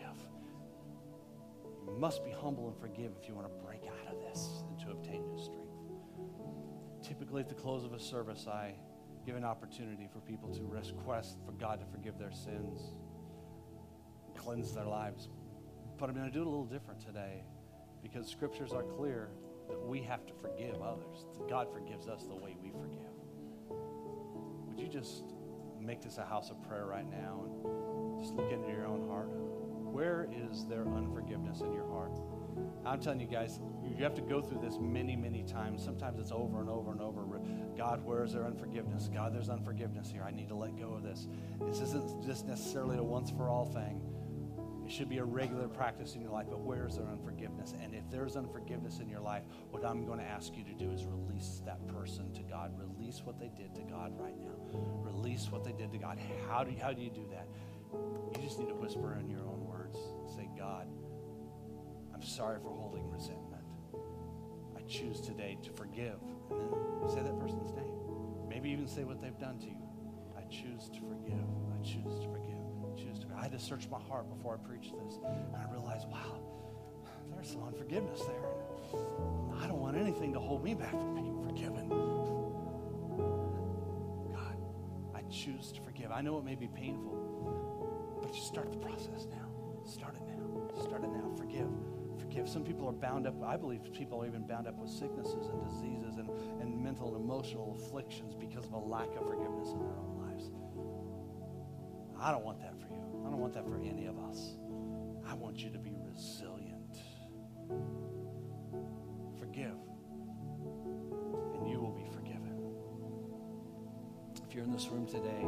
You 1.86 1.96
must 2.00 2.26
be 2.26 2.32
humble 2.32 2.70
and 2.70 2.76
forgive 2.76 3.12
if 3.22 3.28
you 3.28 3.36
want 3.36 3.46
to 3.46 3.64
break 3.64 3.84
out 3.84 4.16
of 4.16 4.20
this 4.20 4.64
and 4.68 4.80
to 4.80 4.90
obtain 4.94 5.28
new 5.28 5.38
strength. 5.38 5.69
Typically, 7.10 7.42
at 7.42 7.50
the 7.50 7.56
close 7.56 7.84
of 7.84 7.92
a 7.92 8.00
service, 8.00 8.48
I 8.48 8.76
give 9.26 9.36
an 9.36 9.44
opportunity 9.44 10.08
for 10.14 10.20
people 10.20 10.48
to 10.54 10.64
request 10.64 11.40
for 11.46 11.52
God 11.52 11.82
to 11.82 11.86
forgive 11.88 12.18
their 12.18 12.32
sins, 12.32 12.94
cleanse 14.38 14.74
their 14.74 14.86
lives. 14.86 15.28
But 15.98 16.10
I'm 16.10 16.16
going 16.16 16.28
to 16.28 16.32
do 16.32 16.42
it 16.42 16.48
a 16.48 16.50
little 16.50 16.66
different 16.66 17.02
today 17.06 17.44
because 18.02 18.28
scriptures 18.28 18.72
are 18.72 18.84
clear 18.84 19.32
that 19.68 19.86
we 19.86 20.02
have 20.04 20.26
to 20.28 20.34
forgive 20.42 20.82
others. 20.82 21.26
God 21.50 21.68
forgives 21.74 22.08
us 22.08 22.24
the 22.24 22.36
way 22.36 22.56
we 22.64 22.70
forgive 22.70 23.10
would 24.80 24.94
you 24.94 25.00
just 25.00 25.24
make 25.82 26.02
this 26.02 26.18
a 26.20 26.26
house 26.26 26.50
of 26.50 26.62
prayer 26.64 26.86
right 26.86 27.10
now 27.10 27.44
and 27.44 28.22
just 28.22 28.34
look 28.34 28.50
into 28.50 28.70
your 28.70 28.86
own 28.86 29.06
heart? 29.10 29.28
Where 29.30 30.30
is 30.32 30.66
there 30.66 30.88
unforgiveness 30.88 31.60
in 31.60 31.74
your 31.74 31.88
heart? 31.90 32.18
I'm 32.86 33.00
telling 33.00 33.20
you 33.20 33.28
guys, 33.28 33.60
you 33.84 34.04
have 34.04 34.16
to 34.16 34.22
go 34.22 34.42
through 34.42 34.62
this 34.62 34.78
many, 34.80 35.16
many 35.16 35.44
times. 35.44 35.84
Sometimes 35.84 36.20
it's 36.20 36.32
over 36.32 36.60
and 36.60 36.70
over 36.70 36.92
and 36.92 37.02
over. 37.02 37.20
God, 37.78 38.04
where 38.04 38.24
is 38.24 38.34
there 38.34 38.46
unforgiveness? 38.46 39.10
God, 39.14 39.34
there's 39.34 39.50
unforgiveness 39.50 40.12
here. 40.12 40.24
I 40.24 40.32
need 40.32 40.50
to 40.50 40.56
let 40.56 40.78
go 40.78 40.94
of 40.94 41.04
this. 41.04 41.28
This 41.62 41.82
isn't 41.82 42.26
just 42.26 42.46
necessarily 42.46 42.98
a 42.98 43.04
once 43.04 43.32
for 43.32 43.50
all 43.50 43.66
thing. 43.66 44.02
It 44.86 44.92
should 44.92 45.08
be 45.08 45.20
a 45.20 45.24
regular 45.24 45.68
practice 45.68 46.16
in 46.16 46.22
your 46.22 46.32
life, 46.32 46.48
but 46.50 46.62
where 46.62 46.88
is 46.88 46.96
there 46.96 47.08
unforgiveness? 47.08 47.76
And 47.80 47.94
if 47.94 48.10
there's 48.10 48.36
unforgiveness 48.36 49.00
in 49.00 49.08
your 49.08 49.20
life, 49.20 49.44
what 49.70 49.86
I'm 49.86 50.04
going 50.04 50.18
to 50.18 50.26
ask 50.26 50.58
you 50.58 50.64
to 50.64 50.74
do 50.74 50.92
is 50.92 51.06
release 51.06 51.62
that 51.66 51.88
person 51.88 52.34
to 52.34 52.42
God. 52.42 52.72
Release 52.76 53.22
what 53.24 53.40
they 53.40 53.52
did 53.56 53.76
to 53.76 53.82
God 53.84 54.14
right 54.20 54.36
now. 54.40 54.80
Release 55.04 55.52
what 55.52 55.64
they 55.64 55.74
did 55.74 55.92
to 55.92 56.00
God. 56.00 56.20
How 56.50 56.64
do 56.64 56.72
you, 56.72 56.80
how 56.82 56.92
do 56.92 57.04
you 57.04 57.12
do 57.12 57.28
that? 57.30 57.48
You 57.94 58.42
just 58.42 58.58
need 58.58 58.70
to 58.70 58.74
whisper 58.74 59.16
in 59.20 59.30
your 59.30 59.42
own 59.42 59.64
words. 59.68 59.98
Say, 60.36 60.50
God, 60.58 60.88
I'm 62.20 62.26
sorry 62.28 62.60
for 62.60 62.70
holding 62.70 63.10
resentment. 63.10 63.64
I 64.76 64.82
choose 64.90 65.22
today 65.22 65.58
to 65.64 65.72
forgive. 65.72 66.20
And 66.52 67.02
then 67.02 67.10
say 67.10 67.22
that 67.22 67.40
person's 67.40 67.72
name. 67.72 67.96
Maybe 68.50 68.72
even 68.72 68.90
say 68.90 69.06
what 69.06 69.22
they've 69.22 69.40
done 69.40 69.58
to 69.60 69.68
you. 69.68 69.88
I 70.38 70.42
choose 70.52 70.90
to 70.90 71.00
forgive. 71.00 71.48
I 71.72 71.82
choose 71.82 72.20
to 72.20 72.28
forgive. 72.28 72.60
I 72.84 73.00
choose 73.00 73.20
to. 73.20 73.28
I 73.38 73.44
had 73.44 73.54
to 73.54 73.60
search 73.60 73.88
my 73.90 74.02
heart 74.02 74.30
before 74.36 74.60
I 74.62 74.68
preached 74.68 74.94
this. 75.06 75.20
And 75.24 75.56
I 75.56 75.72
realized, 75.72 76.10
wow, 76.10 76.42
there's 77.34 77.52
some 77.52 77.64
unforgiveness 77.64 78.20
there. 78.20 78.52
I 79.64 79.68
don't 79.68 79.80
want 79.80 79.96
anything 79.96 80.34
to 80.34 80.40
hold 80.40 80.62
me 80.62 80.74
back 80.74 80.92
from 80.92 81.16
being 81.16 81.42
forgiven. 81.42 81.88
God, 84.34 84.58
I 85.16 85.22
choose 85.32 85.72
to 85.72 85.80
forgive. 85.80 86.12
I 86.12 86.20
know 86.20 86.38
it 86.38 86.44
may 86.44 86.56
be 86.56 86.68
painful, 86.68 88.20
but 88.22 88.36
you 88.36 88.42
start 88.42 88.74
the 88.74 88.78
process 88.78 89.26
now. 89.32 89.48
Start 89.86 90.16
it 90.16 90.28
now. 90.28 90.82
Start 90.84 91.06
it 91.06 91.12
now. 91.12 91.32
Forgive. 91.38 91.70
Forgive. 92.30 92.48
Some 92.48 92.64
people 92.64 92.88
are 92.88 92.94
bound 92.94 93.26
up, 93.26 93.34
I 93.44 93.58
believe 93.58 93.82
people 93.92 94.22
are 94.22 94.28
even 94.28 94.44
bound 94.44 94.68
up 94.68 94.78
with 94.78 94.92
sicknesses 94.92 95.48
and 95.48 95.64
diseases 95.64 96.18
and, 96.18 96.30
and 96.62 96.84
mental 96.84 97.16
and 97.16 97.24
emotional 97.24 97.76
afflictions 97.76 98.36
because 98.36 98.66
of 98.66 98.74
a 98.74 98.78
lack 98.78 99.08
of 99.18 99.26
forgiveness 99.26 99.70
in 99.72 99.80
their 99.80 99.98
own 99.98 100.28
lives. 100.28 100.52
I 102.22 102.32
don't 102.32 102.46
want 102.46 102.60
that 102.60 102.80
for 102.80 102.94
you. 102.94 103.24
I 103.26 103.30
don't 103.32 103.40
want 103.40 103.54
that 103.54 103.66
for 103.66 103.78
any 103.78 104.06
of 104.06 104.20
us. 104.20 104.58
I 105.28 105.34
want 105.34 105.58
you 105.58 105.72
to 105.72 105.80
be 105.80 105.96
resilient. 106.06 107.00
Forgive, 109.40 109.78
and 111.56 111.68
you 111.68 111.80
will 111.80 111.96
be 111.98 112.06
forgiven. 112.14 112.54
If 114.48 114.54
you're 114.54 114.66
in 114.66 114.72
this 114.72 114.88
room 114.90 115.08
today, 115.08 115.42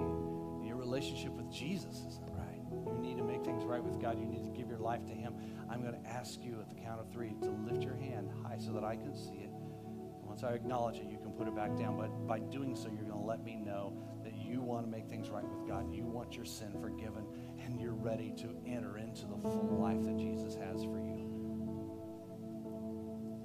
your 0.68 0.78
relationship 0.78 1.32
with 1.34 1.52
Jesus 1.52 1.98
isn't 2.08 2.30
right. 2.32 2.62
You 2.72 3.00
need 3.02 3.18
to 3.18 3.24
make 3.24 3.44
things 3.44 3.64
right 3.66 3.84
with 3.84 4.02
God. 4.02 4.18
You 4.18 4.26
need 4.26 4.44
to 4.46 4.52
give 4.52 4.68
your 4.70 4.80
life 4.80 5.06
to 5.06 5.14
Him. 5.14 5.36
I'm 5.72 5.82
going 5.82 5.94
to 5.94 6.10
ask 6.10 6.44
you 6.44 6.60
at 6.60 6.70
the 6.70 6.76
count 6.76 7.00
of 7.00 7.10
three 7.12 7.34
to 7.42 7.50
lift 7.50 7.82
your 7.82 7.96
hand 7.96 8.30
high 8.44 8.58
so 8.58 8.74
that 8.74 8.84
I 8.84 8.98
can 8.98 9.16
see 9.16 9.38
it. 9.44 9.50
Once 10.22 10.44
I 10.44 10.52
acknowledge 10.54 10.98
it, 10.98 11.08
you 11.10 11.18
can 11.18 11.32
put 11.32 11.48
it 11.48 11.56
back 11.56 11.78
down. 11.78 11.98
But 11.98 12.28
by 12.28 12.40
doing 12.40 12.76
so, 12.76 12.90
you're 12.90 13.06
going 13.06 13.20
to 13.20 13.26
let 13.26 13.44
me 13.44 13.56
know 13.56 13.94
that 14.24 14.36
you 14.36 14.62
want 14.62 14.86
to 14.86 14.92
make 14.92 15.08
things 15.08 15.30
right 15.30 15.44
with 15.44 15.68
God. 15.68 15.94
You 15.94 16.06
want 16.06 16.36
your 16.36 16.46
sin 16.46 16.74
forgiven 16.82 17.26
and 17.64 17.80
you're 17.80 17.94
ready 17.94 18.34
to 18.38 18.56
enter 18.66 18.98
into 18.98 19.26
the 19.28 19.38
full 19.38 19.78
life 19.82 20.04
that 20.04 20.18
Jesus 20.18 20.56
has 20.56 20.84
for 20.84 21.00
you. 21.00 21.28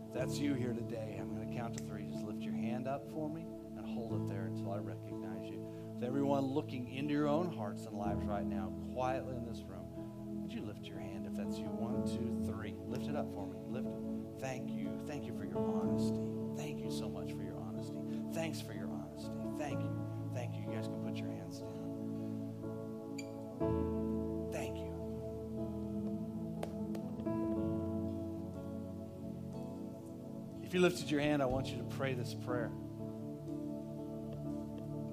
If 0.09 0.15
that's 0.15 0.39
you 0.39 0.55
here 0.55 0.73
today, 0.73 1.17
I'm 1.21 1.35
going 1.35 1.49
to 1.49 1.55
count 1.57 1.77
to 1.79 1.85
three. 1.85 2.07
Just 2.07 2.25
lift 2.25 2.43
your 2.43 2.55
hand 2.55 2.89
up 2.89 3.09
for 3.13 3.29
me 3.29 3.47
and 3.77 3.87
hold 3.87 4.13
it 4.15 4.29
there 4.29 4.47
until 4.47 4.73
I 4.73 4.79
recognize 4.79 5.49
you. 5.49 5.65
With 5.95 6.05
everyone 6.05 6.45
looking 6.45 6.93
into 6.93 7.15
your 7.15 7.29
own 7.29 7.53
hearts 7.53 7.87
and 7.87 7.97
lives 7.97 8.25
right 8.25 8.47
now, 8.47 8.73
quietly 8.93 9.37
in 9.37 9.47
this 9.47 9.63
room, 9.69 9.86
you 10.57 10.63
lift 10.63 10.87
your 10.87 10.99
hand 10.99 11.27
if 11.27 11.37
that's 11.37 11.59
you? 11.59 11.67
One, 11.67 12.07
two, 12.07 12.51
three. 12.51 12.75
Lift 12.87 13.09
it 13.09 13.17
up 13.17 13.31
for 13.35 13.47
me. 13.47 13.59
Lift 13.69 13.89
it. 13.89 14.41
Thank 14.41 14.71
you. 14.71 14.99
Thank 15.07 15.27
you 15.27 15.37
for 15.37 15.45
your 15.45 15.59
honesty. 15.59 16.19
Thank 16.57 16.81
you 16.81 16.91
so 16.91 17.11
much 17.11 17.33
for 17.33 17.43
your 17.43 17.59
honesty. 17.61 17.95
Thanks 18.33 18.61
for 18.61 18.73
your 18.73 18.89
honesty. 18.89 19.31
Thank 19.59 19.81
you. 19.81 19.91
Thank 20.35 20.55
you. 20.55 20.63
You 20.63 20.73
guys 20.73 20.87
can 20.87 20.97
put 21.05 21.17
your 21.17 21.29
hands 21.29 21.59
down. 21.59 21.73
Thank 24.51 24.79
you. 24.79 24.93
If 30.65 30.73
you 30.73 30.81
lifted 30.81 31.11
your 31.11 31.21
hand, 31.21 31.43
I 31.43 31.47
want 31.47 31.67
you 31.69 31.77
to 31.77 31.85
pray 31.85 32.15
this 32.15 32.33
prayer. 32.35 32.73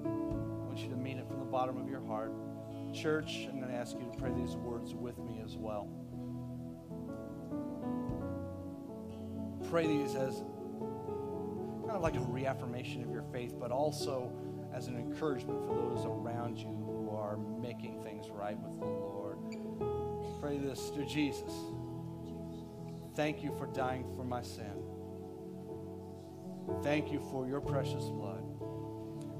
I 0.04 0.08
want 0.08 0.78
you 0.78 0.88
to 0.88 0.96
mean 0.96 1.18
it 1.18 1.28
from 1.28 1.38
the 1.38 1.44
bottom 1.44 1.76
of 1.76 1.88
your 1.88 2.04
heart. 2.06 2.32
Church, 2.94 3.48
I'm 3.50 3.58
going 3.58 3.72
to 3.72 3.76
ask 3.76 3.96
you 3.98 4.04
to 4.04 4.18
pray 4.18 4.30
these 4.30 4.54
words 4.54 4.94
with 4.94 5.18
me 5.18 5.40
as 5.44 5.56
well. 5.56 5.88
Pray 9.68 9.86
these 9.88 10.14
as 10.14 10.36
kind 11.84 11.96
of 11.96 12.02
like 12.02 12.14
a 12.14 12.20
reaffirmation 12.20 13.02
of 13.02 13.10
your 13.10 13.24
faith, 13.32 13.54
but 13.58 13.72
also 13.72 14.32
as 14.72 14.86
an 14.86 14.96
encouragement 14.96 15.66
for 15.66 15.74
those 15.74 16.06
around 16.06 16.56
you 16.56 16.66
who 16.66 17.10
are 17.10 17.36
making 17.60 18.00
things 18.04 18.26
right 18.30 18.56
with 18.58 18.78
the 18.78 18.84
Lord. 18.84 19.38
Pray 20.40 20.58
this, 20.58 20.90
dear 20.90 21.04
Jesus. 21.04 21.52
Thank 23.16 23.42
you 23.42 23.52
for 23.58 23.66
dying 23.66 24.06
for 24.14 24.24
my 24.24 24.42
sin. 24.42 24.82
Thank 26.82 27.10
you 27.12 27.20
for 27.32 27.46
your 27.46 27.60
precious 27.60 28.04
blood. 28.04 28.44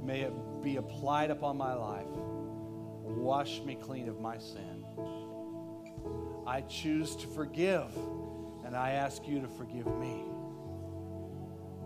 may 0.02 0.22
it 0.22 0.32
be 0.62 0.76
applied 0.76 1.30
upon 1.30 1.56
my 1.56 1.72
life. 1.72 2.33
Wash 3.24 3.62
me 3.62 3.74
clean 3.74 4.10
of 4.10 4.20
my 4.20 4.36
sin. 4.36 4.84
I 6.46 6.60
choose 6.60 7.16
to 7.16 7.26
forgive, 7.26 7.88
and 8.66 8.76
I 8.76 8.90
ask 8.90 9.26
you 9.26 9.40
to 9.40 9.48
forgive 9.48 9.86
me. 9.86 10.24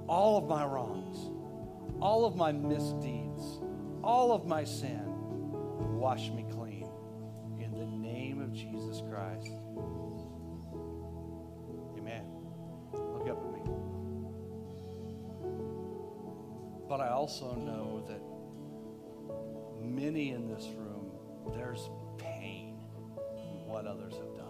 All 0.09 0.37
of 0.37 0.49
my 0.49 0.65
wrongs, 0.65 1.31
all 2.03 2.25
of 2.25 2.35
my 2.35 2.51
misdeeds, 2.51 3.61
all 4.03 4.33
of 4.33 4.47
my 4.47 4.65
sin, 4.65 5.05
wash 5.97 6.29
me 6.31 6.45
clean. 6.51 6.89
In 7.61 7.71
the 7.71 7.87
name 7.87 8.41
of 8.41 8.53
Jesus 8.53 9.01
Christ. 9.09 9.53
Amen. 11.97 12.25
Look 12.93 13.29
up 13.29 13.39
at 13.45 13.53
me. 13.53 13.61
But 16.89 17.01
I 17.01 17.11
also 17.11 17.55
know 17.55 18.03
that 18.09 18.23
many 19.81 20.31
in 20.31 20.49
this 20.49 20.67
room, 20.77 20.98
there's 21.55 21.91
pain 22.17 22.79
in 23.37 23.67
what 23.67 23.87
others 23.87 24.15
have 24.15 24.35
done. 24.35 24.45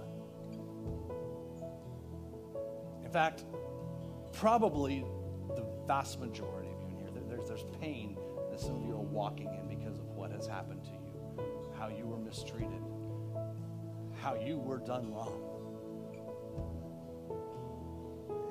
In 3.04 3.10
fact, 3.10 3.44
probably 4.32 5.04
the 5.56 5.64
vast 5.86 6.20
majority 6.20 6.68
of 6.68 6.80
you 6.82 6.88
in 6.88 7.14
here, 7.14 7.22
there's, 7.28 7.48
there's 7.48 7.64
pain 7.80 8.16
that 8.50 8.60
some 8.60 8.76
of 8.76 8.86
you 8.86 8.92
are 8.92 9.00
walking 9.00 9.48
in 9.54 9.68
because 9.68 9.98
of 9.98 10.04
what 10.10 10.30
has 10.30 10.46
happened 10.46 10.84
to 10.84 10.90
you, 10.90 11.44
how 11.78 11.88
you 11.88 12.06
were 12.06 12.18
mistreated, 12.18 12.82
how 14.20 14.34
you 14.34 14.58
were 14.58 14.78
done 14.78 15.12
wrong. 15.12 15.40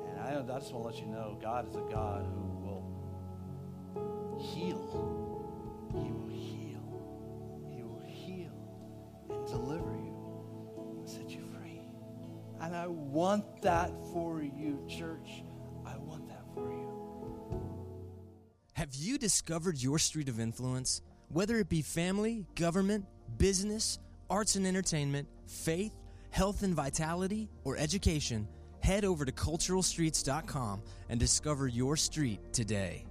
And 0.09 0.19
I, 0.19 0.39
I 0.39 0.59
just 0.59 0.73
want 0.73 0.85
to 0.85 0.89
let 0.89 0.99
you 0.99 1.05
know 1.07 1.37
God 1.41 1.67
is 1.67 1.75
a 1.75 1.81
God 1.91 2.25
who 2.25 2.41
will 2.65 4.37
heal. 4.39 4.81
He 5.93 6.11
will 6.11 6.26
deliver 9.47 9.95
you 9.95 10.13
and 10.97 11.09
set 11.09 11.29
you 11.29 11.41
free. 11.53 11.81
And 12.61 12.75
I 12.75 12.87
want 12.87 13.61
that 13.61 13.91
for 14.11 14.41
you, 14.41 14.83
church. 14.87 15.43
I 15.85 15.97
want 15.97 16.27
that 16.27 16.43
for 16.53 16.71
you. 16.71 16.87
Have 18.73 18.93
you 18.93 19.17
discovered 19.17 19.81
your 19.81 19.99
street 19.99 20.29
of 20.29 20.39
influence? 20.39 21.01
Whether 21.29 21.57
it 21.57 21.69
be 21.69 21.81
family, 21.81 22.45
government, 22.55 23.05
business, 23.37 23.99
arts 24.29 24.55
and 24.55 24.67
entertainment, 24.67 25.27
faith, 25.47 25.93
health 26.29 26.63
and 26.63 26.73
vitality, 26.73 27.49
or 27.63 27.77
education, 27.77 28.47
head 28.81 29.03
over 29.03 29.25
to 29.25 29.31
culturalstreets.com 29.31 30.81
and 31.09 31.19
discover 31.19 31.67
your 31.67 31.97
street 31.97 32.39
today. 32.53 33.05